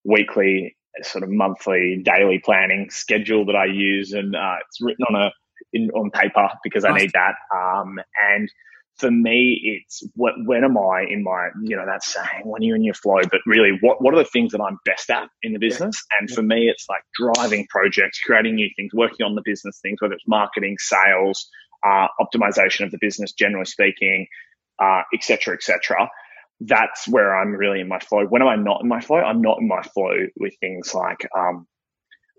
weekly, 0.03 0.75
sort 1.01 1.23
of 1.23 1.29
monthly, 1.29 2.01
daily 2.03 2.39
planning 2.39 2.89
schedule 2.91 3.45
that 3.45 3.55
I 3.55 3.65
use, 3.65 4.13
and 4.13 4.35
uh, 4.35 4.57
it's 4.67 4.81
written 4.81 5.05
on 5.09 5.15
a 5.15 5.31
in 5.73 5.89
on 5.91 6.11
paper 6.11 6.49
because 6.63 6.85
I 6.85 6.91
need 6.97 7.11
that. 7.13 7.35
Um, 7.55 7.99
and 8.33 8.49
for 8.97 9.09
me, 9.09 9.61
it's 9.63 10.03
what 10.15 10.33
when 10.45 10.63
am 10.63 10.77
I 10.77 11.05
in 11.09 11.23
my 11.23 11.49
you 11.63 11.75
know 11.75 11.85
that 11.85 12.03
saying 12.03 12.43
when 12.43 12.61
you're 12.61 12.75
in 12.75 12.83
your 12.83 12.93
flow, 12.93 13.21
but 13.31 13.39
really 13.45 13.77
what 13.81 14.01
what 14.01 14.13
are 14.13 14.17
the 14.17 14.25
things 14.25 14.51
that 14.51 14.61
I'm 14.61 14.77
best 14.85 15.09
at 15.09 15.29
in 15.41 15.53
the 15.53 15.59
business? 15.59 16.05
And 16.19 16.29
for 16.29 16.41
me, 16.41 16.69
it's 16.69 16.85
like 16.89 17.03
driving 17.15 17.65
projects, 17.69 18.19
creating 18.19 18.55
new 18.55 18.69
things, 18.75 18.93
working 18.93 19.25
on 19.25 19.35
the 19.35 19.41
business 19.45 19.79
things, 19.81 20.01
whether 20.01 20.15
it's 20.15 20.27
marketing, 20.27 20.75
sales, 20.79 21.49
uh, 21.85 22.07
optimization 22.19 22.85
of 22.85 22.91
the 22.91 22.97
business, 22.99 23.31
generally 23.31 23.65
speaking, 23.65 24.27
uh, 24.79 25.03
et 25.13 25.23
cetera, 25.23 25.53
et 25.53 25.63
cetera. 25.63 26.09
That's 26.61 27.07
where 27.07 27.37
I'm 27.39 27.53
really 27.53 27.79
in 27.79 27.87
my 27.87 27.99
flow. 27.99 28.25
When 28.25 28.41
am 28.41 28.49
I 28.49 28.57
not 28.57 28.81
in 28.81 28.89
my 28.89 28.99
flow? 28.99 29.19
I'm 29.19 29.41
not 29.41 29.59
in 29.61 29.67
my 29.69 29.81
flow 29.81 30.13
with 30.37 30.53
things 30.59 30.93
like, 30.93 31.25
um, 31.37 31.65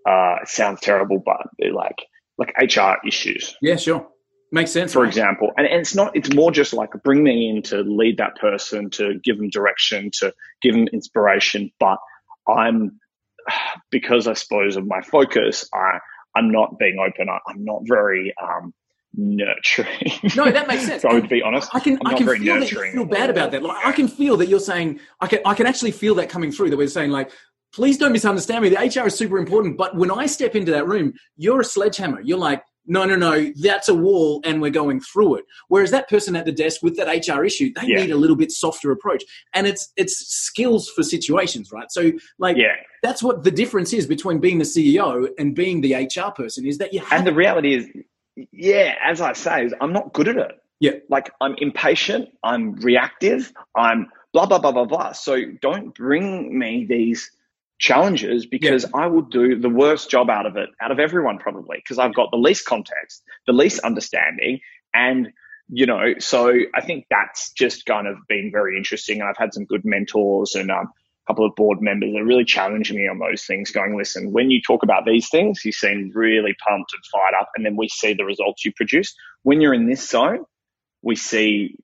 uh, 0.07 0.35
it 0.43 0.47
sounds 0.47 0.79
terrible, 0.81 1.23
but 1.25 1.47
like, 1.73 2.05
like 2.41 2.53
HR 2.75 3.05
issues, 3.07 3.55
Yeah, 3.61 3.75
sure. 3.75 4.07
Makes 4.51 4.71
sense. 4.71 4.93
for 4.93 5.03
right? 5.03 5.07
example. 5.07 5.51
And, 5.57 5.65
and 5.65 5.79
it's 5.79 5.95
not, 5.95 6.15
it's 6.15 6.33
more 6.33 6.51
just 6.51 6.73
like 6.73 6.89
bring 7.03 7.23
me 7.23 7.49
in 7.49 7.61
to 7.63 7.81
lead 7.81 8.17
that 8.17 8.35
person, 8.35 8.89
to 8.91 9.19
give 9.23 9.37
them 9.37 9.49
direction, 9.49 10.11
to 10.19 10.33
give 10.61 10.73
them 10.73 10.87
inspiration. 10.91 11.71
But 11.79 11.99
I'm, 12.47 12.99
because 13.91 14.27
I 14.27 14.33
suppose 14.33 14.75
of 14.75 14.85
my 14.85 15.01
focus, 15.01 15.69
I, 15.73 15.99
I'm 16.35 16.51
not 16.51 16.77
being 16.79 16.97
open. 16.99 17.29
I, 17.29 17.39
I'm 17.47 17.63
not 17.63 17.81
very, 17.85 18.33
um, 18.41 18.73
nurturing. 19.13 20.11
No, 20.35 20.49
that 20.51 20.67
makes 20.67 20.85
sense. 20.85 21.01
So 21.01 21.09
I 21.09 21.13
would 21.13 21.29
be 21.29 21.41
honest. 21.41 21.69
I 21.73 21.79
can 21.79 21.97
I'm 22.05 22.13
I 22.13 22.17
can 22.17 22.25
very 22.25 22.39
feel 22.39 22.59
that 22.59 22.71
you 22.71 22.91
feel 22.91 23.05
bad 23.05 23.29
about 23.29 23.51
that. 23.51 23.63
Like 23.63 23.85
I 23.85 23.91
can 23.91 24.07
feel 24.07 24.37
that 24.37 24.47
you're 24.47 24.59
saying 24.59 24.99
I 25.19 25.27
can 25.27 25.39
I 25.45 25.53
can 25.53 25.65
actually 25.65 25.91
feel 25.91 26.15
that 26.15 26.29
coming 26.29 26.51
through 26.51 26.69
that 26.69 26.77
we're 26.77 26.87
saying 26.87 27.11
like 27.11 27.31
please 27.73 27.97
don't 27.97 28.11
misunderstand 28.11 28.63
me. 28.63 28.69
The 28.69 28.77
HR 29.01 29.07
is 29.07 29.15
super 29.15 29.37
important, 29.37 29.77
but 29.77 29.95
when 29.95 30.11
I 30.11 30.25
step 30.25 30.55
into 30.55 30.71
that 30.71 30.87
room, 30.87 31.13
you're 31.37 31.61
a 31.61 31.65
sledgehammer. 31.65 32.21
You're 32.21 32.37
like 32.37 32.63
no, 32.87 33.05
no, 33.05 33.15
no, 33.15 33.51
that's 33.61 33.89
a 33.89 33.93
wall 33.93 34.41
and 34.43 34.59
we're 34.59 34.71
going 34.71 34.99
through 35.01 35.35
it. 35.35 35.45
Whereas 35.67 35.91
that 35.91 36.09
person 36.09 36.35
at 36.35 36.45
the 36.45 36.51
desk 36.51 36.81
with 36.81 36.97
that 36.97 37.07
HR 37.07 37.43
issue, 37.43 37.71
they 37.75 37.87
Yeah. 37.87 38.01
need 38.01 38.09
a 38.11 38.15
little 38.15 38.35
bit 38.35 38.51
softer 38.51 38.91
approach. 38.91 39.23
And 39.53 39.67
it's 39.67 39.93
it's 39.97 40.17
skills 40.17 40.89
for 40.89 41.03
situations, 41.03 41.71
right? 41.71 41.91
So 41.91 42.11
like 42.39 42.57
Yeah. 42.57 42.75
that's 43.03 43.21
what 43.21 43.43
the 43.43 43.51
difference 43.51 43.93
is 43.93 44.07
between 44.07 44.39
being 44.39 44.57
the 44.57 44.65
CEO 44.65 45.27
and 45.37 45.55
being 45.55 45.81
the 45.81 45.93
HR 45.93 46.31
person 46.31 46.65
is 46.65 46.79
that 46.79 46.91
you 46.91 47.01
have 47.01 47.19
And 47.19 47.27
the 47.27 47.33
reality 47.33 47.75
is, 47.75 47.87
yeah, 48.51 48.95
as 49.03 49.21
I 49.21 49.33
say, 49.33 49.69
I'm 49.79 49.93
not 49.93 50.11
good 50.13 50.27
at 50.27 50.37
it. 50.37 50.51
Yeah. 50.79 50.93
Like 51.07 51.31
I'm 51.39 51.53
impatient, 51.59 52.29
I'm 52.43 52.73
reactive, 52.77 53.53
I'm 53.75 54.07
blah, 54.33 54.47
blah, 54.47 54.57
blah, 54.57 54.71
blah, 54.71 54.85
blah. 54.85 55.11
So 55.11 55.39
don't 55.61 55.93
bring 55.93 56.57
me 56.57 56.85
these 56.89 57.29
challenges 57.81 58.45
because 58.45 58.85
I 58.93 59.07
will 59.07 59.23
do 59.23 59.59
the 59.59 59.69
worst 59.69 60.09
job 60.09 60.29
out 60.29 60.45
of 60.45 60.55
it, 60.55 60.69
out 60.79 60.91
of 60.91 60.99
everyone 60.99 61.39
probably, 61.39 61.77
because 61.77 61.97
I've 61.97 62.15
got 62.15 62.29
the 62.31 62.37
least 62.37 62.65
context, 62.65 63.23
the 63.47 63.53
least 63.53 63.79
understanding, 63.79 64.59
and 64.93 65.29
you 65.73 65.85
know, 65.85 66.13
so 66.19 66.53
I 66.75 66.81
think 66.81 67.05
that's 67.09 67.51
just 67.53 67.85
kind 67.85 68.05
of 68.05 68.17
been 68.27 68.51
very 68.51 68.77
interesting. 68.77 69.21
And 69.21 69.29
I've 69.29 69.37
had 69.37 69.53
some 69.53 69.63
good 69.65 69.85
mentors 69.85 70.53
and 70.53 70.69
um, 70.69 70.87
a 70.87 71.31
couple 71.31 71.45
of 71.45 71.55
board 71.55 71.81
members 71.81 72.11
that 72.13 72.23
really 72.25 72.43
challenged 72.43 72.93
me 72.93 73.07
on 73.07 73.19
those 73.19 73.45
things, 73.45 73.71
going, 73.71 73.97
listen, 73.97 74.33
when 74.33 74.51
you 74.51 74.61
talk 74.61 74.83
about 74.83 75.05
these 75.05 75.29
things, 75.29 75.63
you 75.63 75.71
seem 75.71 76.11
really 76.13 76.53
pumped 76.67 76.91
and 76.93 77.03
fired 77.11 77.39
up, 77.39 77.49
and 77.55 77.65
then 77.65 77.77
we 77.77 77.87
see 77.87 78.13
the 78.13 78.25
results 78.25 78.65
you 78.65 78.73
produce. 78.73 79.15
When 79.43 79.61
you're 79.61 79.73
in 79.73 79.87
this 79.87 80.07
zone, 80.07 80.43
we 81.01 81.15
see 81.15 81.77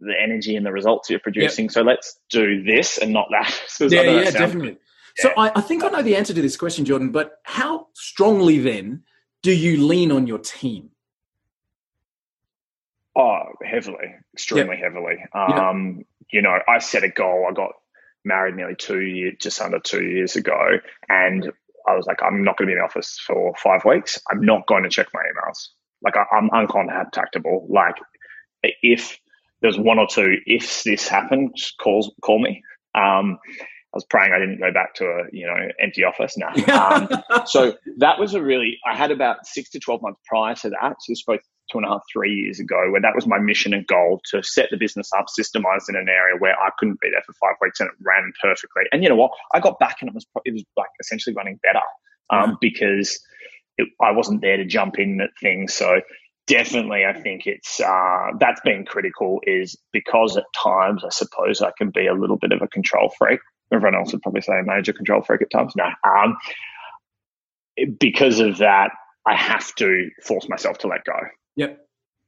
the 0.00 0.14
energy 0.20 0.56
and 0.56 0.66
the 0.66 0.72
results 0.72 1.08
you're 1.08 1.20
producing. 1.20 1.66
Yep. 1.66 1.72
So 1.72 1.82
let's 1.82 2.18
do 2.30 2.64
this 2.64 2.98
and 2.98 3.12
not 3.12 3.28
that. 3.30 3.54
So 3.68 3.86
yeah, 3.86 4.02
yeah, 4.02 4.30
definitely. 4.30 4.78
So 5.16 5.30
I, 5.36 5.52
I 5.56 5.60
think 5.60 5.84
I 5.84 5.88
know 5.88 6.02
the 6.02 6.16
answer 6.16 6.34
to 6.34 6.42
this 6.42 6.56
question, 6.56 6.84
Jordan, 6.84 7.10
but 7.10 7.38
how 7.44 7.88
strongly 7.94 8.58
then 8.58 9.02
do 9.42 9.52
you 9.52 9.84
lean 9.86 10.12
on 10.12 10.26
your 10.26 10.38
team? 10.38 10.90
Oh, 13.16 13.42
heavily, 13.64 14.14
extremely 14.34 14.76
yep. 14.76 14.92
heavily. 14.92 15.16
Um, 15.34 15.96
yep. 15.96 16.06
You 16.30 16.42
know, 16.42 16.58
I 16.68 16.78
set 16.78 17.02
a 17.02 17.08
goal. 17.08 17.46
I 17.50 17.52
got 17.52 17.72
married 18.24 18.54
nearly 18.54 18.76
two 18.76 19.00
years, 19.00 19.34
just 19.40 19.60
under 19.60 19.80
two 19.80 20.04
years 20.04 20.36
ago, 20.36 20.78
and 21.08 21.50
I 21.88 21.96
was 21.96 22.06
like, 22.06 22.22
I'm 22.22 22.44
not 22.44 22.56
going 22.56 22.66
to 22.66 22.70
be 22.70 22.72
in 22.74 22.78
the 22.78 22.84
office 22.84 23.18
for 23.18 23.54
five 23.56 23.84
weeks. 23.84 24.20
I'm 24.30 24.42
not 24.44 24.66
going 24.66 24.82
to 24.82 24.88
check 24.88 25.08
my 25.14 25.20
emails. 25.20 25.68
Like 26.02 26.14
I, 26.16 26.24
am 26.36 26.50
uncontactable. 26.50 27.68
Like 27.68 27.96
if 28.62 29.18
there's 29.62 29.78
one 29.78 29.98
or 29.98 30.06
two 30.06 30.36
ifs 30.46 30.84
this 30.84 31.08
happened, 31.08 31.56
call 31.80 32.14
call 32.20 32.40
me. 32.40 32.62
Um, 32.94 33.38
was 33.98 34.04
praying 34.04 34.32
I 34.34 34.38
didn't 34.38 34.58
go 34.60 34.72
back 34.72 34.94
to 34.94 35.04
a 35.04 35.24
you 35.32 35.46
know 35.46 35.56
empty 35.80 36.04
office 36.04 36.36
now. 36.36 36.52
Um, 36.78 37.08
so 37.46 37.74
that 37.98 38.18
was 38.20 38.34
a 38.34 38.42
really 38.42 38.78
I 38.86 38.96
had 38.96 39.10
about 39.10 39.46
six 39.46 39.70
to 39.70 39.80
twelve 39.80 40.00
months 40.00 40.20
prior 40.26 40.54
to 40.56 40.70
that. 40.70 40.96
So 41.00 41.12
this 41.12 41.22
both 41.22 41.40
two 41.70 41.78
and 41.78 41.86
a 41.86 41.90
half, 41.90 42.02
three 42.12 42.34
years 42.34 42.58
ago, 42.60 42.90
where 42.90 43.00
that 43.00 43.14
was 43.14 43.26
my 43.26 43.38
mission 43.38 43.74
and 43.74 43.86
goal 43.86 44.20
to 44.30 44.42
set 44.42 44.68
the 44.70 44.76
business 44.76 45.10
up, 45.16 45.26
systemized 45.38 45.88
in 45.88 45.96
an 45.96 46.08
area 46.08 46.36
where 46.38 46.54
I 46.54 46.70
couldn't 46.78 47.00
be 47.00 47.10
there 47.10 47.22
for 47.26 47.32
five 47.34 47.56
weeks, 47.60 47.80
and 47.80 47.88
it 47.88 47.94
ran 48.00 48.32
perfectly. 48.42 48.84
And 48.92 49.02
you 49.02 49.08
know 49.08 49.16
what? 49.16 49.32
I 49.54 49.60
got 49.60 49.78
back, 49.78 49.96
and 50.00 50.08
it 50.08 50.14
was 50.14 50.26
it 50.44 50.52
was 50.52 50.64
like 50.76 50.90
essentially 51.00 51.34
running 51.34 51.58
better 51.62 51.84
um, 52.30 52.58
because 52.60 53.20
it, 53.76 53.88
I 54.02 54.12
wasn't 54.12 54.40
there 54.40 54.56
to 54.56 54.64
jump 54.64 54.98
in 54.98 55.20
at 55.20 55.30
things. 55.40 55.74
So 55.74 56.00
definitely, 56.46 57.04
I 57.04 57.20
think 57.20 57.46
it's 57.46 57.80
uh, 57.80 58.28
that's 58.40 58.60
been 58.62 58.84
critical. 58.84 59.40
Is 59.44 59.76
because 59.92 60.36
at 60.36 60.44
times 60.60 61.04
I 61.04 61.10
suppose 61.10 61.60
I 61.60 61.72
can 61.76 61.90
be 61.90 62.06
a 62.06 62.14
little 62.14 62.38
bit 62.38 62.52
of 62.52 62.62
a 62.62 62.68
control 62.68 63.12
freak. 63.18 63.40
Everyone 63.72 63.94
else 63.94 64.12
would 64.12 64.22
probably 64.22 64.40
say 64.40 64.54
a 64.58 64.64
major 64.64 64.92
control 64.92 65.22
freak 65.22 65.42
at 65.42 65.50
times. 65.50 65.74
No, 65.76 65.84
um, 66.04 66.36
because 67.98 68.40
of 68.40 68.58
that, 68.58 68.90
I 69.26 69.34
have 69.34 69.74
to 69.76 70.08
force 70.22 70.48
myself 70.48 70.78
to 70.78 70.88
let 70.88 71.04
go. 71.04 71.18
Yep. 71.56 71.78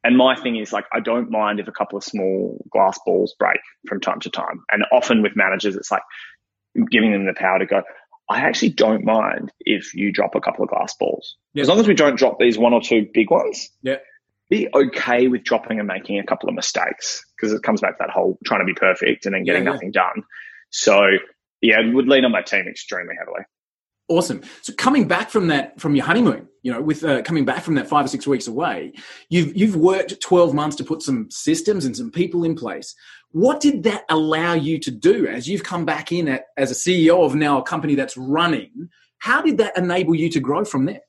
And 0.03 0.17
my 0.17 0.35
thing 0.35 0.57
is 0.57 0.73
like, 0.73 0.87
I 0.93 1.01
don't 1.01 1.31
mind 1.31 1.61
if 1.61 1.69
a 1.69 1.73
couple 1.73 1.99
of 1.99 2.05
small 2.05 2.65
glass 2.71 2.99
balls 3.05 3.35
break 3.39 3.61
from 3.87 4.01
time 4.01 4.21
to 4.21 4.31
time. 4.31 4.65
And 4.71 4.85
often 4.93 5.23
with 5.23 5.33
managers, 5.37 5.77
it's 5.77 5.91
like 5.91 6.03
giving 6.91 7.13
them 7.13 7.27
the 7.27 7.35
power 7.35 7.59
to 7.59 7.67
go, 7.67 7.83
I 8.29 8.41
actually 8.41 8.71
don't 8.71 9.05
mind 9.05 9.53
if 9.61 9.95
you 9.95 10.13
drop 10.13 10.35
a 10.35 10.41
couple 10.41 10.65
of 10.65 10.71
glass 10.71 10.95
balls. 10.95 11.37
Yep. 11.55 11.63
As 11.63 11.69
long 11.69 11.81
as 11.81 11.89
we 11.89 11.95
don't 11.95 12.17
drop 12.17 12.39
these 12.39 12.57
one 12.57 12.73
or 12.73 12.81
two 12.81 13.09
big 13.13 13.31
ones. 13.31 13.71
Yeah. 13.83 13.97
Be 14.49 14.69
okay 14.75 15.29
with 15.29 15.45
dropping 15.45 15.79
and 15.79 15.87
making 15.87 16.19
a 16.19 16.25
couple 16.25 16.49
of 16.49 16.55
mistakes 16.55 17.25
because 17.37 17.53
it 17.53 17.63
comes 17.63 17.81
back 17.81 17.93
to 17.93 17.97
that 18.01 18.11
whole 18.11 18.39
trying 18.45 18.61
to 18.61 18.65
be 18.65 18.75
perfect 18.75 19.27
and 19.27 19.35
then 19.35 19.45
getting 19.45 19.63
yeah, 19.65 19.71
yeah. 19.71 19.75
nothing 19.75 19.91
done. 19.93 20.25
So 20.71 21.07
yeah, 21.61 21.81
would 21.93 22.09
lean 22.09 22.25
on 22.25 22.33
my 22.33 22.43
team 22.43 22.67
extremely 22.69 23.15
heavily. 23.19 23.43
Awesome. 24.09 24.43
So 24.63 24.73
coming 24.73 25.07
back 25.07 25.31
from 25.31 25.47
that, 25.49 25.81
from 25.81 25.95
your 25.95 26.05
honeymoon, 26.05 26.49
you 26.63 26.73
know, 26.73 26.81
with 26.81 27.05
uh, 27.05 27.23
coming 27.23 27.45
back 27.45 27.63
from 27.63 27.77
that 27.77 27.87
five 27.87 28.05
or 28.05 28.09
six 28.09 28.27
weeks 28.27 28.49
away, 28.49 28.93
you've 29.29 29.57
you've 29.57 29.77
worked 29.77 30.21
twelve 30.21 30.53
months 30.53 30.77
to 30.77 30.85
put 30.85 31.03
some 31.03 31.31
systems 31.31 31.85
and 31.85 31.97
some 31.97 32.11
people 32.11 32.43
in 32.43 32.57
place. 32.57 32.95
What 33.31 33.61
did 33.61 33.85
that 33.85 34.05
allow 34.09 34.55
you 34.55 34.81
to 34.81 34.91
do 34.91 35.29
as 35.29 35.49
you've 35.49 35.63
come 35.63 35.85
back 35.85 36.11
in 36.11 36.27
at, 36.27 36.47
as 36.57 36.73
a 36.73 36.75
CEO 36.75 37.25
of 37.25 37.37
now 37.37 37.59
a 37.59 37.63
company 37.63 37.95
that's 37.95 38.17
running? 38.17 38.89
How 39.19 39.43
did 39.43 39.59
that 39.59 39.79
enable 39.79 40.17
you 40.17 40.29
to 40.31 40.41
grow 40.41 40.65
from 40.65 40.87
there? 40.87 41.03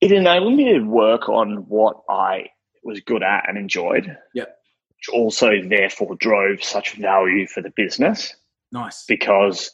It 0.00 0.10
enabled 0.10 0.54
me 0.54 0.72
to 0.72 0.80
work 0.80 1.28
on 1.28 1.68
what 1.68 1.98
I 2.10 2.46
was 2.82 3.00
good 3.00 3.22
at 3.22 3.48
and 3.48 3.56
enjoyed. 3.56 4.16
Yep. 4.34 4.55
Which 4.98 5.14
also 5.14 5.50
therefore 5.62 6.16
drove 6.16 6.64
such 6.64 6.94
value 6.94 7.46
for 7.46 7.62
the 7.62 7.72
business. 7.76 8.34
Nice. 8.72 9.04
Because 9.06 9.70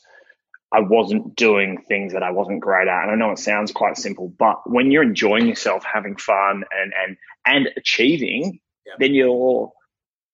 I 0.73 0.81
wasn't 0.81 1.37
doing 1.37 1.83
things 1.87 2.15
that 2.15 2.23
I 2.23 2.31
wasn't 2.31 2.61
great 2.61 2.89
at. 2.89 3.03
And 3.03 3.11
I 3.11 3.15
know 3.15 3.31
it 3.33 3.39
sounds 3.39 3.73
quite 3.73 3.99
simple, 3.99 4.33
but 4.39 4.59
when 4.65 4.91
you're 4.91 5.03
enjoying 5.03 5.47
yourself, 5.47 5.85
having 5.85 6.17
fun 6.17 6.65
and 6.73 6.93
and 7.07 7.17
and 7.45 7.69
achieving, 7.77 8.61
yeah. 8.87 8.95
then 8.99 9.15
you're 9.15 9.71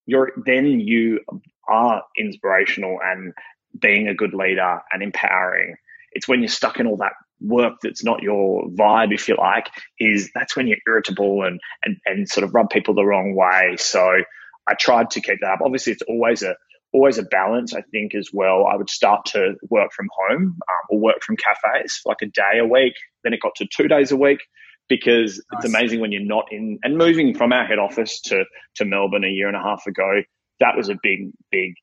you're 0.06 0.32
then 0.46 0.80
you 0.80 1.20
are 1.68 2.02
inspirational 2.16 2.98
and 3.02 3.32
being 3.78 4.08
a 4.08 4.14
good 4.14 4.32
leader 4.32 4.80
and 4.92 5.02
empowering. 5.02 5.74
It's 6.12 6.28
when 6.28 6.40
you're 6.40 6.48
stuck 6.48 6.78
in 6.78 6.86
all 6.86 6.96
that 6.98 7.12
work 7.40 7.74
that's 7.82 8.04
not 8.04 8.22
your 8.22 8.68
vibe, 8.68 9.12
if 9.12 9.28
you 9.28 9.36
like, 9.36 9.68
is 9.98 10.30
that's 10.34 10.56
when 10.56 10.68
you're 10.68 10.78
irritable 10.86 11.42
and 11.42 11.60
and 11.82 11.96
and 12.06 12.28
sort 12.28 12.44
of 12.44 12.54
rub 12.54 12.70
people 12.70 12.94
the 12.94 13.04
wrong 13.04 13.34
way. 13.34 13.76
So 13.76 14.22
I 14.68 14.74
tried 14.74 15.10
to 15.10 15.20
keep 15.20 15.40
that 15.40 15.50
up. 15.50 15.60
Obviously, 15.64 15.92
it's 15.92 16.02
always 16.02 16.42
a 16.42 16.54
always 16.92 17.18
a 17.18 17.22
balance, 17.22 17.74
I 17.74 17.82
think, 17.92 18.14
as 18.14 18.30
well. 18.32 18.66
I 18.66 18.76
would 18.76 18.90
start 18.90 19.26
to 19.26 19.54
work 19.68 19.92
from 19.94 20.08
home 20.16 20.42
um, 20.42 20.84
or 20.90 20.98
work 20.98 21.22
from 21.22 21.36
cafes 21.36 22.00
like 22.06 22.18
a 22.22 22.26
day 22.26 22.58
a 22.60 22.66
week. 22.66 22.94
Then 23.24 23.34
it 23.34 23.40
got 23.40 23.54
to 23.56 23.66
two 23.66 23.88
days 23.88 24.10
a 24.10 24.16
week 24.16 24.40
because 24.88 25.42
nice. 25.52 25.64
it's 25.64 25.74
amazing 25.74 26.00
when 26.00 26.12
you're 26.12 26.22
not 26.22 26.46
in 26.50 26.78
and 26.82 26.96
moving 26.96 27.34
from 27.34 27.52
our 27.52 27.66
head 27.66 27.78
office 27.78 28.20
to, 28.22 28.44
to 28.76 28.84
Melbourne 28.84 29.24
a 29.24 29.28
year 29.28 29.48
and 29.48 29.56
a 29.56 29.62
half 29.62 29.86
ago. 29.86 30.22
That 30.60 30.76
was 30.76 30.88
a 30.88 30.96
big, 31.02 31.30
big 31.50 31.74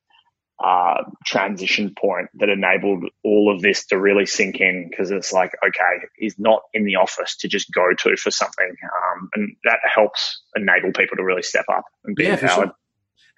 uh, 0.62 1.02
transition 1.24 1.94
point 1.98 2.28
that 2.34 2.48
enabled 2.48 3.04
all 3.22 3.54
of 3.54 3.60
this 3.60 3.84
to 3.86 3.98
really 3.98 4.24
sink 4.24 4.60
in 4.60 4.88
because 4.88 5.10
it's 5.10 5.32
like, 5.32 5.52
okay, 5.66 6.06
he's 6.16 6.38
not 6.38 6.62
in 6.72 6.84
the 6.84 6.96
office 6.96 7.36
to 7.36 7.48
just 7.48 7.70
go 7.72 7.92
to 7.98 8.16
for 8.16 8.30
something. 8.30 8.74
Um, 8.82 9.28
and 9.34 9.56
that 9.64 9.80
helps 9.84 10.42
enable 10.54 10.92
people 10.92 11.16
to 11.16 11.24
really 11.24 11.42
step 11.42 11.66
up 11.70 11.84
and 12.04 12.16
be 12.16 12.24
yeah, 12.24 12.34
empowered. 12.34 12.68
Sure. 12.68 12.76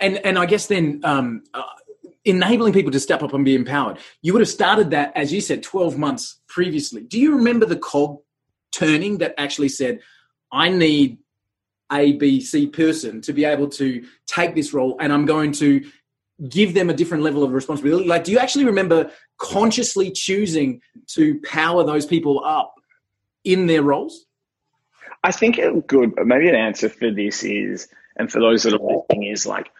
And 0.00 0.18
and 0.24 0.38
I 0.38 0.46
guess 0.46 0.68
then 0.68 1.00
um, 1.02 1.42
uh, 1.52 1.62
enabling 2.24 2.72
people 2.72 2.92
to 2.92 3.00
step 3.00 3.22
up 3.24 3.34
and 3.34 3.44
be 3.44 3.56
empowered. 3.56 3.98
You 4.22 4.32
would 4.32 4.40
have 4.40 4.48
started 4.48 4.90
that, 4.90 5.12
as 5.16 5.32
you 5.32 5.40
said, 5.40 5.64
twelve 5.64 5.98
months 5.98 6.40
previously. 6.46 7.02
Do 7.02 7.18
you 7.18 7.34
remember 7.36 7.66
the 7.66 7.76
cog 7.76 8.18
turning 8.70 9.18
that 9.18 9.34
actually 9.38 9.70
said, 9.70 9.98
"I 10.52 10.68
need 10.68 11.18
a 11.90 12.12
B 12.12 12.40
C 12.40 12.68
person 12.68 13.22
to 13.22 13.32
be 13.32 13.44
able 13.44 13.68
to 13.70 14.04
take 14.28 14.54
this 14.54 14.72
role, 14.72 14.96
and 15.00 15.12
I'm 15.12 15.26
going 15.26 15.50
to 15.52 15.84
give 16.48 16.74
them 16.74 16.90
a 16.90 16.94
different 16.94 17.22
level 17.22 17.42
of 17.42 17.52
responsibility." 17.52 18.06
Like, 18.06 18.24
do 18.24 18.32
you 18.32 18.38
actually 18.38 18.64
remember 18.64 19.10
consciously 19.38 20.10
choosing 20.10 20.80
to 21.08 21.40
power 21.40 21.84
those 21.84 22.06
people 22.06 22.44
up 22.44 22.74
in 23.44 23.66
their 23.66 23.82
roles? 23.82 24.26
I 25.24 25.32
think 25.32 25.58
a 25.58 25.72
good, 25.72 26.14
maybe 26.24 26.48
an 26.48 26.54
answer 26.54 26.88
for 26.88 27.10
this 27.10 27.42
is, 27.42 27.88
and 28.16 28.30
for 28.30 28.40
those 28.40 28.62
that 28.62 28.72
are 28.72 28.78
listening, 28.78 29.24
is 29.24 29.46
like 29.46 29.70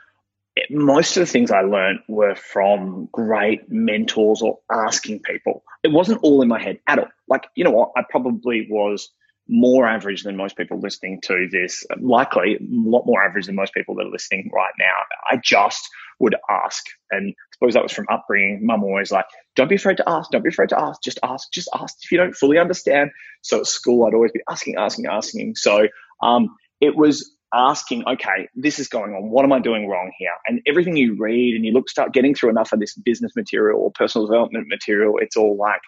most 0.71 1.17
of 1.17 1.21
the 1.21 1.27
things 1.27 1.51
I 1.53 1.61
learned 1.61 2.01
were 2.09 2.35
from 2.35 3.09
great 3.13 3.71
mentors 3.71 4.43
or 4.43 4.59
asking 4.71 5.21
people. 5.21 5.63
It 5.85 5.93
wasn't 5.93 6.21
all 6.23 6.43
in 6.43 6.49
my 6.49 6.61
head 6.61 6.81
at 6.89 6.99
all. 6.99 7.09
Like, 7.29 7.47
you 7.55 7.63
know 7.63 7.71
what? 7.71 7.93
I 7.97 8.03
probably 8.11 8.67
was 8.69 9.11
more 9.49 9.87
average 9.87 10.25
than 10.25 10.37
most 10.37 10.57
people 10.57 10.79
listening 10.79 11.21
to 11.23 11.49
this, 11.51 11.85
likely 12.01 12.57
a 12.57 12.59
lot 12.61 13.07
more 13.07 13.23
average 13.23 13.47
than 13.47 13.55
most 13.55 13.73
people 13.73 13.95
that 13.95 14.07
are 14.07 14.11
listening 14.11 14.51
right 14.55 14.73
now. 14.79 14.95
I 15.31 15.41
just 15.43 15.89
would 16.21 16.35
ask. 16.51 16.85
And 17.11 17.31
I 17.31 17.35
suppose 17.55 17.75
that 17.75 17.83
was 17.83 17.93
from 17.93 18.07
upbringing. 18.11 18.67
Mum 18.67 18.85
always 18.85 19.11
like, 19.11 19.25
don't 19.57 19.69
be 19.69 19.77
afraid 19.77 19.97
to 19.99 20.09
ask. 20.09 20.31
Don't 20.31 20.43
be 20.43 20.51
afraid 20.51 20.69
to 20.71 20.81
ask. 20.81 21.03
Just 21.03 21.19
ask. 21.23 21.51
Just 21.53 21.69
ask 21.75 21.97
if 22.03 22.13
you 22.13 22.19
don't 22.19 22.35
fully 22.35 22.59
understand. 22.59 23.11
So 23.43 23.61
at 23.61 23.67
school, 23.67 24.07
I'd 24.07 24.15
always 24.15 24.33
be 24.33 24.41
asking, 24.51 24.77
asking, 24.77 25.07
asking. 25.07 25.55
So 25.57 25.89
um, 26.23 26.55
it 26.81 26.97
was 26.97 27.35
asking, 27.55 28.05
okay, 28.07 28.49
this 28.55 28.79
is 28.79 28.89
going 28.89 29.13
on. 29.13 29.31
What 29.31 29.45
am 29.45 29.53
I 29.53 29.61
doing 29.61 29.89
wrong 29.89 30.13
here? 30.19 30.35
And 30.47 30.61
everything 30.67 30.97
you 30.97 31.17
read 31.19 31.55
and 31.55 31.65
you 31.65 31.73
look, 31.73 31.89
start 31.89 32.13
getting 32.13 32.35
through 32.35 32.51
enough 32.51 32.73
of 32.73 32.81
this 32.81 32.95
business 32.95 33.33
material 33.35 33.81
or 33.81 33.91
personal 33.93 34.27
development 34.27 34.67
material, 34.69 35.15
it's 35.19 35.37
all 35.37 35.57
like, 35.57 35.81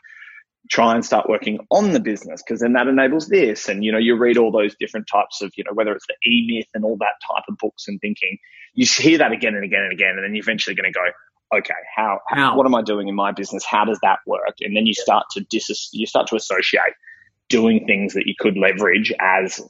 try 0.68 0.94
and 0.94 1.04
start 1.04 1.28
working 1.28 1.58
on 1.70 1.92
the 1.92 2.00
business 2.00 2.42
because 2.42 2.60
then 2.60 2.74
that 2.74 2.86
enables 2.86 3.28
this. 3.28 3.68
And, 3.68 3.84
you 3.84 3.90
know, 3.90 3.98
you 3.98 4.16
read 4.16 4.36
all 4.36 4.52
those 4.52 4.74
different 4.78 5.06
types 5.10 5.42
of, 5.42 5.52
you 5.56 5.64
know, 5.64 5.72
whether 5.72 5.92
it's 5.92 6.06
the 6.06 6.30
E 6.30 6.46
myth 6.46 6.68
and 6.74 6.84
all 6.84 6.96
that 6.98 7.14
type 7.26 7.44
of 7.48 7.56
books 7.56 7.88
and 7.88 8.00
thinking, 8.00 8.38
you 8.74 8.86
hear 8.86 9.18
that 9.18 9.32
again 9.32 9.54
and 9.54 9.64
again 9.64 9.82
and 9.82 9.92
again. 9.92 10.14
And 10.16 10.24
then 10.24 10.34
you're 10.34 10.44
eventually 10.44 10.76
going 10.76 10.92
to 10.92 10.96
go, 10.96 11.58
okay, 11.58 11.74
how, 11.96 12.20
how, 12.28 12.56
what 12.56 12.66
am 12.66 12.74
I 12.74 12.82
doing 12.82 13.08
in 13.08 13.14
my 13.14 13.32
business? 13.32 13.64
How 13.64 13.84
does 13.84 13.98
that 14.02 14.18
work? 14.26 14.56
And 14.60 14.76
then 14.76 14.86
you 14.86 14.94
start 14.94 15.26
to 15.32 15.40
dis, 15.50 15.88
you 15.92 16.06
start 16.06 16.28
to 16.28 16.36
associate 16.36 16.94
doing 17.48 17.84
things 17.86 18.14
that 18.14 18.26
you 18.26 18.34
could 18.38 18.56
leverage 18.56 19.12
as 19.20 19.60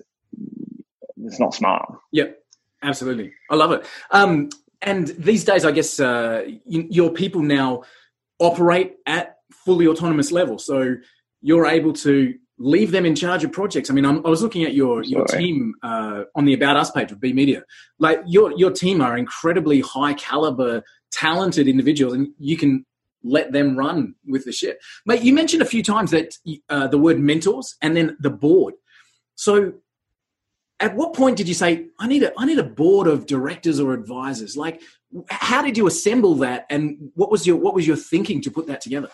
it's 1.25 1.41
not 1.41 1.55
smart. 1.55 1.91
Yep, 2.13 2.39
absolutely. 2.83 3.33
I 3.51 3.55
love 3.55 3.73
it. 3.73 3.87
Um, 4.11 4.51
and 4.83 5.09
these 5.09 5.45
days, 5.45 5.65
I 5.65 5.73
guess 5.73 6.01
uh, 6.01 6.45
you, 6.65 6.87
your 6.91 7.11
people 7.11 7.43
now 7.43 7.83
operate 8.39 8.97
at 9.07 9.37
fully 9.51 9.87
autonomous 9.87 10.33
level. 10.33 10.59
So 10.59 10.97
you're 11.43 11.67
able 11.67 11.93
to 11.95 12.35
leave 12.61 12.91
them 12.91 13.07
in 13.07 13.15
charge 13.15 13.43
of 13.43 13.51
projects. 13.51 13.91
I 13.91 13.95
mean, 13.95 14.05
I'm, 14.05 14.25
i 14.25 14.29
was 14.29 14.43
looking 14.43 14.65
at 14.65 14.75
your 14.75 15.03
your 15.03 15.25
team 15.25 15.75
uh, 15.83 16.25
on 16.37 16.45
the 16.45 16.55
About 16.55 16.77
Us 16.77 16.91
page 16.91 17.11
of 17.11 17.21
B 17.21 17.33
Media. 17.33 17.65
Like 17.99 18.21
your 18.27 18.53
your 18.57 18.71
team 18.71 19.01
are 19.01 19.17
incredibly 19.17 19.81
high 19.81 20.15
caliber, 20.15 20.83
talented 21.11 21.67
individuals, 21.67 22.15
and 22.15 22.29
you 22.39 22.57
can 22.57 22.85
let 23.23 23.53
them 23.53 23.77
run 23.77 24.15
with 24.27 24.45
the 24.45 24.53
ship. 24.53 24.81
Mate, 25.05 25.23
you 25.23 25.35
mentioned 25.35 25.63
a 25.63 25.67
few 25.67 25.83
times 25.83 26.11
that 26.11 26.35
uh, 26.69 26.87
the 26.87 26.99
word 26.99 27.19
mentors 27.19 27.77
and 27.83 27.97
then 27.97 28.17
the 28.21 28.31
board. 28.31 28.75
So, 29.35 29.75
at 30.79 30.95
what 30.95 31.15
point 31.15 31.37
did 31.37 31.49
you 31.49 31.55
say, 31.55 31.87
"I 31.99 32.07
need 32.07 32.23
a 32.23 32.33
I 32.39 32.45
need 32.45 32.59
a 32.59 32.65
board 32.65 33.07
of 33.07 33.27
directors 33.27 33.81
or 33.81 33.95
advisors"? 33.95 34.57
Like, 34.57 34.83
how 35.31 35.63
did 35.63 35.79
you 35.79 35.87
assemble 35.87 36.35
that, 36.37 36.67
and 36.69 37.11
what 37.15 37.31
was 37.31 37.47
your 37.47 37.57
what 37.57 37.75
was 37.75 37.87
your 37.87 37.97
thinking 37.97 38.43
to 38.43 38.51
put 38.51 38.67
that 38.67 38.83
together? 38.83 39.09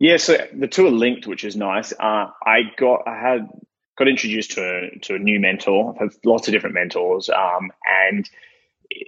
Yeah, 0.00 0.16
so 0.18 0.36
the 0.54 0.68
two 0.68 0.86
are 0.86 0.92
linked, 0.92 1.26
which 1.26 1.44
is 1.44 1.56
nice. 1.56 1.92
Uh, 1.92 2.28
I 2.44 2.60
got 2.78 3.02
I 3.06 3.18
had 3.18 3.48
got 3.96 4.08
introduced 4.08 4.52
to 4.52 4.62
a, 4.62 4.98
to 5.00 5.16
a 5.16 5.18
new 5.18 5.40
mentor. 5.40 5.92
I've 5.92 5.98
had 5.98 6.10
lots 6.24 6.46
of 6.46 6.52
different 6.52 6.74
mentors, 6.74 7.28
um, 7.28 7.72
and 8.10 8.28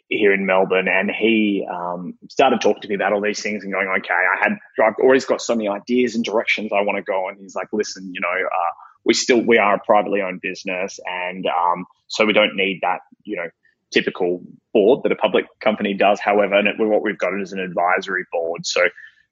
here 0.09 0.33
in 0.35 0.47
Melbourne, 0.47 0.89
and 0.89 1.11
he 1.11 1.67
um, 1.73 2.19
started 2.29 2.61
talking 2.61 2.83
to 2.83 2.89
me 2.89 2.97
about 2.97 3.13
all 3.13 3.21
these 3.21 3.41
things 3.41 3.63
and 3.65 3.73
going, 3.73 3.89
okay, 3.99 4.13
I 4.13 4.43
had 4.43 4.53
I've 4.85 4.95
always 5.01 5.25
got 5.25 5.41
so 5.41 5.55
many 5.55 5.69
ideas 5.69 6.17
and 6.17 6.25
directions 6.25 6.73
I 6.73 6.83
want 6.83 6.97
to 6.97 7.03
go, 7.03 7.29
and 7.29 7.39
he's 7.39 7.55
like, 7.55 7.69
listen, 7.73 8.13
you 8.13 8.21
know, 8.21 8.29
uh, 8.29 8.73
we 9.05 9.15
still 9.15 9.41
we 9.41 9.59
are 9.59 9.77
a 9.77 9.81
privately 9.81 10.23
owned 10.23 10.41
business, 10.41 10.99
and 11.07 11.47
um, 11.47 11.87
so 12.09 12.27
we 12.27 12.33
don't 12.33 12.57
need 12.57 12.81
that, 12.83 13.01
you 13.23 13.37
know, 13.37 13.49
typical 13.93 14.43
board 14.75 15.05
that 15.05 15.13
a 15.13 15.17
public 15.17 15.47
company 15.61 15.95
does. 15.95 16.19
However, 16.19 16.57
and 16.57 16.67
it, 16.67 16.75
what 16.79 17.03
we've 17.03 17.19
got 17.19 17.41
is 17.41 17.53
an 17.53 17.61
advisory 17.61 18.25
board, 18.33 18.67
so 18.67 18.83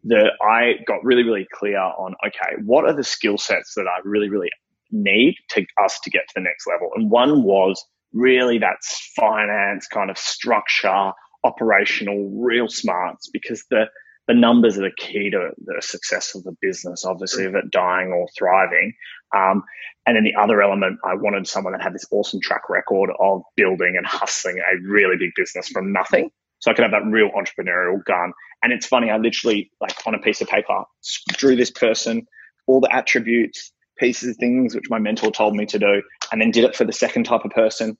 that 0.04 0.32
I 0.40 0.74
got 0.86 1.04
really, 1.04 1.24
really 1.24 1.46
clear 1.52 1.78
on, 1.78 2.14
okay, 2.26 2.62
what 2.64 2.84
are 2.84 2.94
the 2.94 3.04
skill 3.04 3.38
sets 3.38 3.74
that 3.74 3.86
I 3.86 4.00
really, 4.04 4.28
really 4.28 4.50
need 4.90 5.36
to 5.50 5.66
us 5.82 5.98
to 6.04 6.10
get 6.10 6.22
to 6.28 6.34
the 6.36 6.40
next 6.40 6.66
level? 6.66 6.90
And 6.94 7.10
one 7.10 7.42
was 7.42 7.84
really 8.12 8.58
that's 8.58 9.12
finance 9.16 9.86
kind 9.86 10.10
of 10.10 10.16
structure, 10.16 11.12
operational, 11.44 12.30
real 12.34 12.68
smarts, 12.68 13.28
because 13.32 13.64
the, 13.70 13.86
the 14.28 14.34
numbers 14.34 14.78
are 14.78 14.82
the 14.82 14.92
key 14.96 15.30
to 15.30 15.50
the 15.58 15.80
success 15.80 16.34
of 16.34 16.44
the 16.44 16.56
business, 16.60 17.04
obviously, 17.04 17.44
of 17.44 17.54
it 17.54 17.70
dying 17.70 18.12
or 18.12 18.28
thriving. 18.38 18.94
Um, 19.36 19.62
and 20.06 20.16
then 20.16 20.24
the 20.24 20.40
other 20.40 20.62
element, 20.62 20.98
I 21.04 21.14
wanted 21.14 21.46
someone 21.46 21.72
that 21.72 21.82
had 21.82 21.94
this 21.94 22.06
awesome 22.10 22.40
track 22.40 22.70
record 22.70 23.10
of 23.18 23.42
building 23.56 23.94
and 23.96 24.06
hustling 24.06 24.58
a 24.58 24.88
really 24.88 25.16
big 25.18 25.32
business 25.36 25.68
from 25.68 25.92
nothing. 25.92 26.30
So 26.60 26.70
I 26.70 26.74
could 26.74 26.82
have 26.82 26.92
that 26.92 27.08
real 27.08 27.30
entrepreneurial 27.30 28.04
gun. 28.04 28.32
And 28.62 28.72
it's 28.72 28.86
funny, 28.86 29.10
I 29.10 29.18
literally, 29.18 29.70
like 29.80 29.94
on 30.06 30.14
a 30.14 30.18
piece 30.18 30.40
of 30.40 30.48
paper, 30.48 30.84
drew 31.28 31.54
this 31.54 31.70
person, 31.70 32.26
all 32.66 32.80
the 32.80 32.92
attributes, 32.94 33.72
pieces 33.98 34.30
of 34.30 34.36
things 34.36 34.74
which 34.74 34.90
my 34.90 34.98
mentor 34.98 35.30
told 35.30 35.54
me 35.54 35.66
to 35.66 35.78
do, 35.78 36.02
and 36.32 36.40
then 36.40 36.50
did 36.50 36.64
it 36.64 36.74
for 36.74 36.84
the 36.84 36.92
second 36.92 37.24
type 37.24 37.44
of 37.44 37.50
person. 37.52 37.96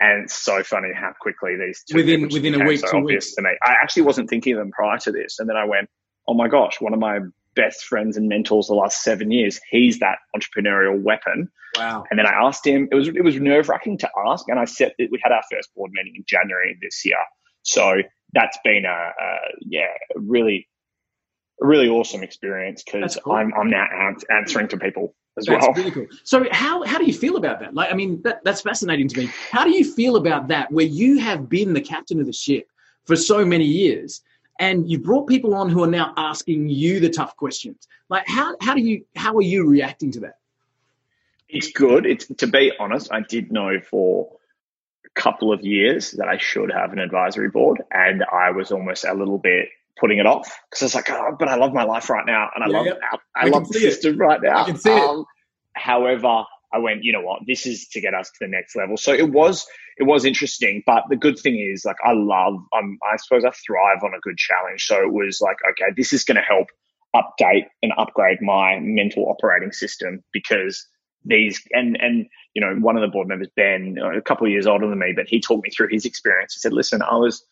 And 0.00 0.24
it's 0.24 0.36
so 0.36 0.62
funny 0.64 0.90
how 0.94 1.12
quickly 1.20 1.56
these 1.56 1.84
two 1.88 1.96
within 1.96 2.28
within 2.28 2.60
a 2.60 2.66
week, 2.66 2.80
so 2.80 2.98
obvious 2.98 3.26
weeks. 3.26 3.34
to 3.36 3.42
me. 3.42 3.50
I 3.62 3.74
actually 3.80 4.02
wasn't 4.02 4.28
thinking 4.28 4.54
of 4.54 4.58
them 4.58 4.72
prior 4.72 4.98
to 4.98 5.12
this, 5.12 5.38
and 5.38 5.48
then 5.48 5.56
I 5.56 5.64
went, 5.64 5.88
"Oh 6.26 6.34
my 6.34 6.48
gosh!" 6.48 6.80
One 6.80 6.92
of 6.92 6.98
my 6.98 7.20
best 7.54 7.84
friends 7.84 8.16
and 8.16 8.28
mentors 8.28 8.66
the 8.66 8.74
last 8.74 9.04
seven 9.04 9.30
years. 9.30 9.60
He's 9.70 10.00
that 10.00 10.18
entrepreneurial 10.36 11.00
weapon. 11.00 11.48
Wow. 11.76 12.04
And 12.10 12.18
then 12.18 12.26
I 12.26 12.32
asked 12.32 12.66
him. 12.66 12.88
It 12.90 12.94
was 12.96 13.08
it 13.08 13.22
was 13.22 13.36
nerve 13.36 13.68
wracking 13.68 13.98
to 13.98 14.10
ask, 14.26 14.46
and 14.48 14.58
I 14.58 14.64
said 14.64 14.94
that 14.98 15.08
we 15.12 15.20
had 15.22 15.32
our 15.32 15.42
first 15.50 15.72
board 15.74 15.92
meeting 15.94 16.14
in 16.16 16.24
January 16.26 16.76
this 16.82 17.04
year. 17.04 17.16
So 17.64 17.96
that's 18.32 18.58
been 18.62 18.84
a, 18.84 18.88
a 18.88 19.36
yeah, 19.60 19.88
really, 20.14 20.68
really 21.60 21.88
awesome 21.88 22.22
experience 22.22 22.84
because 22.84 23.18
cool. 23.22 23.32
I'm, 23.32 23.52
I'm 23.54 23.70
now 23.70 23.86
answering 24.30 24.68
to 24.68 24.76
people 24.76 25.14
as 25.36 25.46
that's 25.46 25.64
well. 25.64 25.72
Really 25.72 25.90
cool. 25.90 26.06
So 26.22 26.46
how, 26.52 26.84
how 26.84 26.98
do 26.98 27.04
you 27.04 27.14
feel 27.14 27.36
about 27.36 27.60
that? 27.60 27.74
Like, 27.74 27.90
I 27.90 27.94
mean, 27.94 28.22
that, 28.22 28.44
that's 28.44 28.60
fascinating 28.60 29.08
to 29.08 29.18
me. 29.18 29.30
How 29.50 29.64
do 29.64 29.70
you 29.70 29.84
feel 29.84 30.16
about 30.16 30.48
that 30.48 30.70
where 30.70 30.84
you 30.84 31.18
have 31.18 31.48
been 31.48 31.72
the 31.72 31.80
captain 31.80 32.20
of 32.20 32.26
the 32.26 32.32
ship 32.32 32.68
for 33.04 33.16
so 33.16 33.44
many 33.44 33.64
years 33.64 34.22
and 34.60 34.88
you 34.88 34.98
brought 34.98 35.26
people 35.26 35.54
on 35.54 35.68
who 35.68 35.82
are 35.82 35.88
now 35.88 36.12
asking 36.16 36.68
you 36.68 37.00
the 37.00 37.10
tough 37.10 37.36
questions? 37.36 37.88
Like 38.08 38.28
how, 38.28 38.56
how 38.60 38.74
do 38.74 38.80
you, 38.80 39.04
how 39.16 39.34
are 39.36 39.42
you 39.42 39.66
reacting 39.66 40.12
to 40.12 40.20
that? 40.20 40.38
It's 41.48 41.70
good. 41.70 42.04
It's 42.04 42.26
to 42.26 42.46
be 42.46 42.72
honest, 42.80 43.12
I 43.12 43.20
did 43.20 43.52
know 43.52 43.78
for 43.80 44.28
couple 45.14 45.52
of 45.52 45.62
years 45.62 46.12
that 46.12 46.28
I 46.28 46.38
should 46.38 46.72
have 46.72 46.92
an 46.92 46.98
advisory 46.98 47.50
board, 47.50 47.82
and 47.90 48.24
I 48.32 48.50
was 48.50 48.72
almost 48.72 49.04
a 49.04 49.14
little 49.14 49.38
bit 49.38 49.68
putting 49.98 50.18
it 50.18 50.26
off 50.26 50.58
because 50.70 50.82
I 50.82 50.86
was 50.86 50.94
like, 50.94 51.10
oh, 51.10 51.36
but 51.38 51.48
I 51.48 51.56
love 51.56 51.72
my 51.72 51.84
life 51.84 52.10
right 52.10 52.26
now, 52.26 52.50
and 52.54 52.64
I 52.64 52.68
yeah, 52.68 52.78
love 52.78 52.98
I, 53.36 53.44
I 53.44 53.48
love 53.48 53.68
the 53.68 53.78
system 53.78 54.14
it. 54.14 54.18
right 54.18 54.40
now. 54.42 54.62
I 54.62 54.64
can 54.64 54.76
see 54.76 54.90
um. 54.90 55.24
However, 55.76 56.44
I 56.72 56.78
went, 56.78 57.04
you 57.04 57.12
know 57.12 57.20
what, 57.20 57.42
this 57.46 57.66
is 57.66 57.88
to 57.88 58.00
get 58.00 58.14
us 58.14 58.30
to 58.30 58.36
the 58.40 58.48
next 58.48 58.74
level. 58.76 58.96
So 58.96 59.12
it 59.12 59.30
was 59.30 59.66
it 59.96 60.04
was 60.04 60.24
interesting, 60.24 60.82
but 60.86 61.04
the 61.08 61.16
good 61.16 61.38
thing 61.38 61.58
is, 61.58 61.84
like, 61.84 61.96
I 62.04 62.12
love, 62.12 62.54
um, 62.76 62.98
I 63.04 63.16
suppose 63.16 63.44
I 63.44 63.50
thrive 63.50 64.02
on 64.02 64.12
a 64.12 64.20
good 64.20 64.36
challenge. 64.36 64.84
So 64.84 65.00
it 65.00 65.12
was 65.12 65.40
like, 65.40 65.56
okay, 65.70 65.92
this 65.96 66.12
is 66.12 66.24
going 66.24 66.36
to 66.36 66.42
help 66.42 66.66
update 67.14 67.66
and 67.82 67.92
upgrade 67.96 68.42
my 68.42 68.80
mental 68.80 69.28
operating 69.28 69.70
system 69.70 70.24
because 70.32 70.84
these 71.24 71.62
and 71.72 71.96
and 72.00 72.26
you 72.54 72.60
know 72.60 72.74
one 72.76 72.96
of 72.96 73.02
the 73.02 73.08
board 73.08 73.28
members 73.28 73.48
ben 73.56 73.96
a 73.98 74.20
couple 74.20 74.46
of 74.46 74.52
years 74.52 74.66
older 74.66 74.88
than 74.88 74.98
me 74.98 75.12
but 75.14 75.26
he 75.28 75.40
talked 75.40 75.64
me 75.64 75.70
through 75.70 75.88
his 75.90 76.04
experience. 76.04 76.54
He 76.54 76.60
said 76.60 76.72
listen 76.72 77.02
i 77.02 77.16
was 77.16 77.44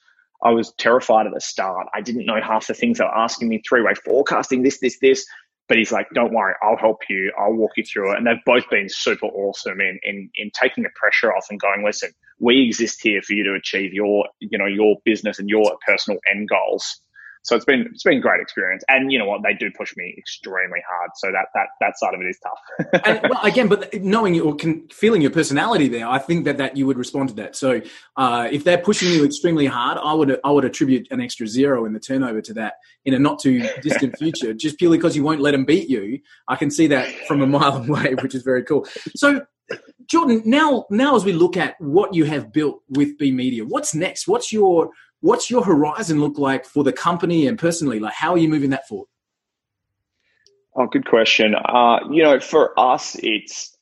i 0.42 0.50
was 0.50 0.72
terrified 0.74 1.26
at 1.26 1.34
the 1.34 1.40
start. 1.40 1.86
I 1.94 2.00
didn't 2.00 2.26
know 2.26 2.40
half 2.40 2.66
the 2.66 2.74
things 2.74 2.98
they 2.98 3.04
were 3.04 3.16
asking 3.16 3.48
me 3.48 3.62
three 3.66 3.82
way 3.82 3.94
forecasting 3.94 4.62
this 4.62 4.80
this 4.80 4.98
this. 5.00 5.26
But 5.68 5.78
he's 5.78 5.92
like 5.92 6.08
don't 6.14 6.34
worry 6.34 6.54
i'll 6.62 6.76
help 6.76 7.02
you. 7.08 7.32
I'll 7.38 7.54
walk 7.54 7.72
you 7.76 7.84
through 7.84 8.12
it. 8.12 8.18
And 8.18 8.26
they've 8.26 8.44
both 8.44 8.68
been 8.68 8.88
super 8.88 9.26
awesome 9.26 9.80
in 9.80 9.98
in, 10.02 10.30
in 10.34 10.50
taking 10.50 10.84
the 10.84 10.90
pressure 10.94 11.32
off 11.34 11.46
and 11.50 11.60
going 11.60 11.84
listen 11.84 12.12
we 12.40 12.66
exist 12.66 13.00
here 13.02 13.22
for 13.22 13.32
you 13.32 13.44
to 13.44 13.54
achieve 13.54 13.94
your 13.94 14.26
you 14.40 14.58
know 14.58 14.66
your 14.66 14.96
business 15.04 15.38
and 15.38 15.48
your 15.48 15.76
personal 15.86 16.18
end 16.30 16.48
goals 16.48 17.00
so 17.42 17.56
it's 17.56 17.64
been 17.64 17.88
it's 17.92 18.04
been 18.04 18.18
a 18.18 18.20
great 18.20 18.40
experience, 18.40 18.84
and 18.88 19.10
you 19.10 19.18
know 19.18 19.26
what 19.26 19.42
they 19.42 19.52
do 19.52 19.70
push 19.76 19.96
me 19.96 20.14
extremely 20.16 20.80
hard. 20.88 21.10
So 21.16 21.32
that 21.32 21.48
that 21.54 21.68
that 21.80 21.98
side 21.98 22.14
of 22.14 22.20
it 22.20 22.26
is 22.26 22.38
tough. 22.38 23.02
and, 23.04 23.20
well, 23.28 23.42
again, 23.42 23.68
but 23.68 23.92
knowing 24.00 24.40
or 24.40 24.54
can, 24.54 24.86
feeling 24.88 25.22
your 25.22 25.32
personality 25.32 25.88
there, 25.88 26.06
I 26.06 26.18
think 26.18 26.44
that 26.44 26.58
that 26.58 26.76
you 26.76 26.86
would 26.86 26.96
respond 26.96 27.30
to 27.30 27.34
that. 27.36 27.56
So 27.56 27.82
uh, 28.16 28.48
if 28.50 28.62
they're 28.62 28.78
pushing 28.78 29.10
you 29.10 29.24
extremely 29.24 29.66
hard, 29.66 29.98
I 29.98 30.14
would 30.14 30.38
I 30.44 30.52
would 30.52 30.64
attribute 30.64 31.08
an 31.10 31.20
extra 31.20 31.48
zero 31.48 31.84
in 31.84 31.92
the 31.92 32.00
turnover 32.00 32.40
to 32.42 32.54
that 32.54 32.74
in 33.04 33.14
a 33.14 33.18
not 33.18 33.40
too 33.40 33.68
distant 33.82 34.16
future, 34.18 34.54
just 34.54 34.78
purely 34.78 34.98
because 34.98 35.16
you 35.16 35.24
won't 35.24 35.40
let 35.40 35.50
them 35.50 35.64
beat 35.64 35.90
you. 35.90 36.20
I 36.46 36.54
can 36.54 36.70
see 36.70 36.86
that 36.88 37.12
from 37.26 37.42
a 37.42 37.46
mile 37.46 37.76
away, 37.88 38.14
which 38.22 38.36
is 38.36 38.44
very 38.44 38.62
cool. 38.62 38.86
So 39.16 39.44
Jordan, 40.06 40.42
now 40.44 40.86
now 40.90 41.16
as 41.16 41.24
we 41.24 41.32
look 41.32 41.56
at 41.56 41.74
what 41.80 42.14
you 42.14 42.24
have 42.24 42.52
built 42.52 42.82
with 42.88 43.18
B 43.18 43.32
Media, 43.32 43.64
what's 43.64 43.94
next? 43.94 44.28
What's 44.28 44.52
your 44.52 44.90
what's 45.22 45.50
your 45.50 45.64
horizon 45.64 46.20
look 46.20 46.36
like 46.36 46.66
for 46.66 46.84
the 46.84 46.92
company 46.92 47.46
and 47.46 47.58
personally? 47.58 47.98
Like, 47.98 48.12
how 48.12 48.32
are 48.32 48.38
you 48.38 48.48
moving 48.48 48.70
that 48.70 48.86
forward? 48.86 49.08
Oh, 50.76 50.86
good 50.86 51.06
question. 51.06 51.54
Uh, 51.54 52.00
you 52.10 52.22
know, 52.22 52.40
for 52.40 52.78
us, 52.78 53.16
it's 53.22 53.76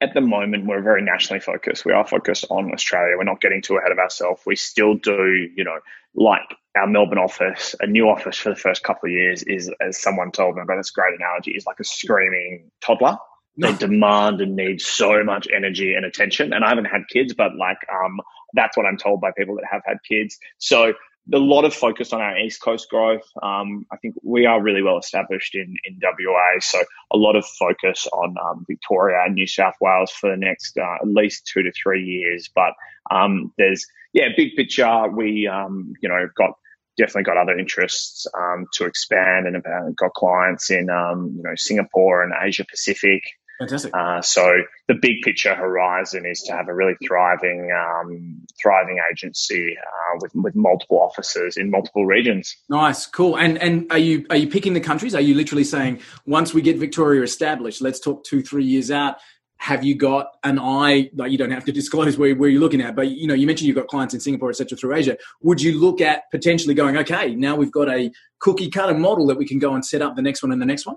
at 0.00 0.14
the 0.14 0.20
moment 0.20 0.66
we're 0.66 0.82
very 0.82 1.02
nationally 1.02 1.40
focused. 1.40 1.84
We 1.84 1.92
are 1.92 2.06
focused 2.06 2.46
on 2.50 2.72
Australia. 2.72 3.16
We're 3.16 3.24
not 3.24 3.40
getting 3.40 3.62
too 3.62 3.76
ahead 3.76 3.92
of 3.92 3.98
ourselves. 3.98 4.42
We 4.46 4.56
still 4.56 4.94
do, 4.94 5.48
you 5.54 5.64
know, 5.64 5.78
like 6.14 6.54
our 6.76 6.86
Melbourne 6.86 7.18
office, 7.18 7.74
a 7.80 7.86
new 7.86 8.08
office 8.08 8.36
for 8.36 8.50
the 8.50 8.56
first 8.56 8.82
couple 8.84 9.08
of 9.08 9.12
years 9.12 9.42
is, 9.42 9.70
as 9.80 10.00
someone 10.00 10.30
told 10.30 10.56
me, 10.56 10.62
but 10.66 10.76
that's 10.76 10.90
a 10.90 10.94
great 10.94 11.18
analogy, 11.18 11.50
is 11.50 11.66
like 11.66 11.80
a 11.80 11.84
screaming 11.84 12.70
toddler. 12.80 13.18
They 13.56 13.72
demand 13.78 14.40
and 14.40 14.54
need 14.54 14.80
so 14.80 15.24
much 15.24 15.48
energy 15.54 15.94
and 15.94 16.06
attention. 16.06 16.52
And 16.52 16.64
I 16.64 16.68
haven't 16.68 16.84
had 16.86 17.02
kids, 17.12 17.34
but 17.34 17.56
like, 17.56 17.78
um, 17.92 18.20
that's 18.54 18.76
what 18.76 18.86
I'm 18.86 18.96
told 18.96 19.20
by 19.20 19.30
people 19.36 19.56
that 19.56 19.64
have 19.70 19.82
had 19.84 19.98
kids. 20.08 20.38
So 20.58 20.94
a 21.32 21.38
lot 21.38 21.64
of 21.64 21.74
focus 21.74 22.12
on 22.12 22.20
our 22.20 22.38
East 22.38 22.62
Coast 22.62 22.88
growth. 22.88 23.28
Um, 23.42 23.84
I 23.92 23.96
think 23.98 24.14
we 24.22 24.46
are 24.46 24.62
really 24.62 24.82
well 24.82 24.98
established 24.98 25.54
in, 25.54 25.76
in 25.84 26.00
WA. 26.02 26.60
So 26.60 26.82
a 27.12 27.16
lot 27.16 27.36
of 27.36 27.44
focus 27.44 28.06
on 28.12 28.34
um, 28.42 28.64
Victoria 28.68 29.24
and 29.24 29.34
New 29.34 29.46
South 29.46 29.74
Wales 29.80 30.10
for 30.10 30.30
the 30.30 30.36
next 30.36 30.78
uh, 30.78 30.96
at 31.02 31.06
least 31.06 31.46
two 31.46 31.62
to 31.62 31.72
three 31.72 32.02
years. 32.02 32.48
But 32.54 32.72
um, 33.10 33.52
there's, 33.58 33.86
yeah, 34.14 34.28
big 34.36 34.56
picture. 34.56 35.08
We, 35.08 35.46
um, 35.46 35.92
you 36.00 36.08
know, 36.08 36.28
got 36.34 36.52
definitely 36.96 37.24
got 37.24 37.36
other 37.36 37.56
interests 37.56 38.26
um, 38.36 38.66
to 38.72 38.84
expand 38.84 39.46
and 39.46 39.62
got 39.96 40.14
clients 40.14 40.70
in, 40.70 40.90
um, 40.90 41.34
you 41.36 41.42
know, 41.42 41.54
Singapore 41.56 42.22
and 42.22 42.32
Asia 42.42 42.64
Pacific. 42.68 43.22
Fantastic. 43.58 43.90
Uh, 43.92 44.22
so 44.22 44.62
the 44.86 44.94
big 44.94 45.22
picture 45.22 45.54
horizon 45.54 46.24
is 46.26 46.42
to 46.42 46.52
have 46.52 46.68
a 46.68 46.74
really 46.74 46.94
thriving, 47.04 47.70
um, 47.72 48.46
thriving 48.62 48.98
agency 49.10 49.76
uh, 49.76 50.18
with 50.20 50.32
with 50.34 50.54
multiple 50.54 51.00
offices 51.00 51.56
in 51.56 51.70
multiple 51.70 52.06
regions. 52.06 52.56
Nice, 52.68 53.06
cool. 53.06 53.36
And 53.36 53.58
and 53.58 53.90
are 53.90 53.98
you 53.98 54.26
are 54.30 54.36
you 54.36 54.48
picking 54.48 54.74
the 54.74 54.80
countries? 54.80 55.14
Are 55.14 55.20
you 55.20 55.34
literally 55.34 55.64
saying 55.64 56.00
once 56.24 56.54
we 56.54 56.62
get 56.62 56.76
Victoria 56.76 57.22
established, 57.22 57.82
let's 57.82 57.98
talk 57.98 58.22
two 58.24 58.42
three 58.42 58.64
years 58.64 58.90
out? 58.90 59.16
have 59.60 59.84
you 59.84 59.96
got 59.96 60.36
an 60.44 60.58
eye 60.58 61.10
like 61.16 61.32
you 61.32 61.36
don't 61.38 61.50
have 61.50 61.64
to 61.64 61.72
disclose 61.72 62.16
where, 62.16 62.34
where 62.36 62.48
you're 62.48 62.60
looking 62.60 62.80
at 62.80 62.94
but 62.94 63.08
you 63.08 63.26
know 63.26 63.34
you 63.34 63.46
mentioned 63.46 63.66
you've 63.66 63.76
got 63.76 63.88
clients 63.88 64.14
in 64.14 64.20
singapore 64.20 64.50
etc 64.50 64.78
through 64.78 64.94
asia 64.94 65.16
would 65.42 65.60
you 65.60 65.78
look 65.78 66.00
at 66.00 66.30
potentially 66.30 66.74
going 66.74 66.96
okay 66.96 67.34
now 67.34 67.56
we've 67.56 67.72
got 67.72 67.88
a 67.88 68.10
cookie 68.38 68.70
cutter 68.70 68.94
model 68.94 69.26
that 69.26 69.36
we 69.36 69.44
can 69.44 69.58
go 69.58 69.74
and 69.74 69.84
set 69.84 70.00
up 70.00 70.14
the 70.14 70.22
next 70.22 70.42
one 70.42 70.52
and 70.52 70.62
the 70.62 70.66
next 70.66 70.86
one 70.86 70.96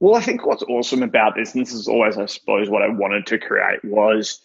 well 0.00 0.16
i 0.16 0.20
think 0.20 0.46
what's 0.46 0.62
awesome 0.64 1.02
about 1.02 1.34
this 1.34 1.54
and 1.54 1.64
this 1.64 1.72
is 1.72 1.88
always 1.88 2.16
i 2.16 2.26
suppose 2.26 2.68
what 2.68 2.82
i 2.82 2.88
wanted 2.88 3.26
to 3.26 3.38
create 3.38 3.84
was 3.84 4.40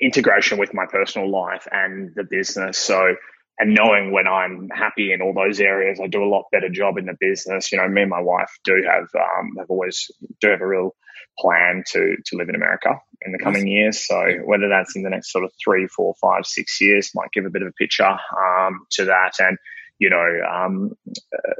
integration 0.00 0.58
with 0.58 0.72
my 0.72 0.86
personal 0.86 1.30
life 1.30 1.66
and 1.70 2.12
the 2.14 2.24
business 2.24 2.78
so 2.78 3.14
and 3.58 3.74
knowing 3.74 4.12
when 4.12 4.28
I'm 4.28 4.68
happy 4.72 5.12
in 5.12 5.20
all 5.20 5.34
those 5.34 5.58
areas, 5.58 5.98
I 6.00 6.06
do 6.06 6.22
a 6.22 6.30
lot 6.30 6.44
better 6.52 6.68
job 6.68 6.96
in 6.96 7.06
the 7.06 7.16
business. 7.18 7.72
You 7.72 7.78
know, 7.78 7.88
me 7.88 8.02
and 8.02 8.10
my 8.10 8.20
wife 8.20 8.50
do 8.64 8.82
have 8.86 9.08
um, 9.16 9.56
have 9.58 9.68
always 9.68 10.10
do 10.40 10.50
have 10.50 10.60
a 10.60 10.66
real 10.66 10.94
plan 11.38 11.82
to 11.88 12.16
to 12.26 12.36
live 12.36 12.48
in 12.48 12.54
America 12.54 12.90
in 13.22 13.32
the 13.32 13.38
coming 13.38 13.66
years. 13.66 14.06
So 14.06 14.16
whether 14.44 14.68
that's 14.68 14.94
in 14.94 15.02
the 15.02 15.10
next 15.10 15.32
sort 15.32 15.44
of 15.44 15.50
three, 15.62 15.88
four, 15.88 16.14
five, 16.20 16.46
six 16.46 16.80
years, 16.80 17.10
might 17.14 17.32
give 17.32 17.46
a 17.46 17.50
bit 17.50 17.62
of 17.62 17.68
a 17.68 17.72
picture 17.72 18.04
um, 18.06 18.86
to 18.92 19.06
that. 19.06 19.32
And 19.40 19.58
you 19.98 20.10
know, 20.10 20.40
um, 20.48 20.92
uh, 21.08 21.54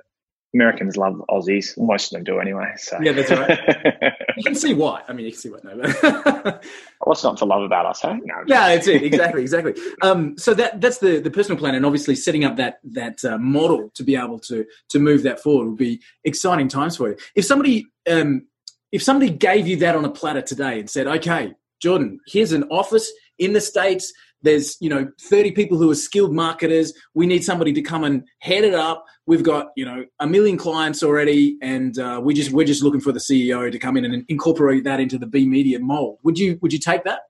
Americans 0.55 0.97
love 0.97 1.23
Aussies. 1.29 1.77
Most 1.77 2.07
of 2.07 2.17
them 2.17 2.25
do 2.25 2.41
anyway. 2.41 2.73
So 2.77 2.99
yeah, 3.03 3.13
that's 3.13 3.31
right. 3.31 4.15
you 4.37 4.43
can 4.43 4.55
see 4.55 4.73
why. 4.73 5.03
I 5.07 5.13
mean, 5.13 5.27
you 5.27 5.33
can 5.33 5.41
see 5.41 5.51
why. 5.51 5.59
No, 5.63 6.61
what's 7.05 7.23
not 7.23 7.37
to 7.39 7.45
love 7.45 7.63
about 7.63 7.87
us? 7.87 8.01
Hey, 8.01 8.19
no, 8.25 8.35
yeah, 8.47 8.69
that's 8.69 8.87
it. 8.87 9.03
Exactly, 9.09 9.43
exactly. 9.43 9.75
Um, 10.03 10.39
so 10.39 10.55
that 10.55 10.81
that's 10.81 10.99
the 10.99 11.21
the 11.21 11.31
personal 11.31 11.59
plan, 11.59 11.75
and 11.75 11.85
obviously 11.85 12.15
setting 12.15 12.45
up 12.45 12.57
that 12.57 12.79
that 12.85 13.25
uh, 13.25 13.39
model 13.39 13.91
to 13.95 14.03
be 14.03 14.17
able 14.17 14.39
to 14.41 14.65
to 14.91 14.99
move 14.99 15.23
that 15.23 15.41
forward 15.41 15.67
will 15.67 15.77
be 15.77 16.01
exciting 16.25 16.69
times 16.69 16.97
for 16.97 17.11
you. 17.11 17.17
If 17.35 17.45
somebody 17.45 17.87
um, 18.11 18.47
if 18.93 19.03
somebody 19.03 19.31
gave 19.31 19.67
you 19.67 19.77
that 19.79 19.97
on 19.97 20.05
a 20.05 20.11
platter 20.11 20.43
today 20.43 20.81
and 20.81 20.89
said, 20.89 21.07
"Okay, 21.07 21.55
Jordan, 21.81 22.21
here's 22.27 22.53
an 22.53 22.65
office 22.71 23.11
in 23.39 23.53
the 23.53 23.61
states." 23.61 24.13
There's 24.43 24.77
you 24.81 24.89
know 24.89 25.11
30 25.21 25.53
people 25.53 25.79
who 25.79 25.91
are 25.91 25.95
skilled 25.95 26.33
marketers 26.33 26.93
we 27.15 27.27
need 27.27 27.45
somebody 27.45 27.73
to 27.73 27.83
come 27.83 28.05
and 28.05 28.25
head 28.39 28.65
it 28.65 28.75
up 28.75 29.05
we've 29.27 29.43
got 29.43 29.69
you 29.77 29.85
know 29.85 30.05
a 30.21 30.27
million 30.27 30.57
clients 30.57 31.03
already 31.03 31.57
and 31.63 31.99
uh, 31.99 32.21
we 32.23 32.35
just 32.35 32.53
we're 32.53 32.67
just 32.67 32.83
looking 32.83 33.01
for 33.01 33.13
the 33.13 33.21
ceo 33.21 33.71
to 33.71 33.79
come 33.79 33.97
in 33.97 34.05
and 34.05 34.25
incorporate 34.29 34.85
that 34.85 35.01
into 35.01 35.19
the 35.19 35.27
b 35.27 35.47
media 35.47 35.79
mold 35.79 36.19
would 36.23 36.39
you 36.39 36.59
would 36.63 36.73
you 36.73 36.79
take 36.79 37.05
that 37.05 37.21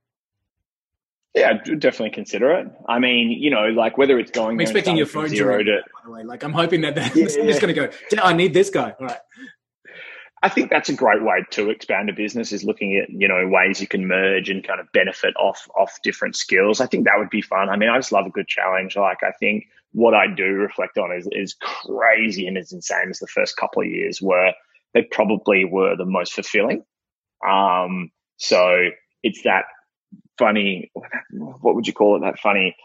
yeah, 1.34 1.50
I'd 1.50 1.78
definitely 1.78 2.10
consider 2.10 2.50
it. 2.52 2.66
I 2.88 2.98
mean, 2.98 3.30
you 3.30 3.50
know, 3.50 3.66
like 3.68 3.96
whether 3.96 4.18
it's 4.18 4.30
going. 4.30 4.56
I'm 4.56 4.60
expecting 4.60 4.96
your 4.96 5.06
phone 5.06 5.28
zero 5.28 5.62
to, 5.62 5.82
by 5.94 6.00
the 6.04 6.10
way. 6.10 6.22
Like, 6.24 6.42
I'm 6.42 6.52
hoping 6.52 6.80
that 6.80 6.94
that's, 6.94 7.14
yeah, 7.14 7.22
I'm 7.40 7.46
just 7.46 7.60
going 7.60 7.74
to 7.74 7.80
go. 7.80 7.90
I 8.20 8.32
need 8.32 8.54
this 8.54 8.70
guy. 8.70 8.94
All 8.98 9.06
right. 9.06 9.18
I 10.42 10.48
think 10.48 10.70
that's 10.70 10.88
a 10.88 10.94
great 10.94 11.22
way 11.22 11.44
to 11.52 11.70
expand 11.70 12.08
a 12.10 12.12
business 12.12 12.52
is 12.52 12.64
looking 12.64 12.96
at, 12.96 13.10
you 13.10 13.26
know, 13.26 13.48
ways 13.48 13.80
you 13.80 13.88
can 13.88 14.06
merge 14.06 14.50
and 14.50 14.66
kind 14.66 14.80
of 14.80 14.90
benefit 14.92 15.34
off 15.36 15.68
off 15.76 15.98
different 16.02 16.36
skills. 16.36 16.80
I 16.80 16.86
think 16.86 17.04
that 17.04 17.18
would 17.18 17.30
be 17.30 17.42
fun. 17.42 17.68
I 17.68 17.76
mean, 17.76 17.88
I 17.88 17.98
just 17.98 18.12
love 18.12 18.26
a 18.26 18.30
good 18.30 18.46
challenge. 18.46 18.96
Like 18.96 19.22
I 19.22 19.32
think 19.40 19.66
what 19.92 20.14
I 20.14 20.26
do 20.26 20.44
reflect 20.44 20.98
on 20.98 21.12
is 21.12 21.28
is 21.32 21.56
crazy 21.60 22.46
and 22.46 22.56
as 22.56 22.72
insane 22.72 23.10
as 23.10 23.18
the 23.18 23.26
first 23.26 23.56
couple 23.56 23.82
of 23.82 23.88
years 23.88 24.22
were. 24.22 24.52
They 24.94 25.02
probably 25.02 25.64
were 25.64 25.96
the 25.96 26.06
most 26.06 26.32
fulfilling. 26.32 26.82
Um, 27.46 28.10
so 28.36 28.88
it's 29.22 29.42
that 29.42 29.64
funny, 30.38 30.90
what 31.30 31.74
would 31.74 31.86
you 31.86 31.92
call 31.92 32.16
it? 32.16 32.20
That 32.20 32.38
funny, 32.38 32.76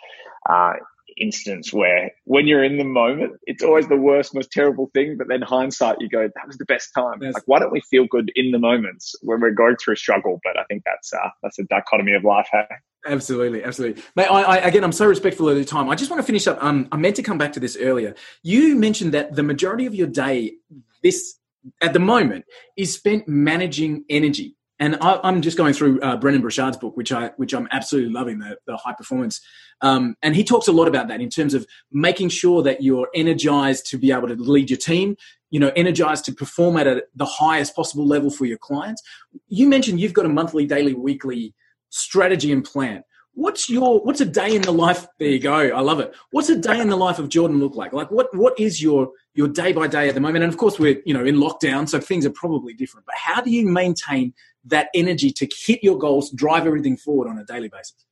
uh, 0.50 0.74
instance 1.18 1.74
where 1.74 2.12
when 2.26 2.48
you're 2.48 2.64
in 2.64 2.78
the 2.78 2.84
moment, 2.84 3.34
it's 3.44 3.64
always 3.64 3.88
the 3.88 3.98
worst, 3.98 4.34
most 4.34 4.52
terrible 4.52 4.90
thing. 4.94 5.18
But 5.18 5.28
then 5.28 5.42
hindsight, 5.42 5.98
you 6.00 6.10
go, 6.10 6.24
that 6.24 6.48
was 6.48 6.58
the 6.58 6.66
best 6.66 6.92
time. 6.96 7.22
Yes. 7.22 7.34
Like, 7.34 7.44
why 7.46 7.60
don't 7.60 7.72
we 7.72 7.82
feel 7.82 8.06
good 8.06 8.32
in 8.36 8.52
the 8.52 8.60
moments 8.60 9.16
when 9.22 9.42
we're 9.42 9.52
going 9.52 9.76
through 9.78 9.96
a 9.96 9.98
struggle? 9.98 10.40
But 10.44 10.60
I 10.60 10.64
think 10.66 10.84
that's 10.86 11.14
uh, 11.14 11.30
that's 11.42 11.60
a 11.60 11.64
dichotomy 11.64 12.14
of 12.14 12.24
life. 12.24 12.48
Hey? 12.52 12.66
Absolutely, 13.06 13.64
absolutely. 13.64 14.02
Mate, 14.16 14.28
I, 14.28 14.44
I, 14.44 14.58
again, 14.58 14.84
I'm 14.84 14.94
so 14.94 15.06
respectful 15.06 15.50
of 15.50 15.58
the 15.58 15.66
time. 15.66 15.90
I 15.90 15.96
just 15.96 16.10
want 16.10 16.22
to 16.22 16.26
finish 16.26 16.48
up. 16.48 16.64
Um, 16.64 16.88
I 16.92 16.98
meant 16.98 17.18
to 17.18 17.24
come 17.24 17.38
back 17.38 17.54
to 17.54 17.60
this 17.60 17.78
earlier. 17.78 18.16
You 18.44 18.76
mentioned 18.78 19.14
that 19.14 19.36
the 19.36 19.44
majority 19.44 19.86
of 19.86 19.94
your 19.94 20.08
day, 20.08 20.54
this 21.02 21.36
at 21.82 21.94
the 21.94 22.00
moment, 22.00 22.46
is 22.78 22.94
spent 22.94 23.28
managing 23.28 24.06
energy 24.10 24.56
and 24.80 24.98
I, 25.02 25.20
am 25.24 25.42
just 25.42 25.58
going 25.58 25.74
through 25.74 26.02
uh, 26.02 26.18
Brendon 26.18 26.42
Burchard's 26.42 26.78
book, 26.78 26.98
which 26.98 27.12
I 27.12 27.32
which 27.38 27.54
I'm 27.54 27.68
absolutely 27.72 28.12
loving, 28.12 28.40
the, 28.40 28.58
the 28.66 28.78
high 28.78 28.94
performance. 28.94 29.40
Um, 29.82 30.16
and 30.22 30.36
he 30.36 30.44
talks 30.44 30.68
a 30.68 30.72
lot 30.72 30.88
about 30.88 31.08
that 31.10 31.22
in 31.22 31.30
terms 31.30 31.54
of 31.54 31.66
making 31.92 32.30
sure 32.30 32.64
that 32.64 32.82
you're 32.82 33.10
energized 33.14 33.86
to 33.88 33.98
be 33.98 34.12
able 34.12 34.28
to 34.30 34.36
lead 34.36 34.70
your 34.70 34.78
team, 34.78 35.16
you 35.52 35.60
know, 35.60 35.72
energized 35.76 36.26
to 36.26 36.34
perform 36.34 36.78
at 36.78 36.88
a, 36.88 37.04
the 37.16 37.26
highest 37.26 37.76
possible 37.76 38.08
level 38.08 38.30
for 38.30 38.46
your 38.46 38.58
clients. 38.58 39.02
You 39.48 39.68
mentioned 39.68 40.00
you've 40.00 40.14
got 40.14 40.26
a 40.26 40.30
monthly, 40.30 40.66
daily, 40.66 40.94
weekly 40.94 41.54
strategy 41.90 42.52
and 42.52 42.64
plan. 42.64 43.04
What's 43.36 43.68
your 43.70 44.00
what's 44.02 44.22
a 44.22 44.26
day 44.26 44.56
in 44.56 44.62
the 44.62 44.72
life? 44.72 45.08
There 45.20 45.28
you 45.28 45.40
go. 45.40 45.56
I 45.56 45.82
love 45.82 46.00
it. 46.00 46.14
What's 46.32 46.50
a 46.50 46.58
day 46.58 46.80
in 46.80 46.90
the 46.90 46.96
life 46.96 47.18
of 47.18 47.30
Jordan 47.30 47.60
look 47.60 47.76
like? 47.76 47.92
Like 47.92 48.12
what 48.12 48.36
what 48.36 48.60
is 48.60 48.82
your 48.82 49.10
your 49.34 49.48
day 49.48 49.74
by 49.74 49.88
day 49.88 50.08
at 50.08 50.14
the 50.14 50.22
moment? 50.22 50.44
And 50.44 50.54
of 50.54 50.60
course, 50.60 50.78
we're 50.80 51.02
you 51.04 51.16
know 51.16 51.26
in 51.26 51.38
lockdown, 51.38 51.90
so 51.90 52.00
things 52.00 52.28
are 52.28 52.32
probably 52.32 52.74
different. 52.74 53.08
But 53.08 53.16
how 53.16 53.42
do 53.42 53.50
you 53.50 53.68
maintain 53.68 54.34
that 54.66 54.90
energy 54.94 55.32
to 55.32 55.48
hit 55.66 55.84
your 55.84 55.98
goals, 55.98 56.32
drive 56.32 56.66
everything 56.66 56.98
forward 56.98 57.28
on 57.28 57.38
a 57.38 57.46
daily 57.46 57.70
basis? 57.70 58.06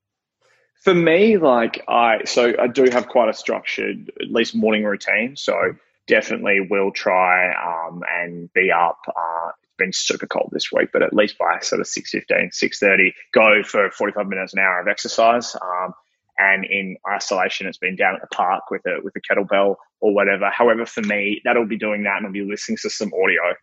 For 0.84 0.93
me, 0.93 1.38
like 1.38 1.84
I, 1.88 2.24
so 2.26 2.54
I 2.60 2.68
do 2.68 2.86
have 2.91 3.08
quite 3.08 3.30
a 3.30 3.34
structured, 3.34 4.12
at 4.20 4.32
least 4.32 4.56
morning 4.56 4.84
routine. 4.84 5.36
So 5.38 5.76
definitely 6.08 6.68
will 6.70 6.91
try 6.91 7.52
um, 7.54 8.02
and 8.10 8.52
be 8.54 8.72
up. 8.72 8.97
Uh, 9.08 9.49
it's 9.64 9.76
been 9.78 9.93
super 9.93 10.26
cold 10.26 10.49
this 10.52 10.72
week, 10.72 10.89
but 10.91 11.04
at 11.04 11.14
least 11.14 11.38
by 11.38 11.60
sort 11.62 11.82
of 11.82 11.88
6.15, 11.88 12.49
6.30, 12.52 13.14
go 13.34 13.64
for 13.64 13.91
45 13.91 14.28
minutes, 14.28 14.54
an 14.54 14.60
hour 14.60 14.82
of 14.82 14.88
exercise. 14.88 15.56
Um, 15.56 15.93
and 16.38 16.66
in 16.66 16.97
isolation, 17.08 17.68
it's 17.68 17.78
been 17.78 17.95
down 17.95 18.16
at 18.16 18.22
the 18.22 18.36
park 18.36 18.72
with 18.72 18.82
a 18.88 18.99
with 19.04 19.14
a 19.16 19.22
kettlebell 19.22 19.76
or 19.99 20.14
whatever. 20.14 20.49
However, 20.49 20.86
for 20.86 21.02
me, 21.02 21.41
that'll 21.45 21.68
be 21.68 21.78
doing 21.78 22.04
that, 22.04 22.18
and 22.18 22.26
I'll 22.26 22.32
be 22.32 22.43
listening 22.43 22.78
to 22.82 22.89
some 22.89 23.12
audio, 23.14 23.56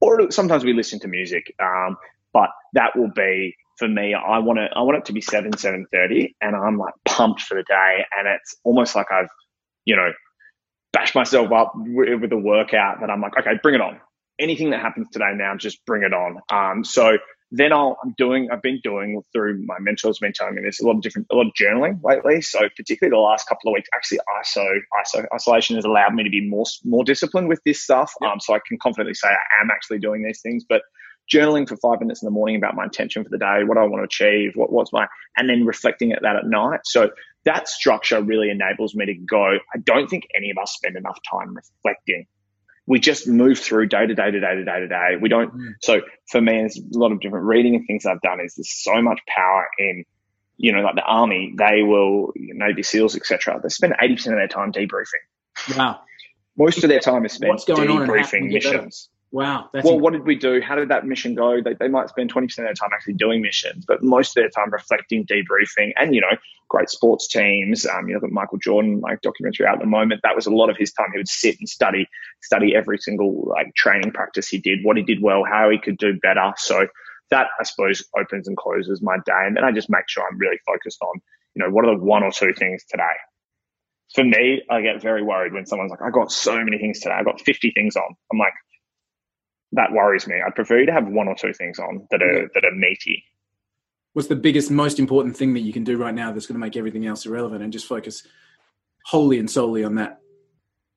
or 0.00 0.30
sometimes 0.30 0.64
we 0.64 0.72
listen 0.72 1.00
to 1.00 1.08
music. 1.08 1.52
Um, 1.60 1.96
but 2.32 2.50
that 2.74 2.96
will 2.96 3.10
be 3.14 3.54
for 3.78 3.88
me. 3.88 4.14
I 4.14 4.38
want 4.38 4.58
it. 4.58 4.70
I 4.74 4.82
want 4.82 4.98
it 4.98 5.04
to 5.06 5.12
be 5.12 5.20
seven 5.20 5.56
seven 5.56 5.86
thirty, 5.92 6.36
and 6.40 6.54
I'm 6.54 6.78
like 6.78 6.94
pumped 7.04 7.42
for 7.42 7.56
the 7.56 7.64
day. 7.64 8.04
And 8.16 8.28
it's 8.28 8.54
almost 8.64 8.94
like 8.94 9.06
I've, 9.10 9.30
you 9.84 9.96
know, 9.96 10.12
bashed 10.92 11.14
myself 11.14 11.50
up 11.52 11.72
with 11.76 12.32
a 12.32 12.36
workout 12.36 13.00
that 13.00 13.10
I'm 13.10 13.20
like, 13.20 13.32
okay, 13.38 13.52
bring 13.62 13.74
it 13.74 13.80
on. 13.80 14.00
Anything 14.38 14.70
that 14.70 14.80
happens 14.80 15.08
today 15.12 15.32
now, 15.34 15.56
just 15.56 15.84
bring 15.84 16.02
it 16.02 16.14
on. 16.14 16.38
Um, 16.50 16.84
so 16.84 17.18
then 17.52 17.72
I'll, 17.72 17.98
I'm 18.02 18.14
doing, 18.16 18.48
I've 18.50 18.62
been 18.62 18.80
doing 18.82 19.20
through 19.32 19.64
my 19.66 19.74
mentors 19.80 20.18
been 20.18 20.32
telling 20.32 20.54
me 20.54 20.62
there's 20.62 20.80
a 20.80 20.86
lot 20.86 20.96
of 20.96 21.02
different, 21.02 21.26
a 21.32 21.34
lot 21.34 21.46
of 21.46 21.52
journaling 21.60 22.00
lately. 22.02 22.40
So 22.40 22.60
particularly 22.76 23.14
the 23.14 23.20
last 23.20 23.48
couple 23.48 23.70
of 23.70 23.74
weeks, 23.74 23.88
actually 23.94 24.20
ISO, 24.40 24.64
ISO 25.04 25.26
isolation 25.34 25.76
has 25.76 25.84
allowed 25.84 26.14
me 26.14 26.22
to 26.22 26.30
be 26.30 26.48
more, 26.48 26.64
more 26.84 27.04
disciplined 27.04 27.48
with 27.48 27.60
this 27.66 27.82
stuff. 27.82 28.12
Um, 28.24 28.38
so 28.40 28.54
I 28.54 28.60
can 28.66 28.78
confidently 28.78 29.14
say 29.14 29.28
I 29.28 29.62
am 29.62 29.70
actually 29.70 29.98
doing 29.98 30.22
these 30.22 30.40
things, 30.40 30.64
but 30.68 30.82
journaling 31.32 31.68
for 31.68 31.76
five 31.76 32.00
minutes 32.00 32.22
in 32.22 32.26
the 32.26 32.30
morning 32.30 32.56
about 32.56 32.74
my 32.74 32.84
intention 32.84 33.24
for 33.24 33.30
the 33.30 33.38
day, 33.38 33.62
what 33.64 33.78
I 33.78 33.84
want 33.84 34.00
to 34.00 34.04
achieve, 34.04 34.52
what, 34.54 34.72
what's 34.72 34.92
my, 34.92 35.06
and 35.36 35.48
then 35.48 35.64
reflecting 35.64 36.12
at 36.12 36.22
that 36.22 36.36
at 36.36 36.46
night. 36.46 36.80
So 36.84 37.10
that 37.44 37.68
structure 37.68 38.22
really 38.22 38.50
enables 38.50 38.94
me 38.94 39.06
to 39.06 39.14
go. 39.14 39.58
I 39.74 39.78
don't 39.82 40.08
think 40.08 40.26
any 40.34 40.50
of 40.50 40.58
us 40.58 40.72
spend 40.72 40.96
enough 40.96 41.18
time 41.30 41.54
reflecting. 41.54 42.26
We 42.86 42.98
just 42.98 43.28
move 43.28 43.58
through 43.58 43.86
day 43.86 44.06
to 44.06 44.14
day 44.14 44.30
to 44.30 44.40
day 44.40 44.54
to 44.56 44.64
day 44.64 44.80
to 44.80 44.88
day. 44.88 45.16
We 45.20 45.28
don't. 45.28 45.54
Mm. 45.54 45.74
So 45.80 46.00
for 46.28 46.40
me, 46.40 46.58
there's 46.58 46.76
a 46.76 46.98
lot 46.98 47.12
of 47.12 47.20
different 47.20 47.46
reading 47.46 47.76
and 47.76 47.86
things 47.86 48.04
I've 48.04 48.20
done. 48.20 48.40
Is 48.40 48.54
there's 48.56 48.82
so 48.82 49.00
much 49.00 49.20
power 49.28 49.68
in, 49.78 50.04
you 50.56 50.72
know, 50.72 50.80
like 50.80 50.96
the 50.96 51.02
army. 51.02 51.54
They 51.56 51.82
will, 51.82 52.32
you 52.34 52.54
know, 52.54 52.66
Navy 52.66 52.82
SEALs, 52.82 53.14
etc. 53.14 53.60
They 53.62 53.68
spend 53.68 53.94
eighty 54.02 54.16
percent 54.16 54.34
of 54.34 54.40
their 54.40 54.48
time 54.48 54.72
debriefing. 54.72 55.76
Wow. 55.76 56.00
Most 56.56 56.82
of 56.82 56.90
their 56.90 57.00
time 57.00 57.24
is 57.24 57.32
spent 57.32 57.60
debriefing 57.60 58.50
missions. 58.50 59.08
Wow. 59.32 59.70
well, 59.72 60.00
what 60.00 60.12
did 60.12 60.26
we 60.26 60.34
do? 60.34 60.60
How 60.60 60.74
did 60.74 60.88
that 60.88 61.06
mission 61.06 61.36
go? 61.36 61.62
They, 61.62 61.74
they 61.74 61.86
might 61.86 62.08
spend 62.08 62.34
20% 62.34 62.44
of 62.44 62.56
their 62.56 62.74
time 62.74 62.90
actually 62.92 63.14
doing 63.14 63.42
missions, 63.42 63.84
but 63.86 64.02
most 64.02 64.30
of 64.30 64.42
their 64.42 64.48
time 64.48 64.70
reflecting, 64.72 65.24
debriefing, 65.24 65.92
and, 65.96 66.16
you 66.16 66.20
know, 66.20 66.36
great 66.68 66.90
sports 66.90 67.28
teams. 67.28 67.86
Um, 67.86 68.08
you 68.08 68.14
know, 68.14 68.20
the 68.20 68.28
Michael 68.28 68.58
Jordan, 68.58 69.00
like 69.00 69.20
documentary 69.20 69.66
out 69.66 69.74
at 69.74 69.80
the 69.80 69.86
moment, 69.86 70.22
that 70.24 70.34
was 70.34 70.46
a 70.46 70.50
lot 70.50 70.68
of 70.68 70.76
his 70.76 70.92
time. 70.92 71.10
He 71.12 71.18
would 71.18 71.28
sit 71.28 71.56
and 71.60 71.68
study, 71.68 72.08
study 72.42 72.74
every 72.74 72.98
single 72.98 73.46
like 73.46 73.72
training 73.76 74.10
practice 74.10 74.48
he 74.48 74.58
did, 74.58 74.80
what 74.82 74.96
he 74.96 75.04
did 75.04 75.22
well, 75.22 75.44
how 75.44 75.70
he 75.70 75.78
could 75.78 75.96
do 75.96 76.18
better. 76.20 76.52
So 76.56 76.88
that, 77.30 77.46
I 77.60 77.62
suppose, 77.62 78.04
opens 78.18 78.48
and 78.48 78.56
closes 78.56 79.00
my 79.00 79.16
day. 79.24 79.42
And 79.46 79.56
then 79.56 79.64
I 79.64 79.70
just 79.70 79.90
make 79.90 80.08
sure 80.08 80.24
I'm 80.28 80.38
really 80.38 80.58
focused 80.66 81.00
on, 81.02 81.20
you 81.54 81.62
know, 81.62 81.70
what 81.70 81.84
are 81.84 81.96
the 81.96 82.02
one 82.02 82.24
or 82.24 82.32
two 82.32 82.52
things 82.52 82.84
today? 82.90 83.04
For 84.14 84.24
me, 84.24 84.62
I 84.68 84.80
get 84.80 85.00
very 85.00 85.22
worried 85.22 85.52
when 85.52 85.66
someone's 85.66 85.92
like, 85.92 86.02
I 86.02 86.10
got 86.10 86.32
so 86.32 86.56
many 86.64 86.78
things 86.78 86.98
today. 86.98 87.14
I 87.14 87.22
got 87.22 87.40
50 87.40 87.70
things 87.70 87.94
on. 87.94 88.16
I'm 88.32 88.38
like, 88.38 88.54
that 89.72 89.92
worries 89.92 90.26
me. 90.26 90.36
I'd 90.44 90.54
prefer 90.54 90.80
you 90.80 90.86
to 90.86 90.92
have 90.92 91.06
one 91.06 91.28
or 91.28 91.34
two 91.34 91.52
things 91.52 91.78
on 91.78 92.06
that 92.10 92.22
are 92.22 92.50
that 92.54 92.64
are 92.64 92.74
meaty. 92.74 93.24
What's 94.12 94.28
the 94.28 94.36
biggest, 94.36 94.70
most 94.70 94.98
important 94.98 95.36
thing 95.36 95.54
that 95.54 95.60
you 95.60 95.72
can 95.72 95.84
do 95.84 95.96
right 95.96 96.14
now 96.14 96.32
that's 96.32 96.46
going 96.46 96.56
to 96.56 96.60
make 96.60 96.76
everything 96.76 97.06
else 97.06 97.26
irrelevant 97.26 97.62
and 97.62 97.72
just 97.72 97.86
focus 97.86 98.26
wholly 99.06 99.38
and 99.38 99.48
solely 99.48 99.84
on 99.84 99.94
that? 99.96 100.20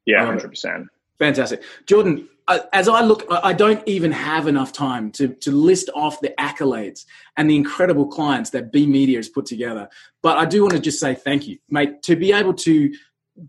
Yeah, 0.05 0.21
um, 0.21 0.27
hundred 0.27 0.49
percent. 0.49 0.87
Fantastic, 1.19 1.61
Jordan. 1.85 2.27
as 2.73 2.89
I 2.89 3.01
look, 3.01 3.25
I 3.29 3.53
don't 3.53 3.87
even 3.87 4.11
have 4.11 4.47
enough 4.47 4.73
time 4.73 5.11
to, 5.13 5.29
to 5.29 5.51
list 5.51 5.89
off 5.95 6.19
the 6.21 6.33
accolades 6.39 7.05
and 7.37 7.49
the 7.49 7.55
incredible 7.55 8.07
clients 8.07 8.49
that 8.49 8.71
B 8.71 8.87
Media 8.87 9.17
has 9.17 9.29
put 9.29 9.45
together. 9.45 9.87
But 10.23 10.37
I 10.37 10.45
do 10.45 10.61
want 10.63 10.73
to 10.73 10.79
just 10.79 10.99
say 10.99 11.13
thank 11.13 11.47
you, 11.47 11.59
mate, 11.69 12.01
to 12.03 12.15
be 12.15 12.33
able 12.33 12.55
to 12.55 12.91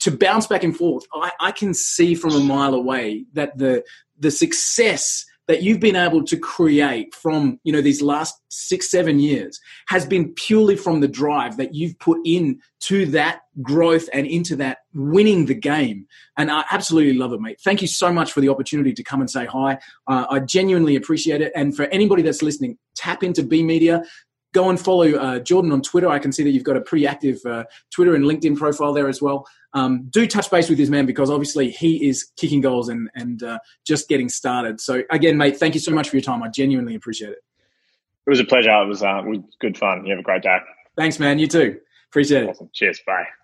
to 0.00 0.10
bounce 0.10 0.46
back 0.46 0.64
and 0.64 0.76
forth. 0.76 1.04
I, 1.12 1.30
I 1.40 1.52
can 1.52 1.74
see 1.74 2.14
from 2.14 2.34
a 2.34 2.40
mile 2.40 2.74
away 2.74 3.26
that 3.34 3.58
the 3.58 3.84
the 4.18 4.30
success 4.30 5.24
that 5.46 5.62
you've 5.62 5.80
been 5.80 5.96
able 5.96 6.24
to 6.24 6.38
create 6.38 7.14
from 7.14 7.60
you 7.64 7.72
know 7.72 7.80
these 7.80 8.00
last 8.00 8.40
six 8.48 8.90
seven 8.90 9.18
years 9.18 9.60
has 9.88 10.06
been 10.06 10.32
purely 10.34 10.76
from 10.76 11.00
the 11.00 11.08
drive 11.08 11.56
that 11.56 11.74
you've 11.74 11.98
put 11.98 12.18
in 12.24 12.58
to 12.80 13.06
that 13.06 13.40
growth 13.62 14.08
and 14.12 14.26
into 14.26 14.56
that 14.56 14.78
winning 14.94 15.46
the 15.46 15.54
game. 15.54 16.06
And 16.36 16.50
i 16.50 16.64
absolutely 16.70 17.14
love 17.14 17.32
it 17.32 17.40
mate. 17.40 17.60
Thank 17.62 17.82
you 17.82 17.88
so 17.88 18.12
much 18.12 18.32
for 18.32 18.40
the 18.40 18.48
opportunity 18.48 18.92
to 18.92 19.02
come 19.02 19.20
and 19.20 19.30
say 19.30 19.44
hi. 19.44 19.78
Uh, 20.06 20.26
i 20.30 20.38
genuinely 20.40 20.96
appreciate 20.96 21.40
it. 21.40 21.52
And 21.54 21.76
for 21.76 21.84
anybody 21.86 22.22
that's 22.22 22.42
listening 22.42 22.78
tap 22.94 23.22
into 23.22 23.42
b 23.42 23.62
media 23.62 24.02
go 24.54 24.70
and 24.70 24.80
follow 24.80 25.10
uh, 25.16 25.40
Jordan 25.40 25.72
on 25.72 25.82
Twitter. 25.82 26.08
I 26.08 26.18
can 26.18 26.32
see 26.32 26.42
that 26.44 26.50
you've 26.50 26.64
got 26.64 26.76
a 26.76 26.80
pretty 26.80 27.06
active 27.06 27.38
uh, 27.44 27.64
Twitter 27.90 28.14
and 28.14 28.24
LinkedIn 28.24 28.56
profile 28.56 28.94
there 28.94 29.08
as 29.08 29.20
well. 29.20 29.46
Um, 29.74 30.06
do 30.10 30.26
touch 30.26 30.50
base 30.50 30.68
with 30.68 30.78
this 30.78 30.88
man 30.88 31.04
because 31.04 31.28
obviously 31.28 31.70
he 31.70 32.08
is 32.08 32.30
kicking 32.36 32.60
goals 32.60 32.88
and 32.88 33.10
and 33.14 33.42
uh, 33.42 33.58
just 33.84 34.08
getting 34.08 34.28
started. 34.28 34.80
So 34.80 35.02
again, 35.10 35.36
mate, 35.36 35.58
thank 35.58 35.74
you 35.74 35.80
so 35.80 35.92
much 35.92 36.08
for 36.08 36.16
your 36.16 36.22
time. 36.22 36.42
I 36.42 36.48
genuinely 36.48 36.94
appreciate 36.94 37.32
it. 37.32 37.42
It 38.26 38.30
was 38.30 38.40
a 38.40 38.44
pleasure. 38.44 38.70
It 38.70 38.88
was, 38.88 39.02
uh, 39.02 39.22
good 39.60 39.76
fun. 39.76 40.06
You 40.06 40.12
have 40.12 40.20
a 40.20 40.22
great 40.22 40.42
day. 40.42 40.56
Thanks, 40.96 41.18
man. 41.18 41.38
You 41.38 41.46
too. 41.46 41.78
Appreciate 42.08 42.48
awesome. 42.48 42.66
it. 42.66 42.72
Cheers. 42.72 43.00
Bye. 43.06 43.43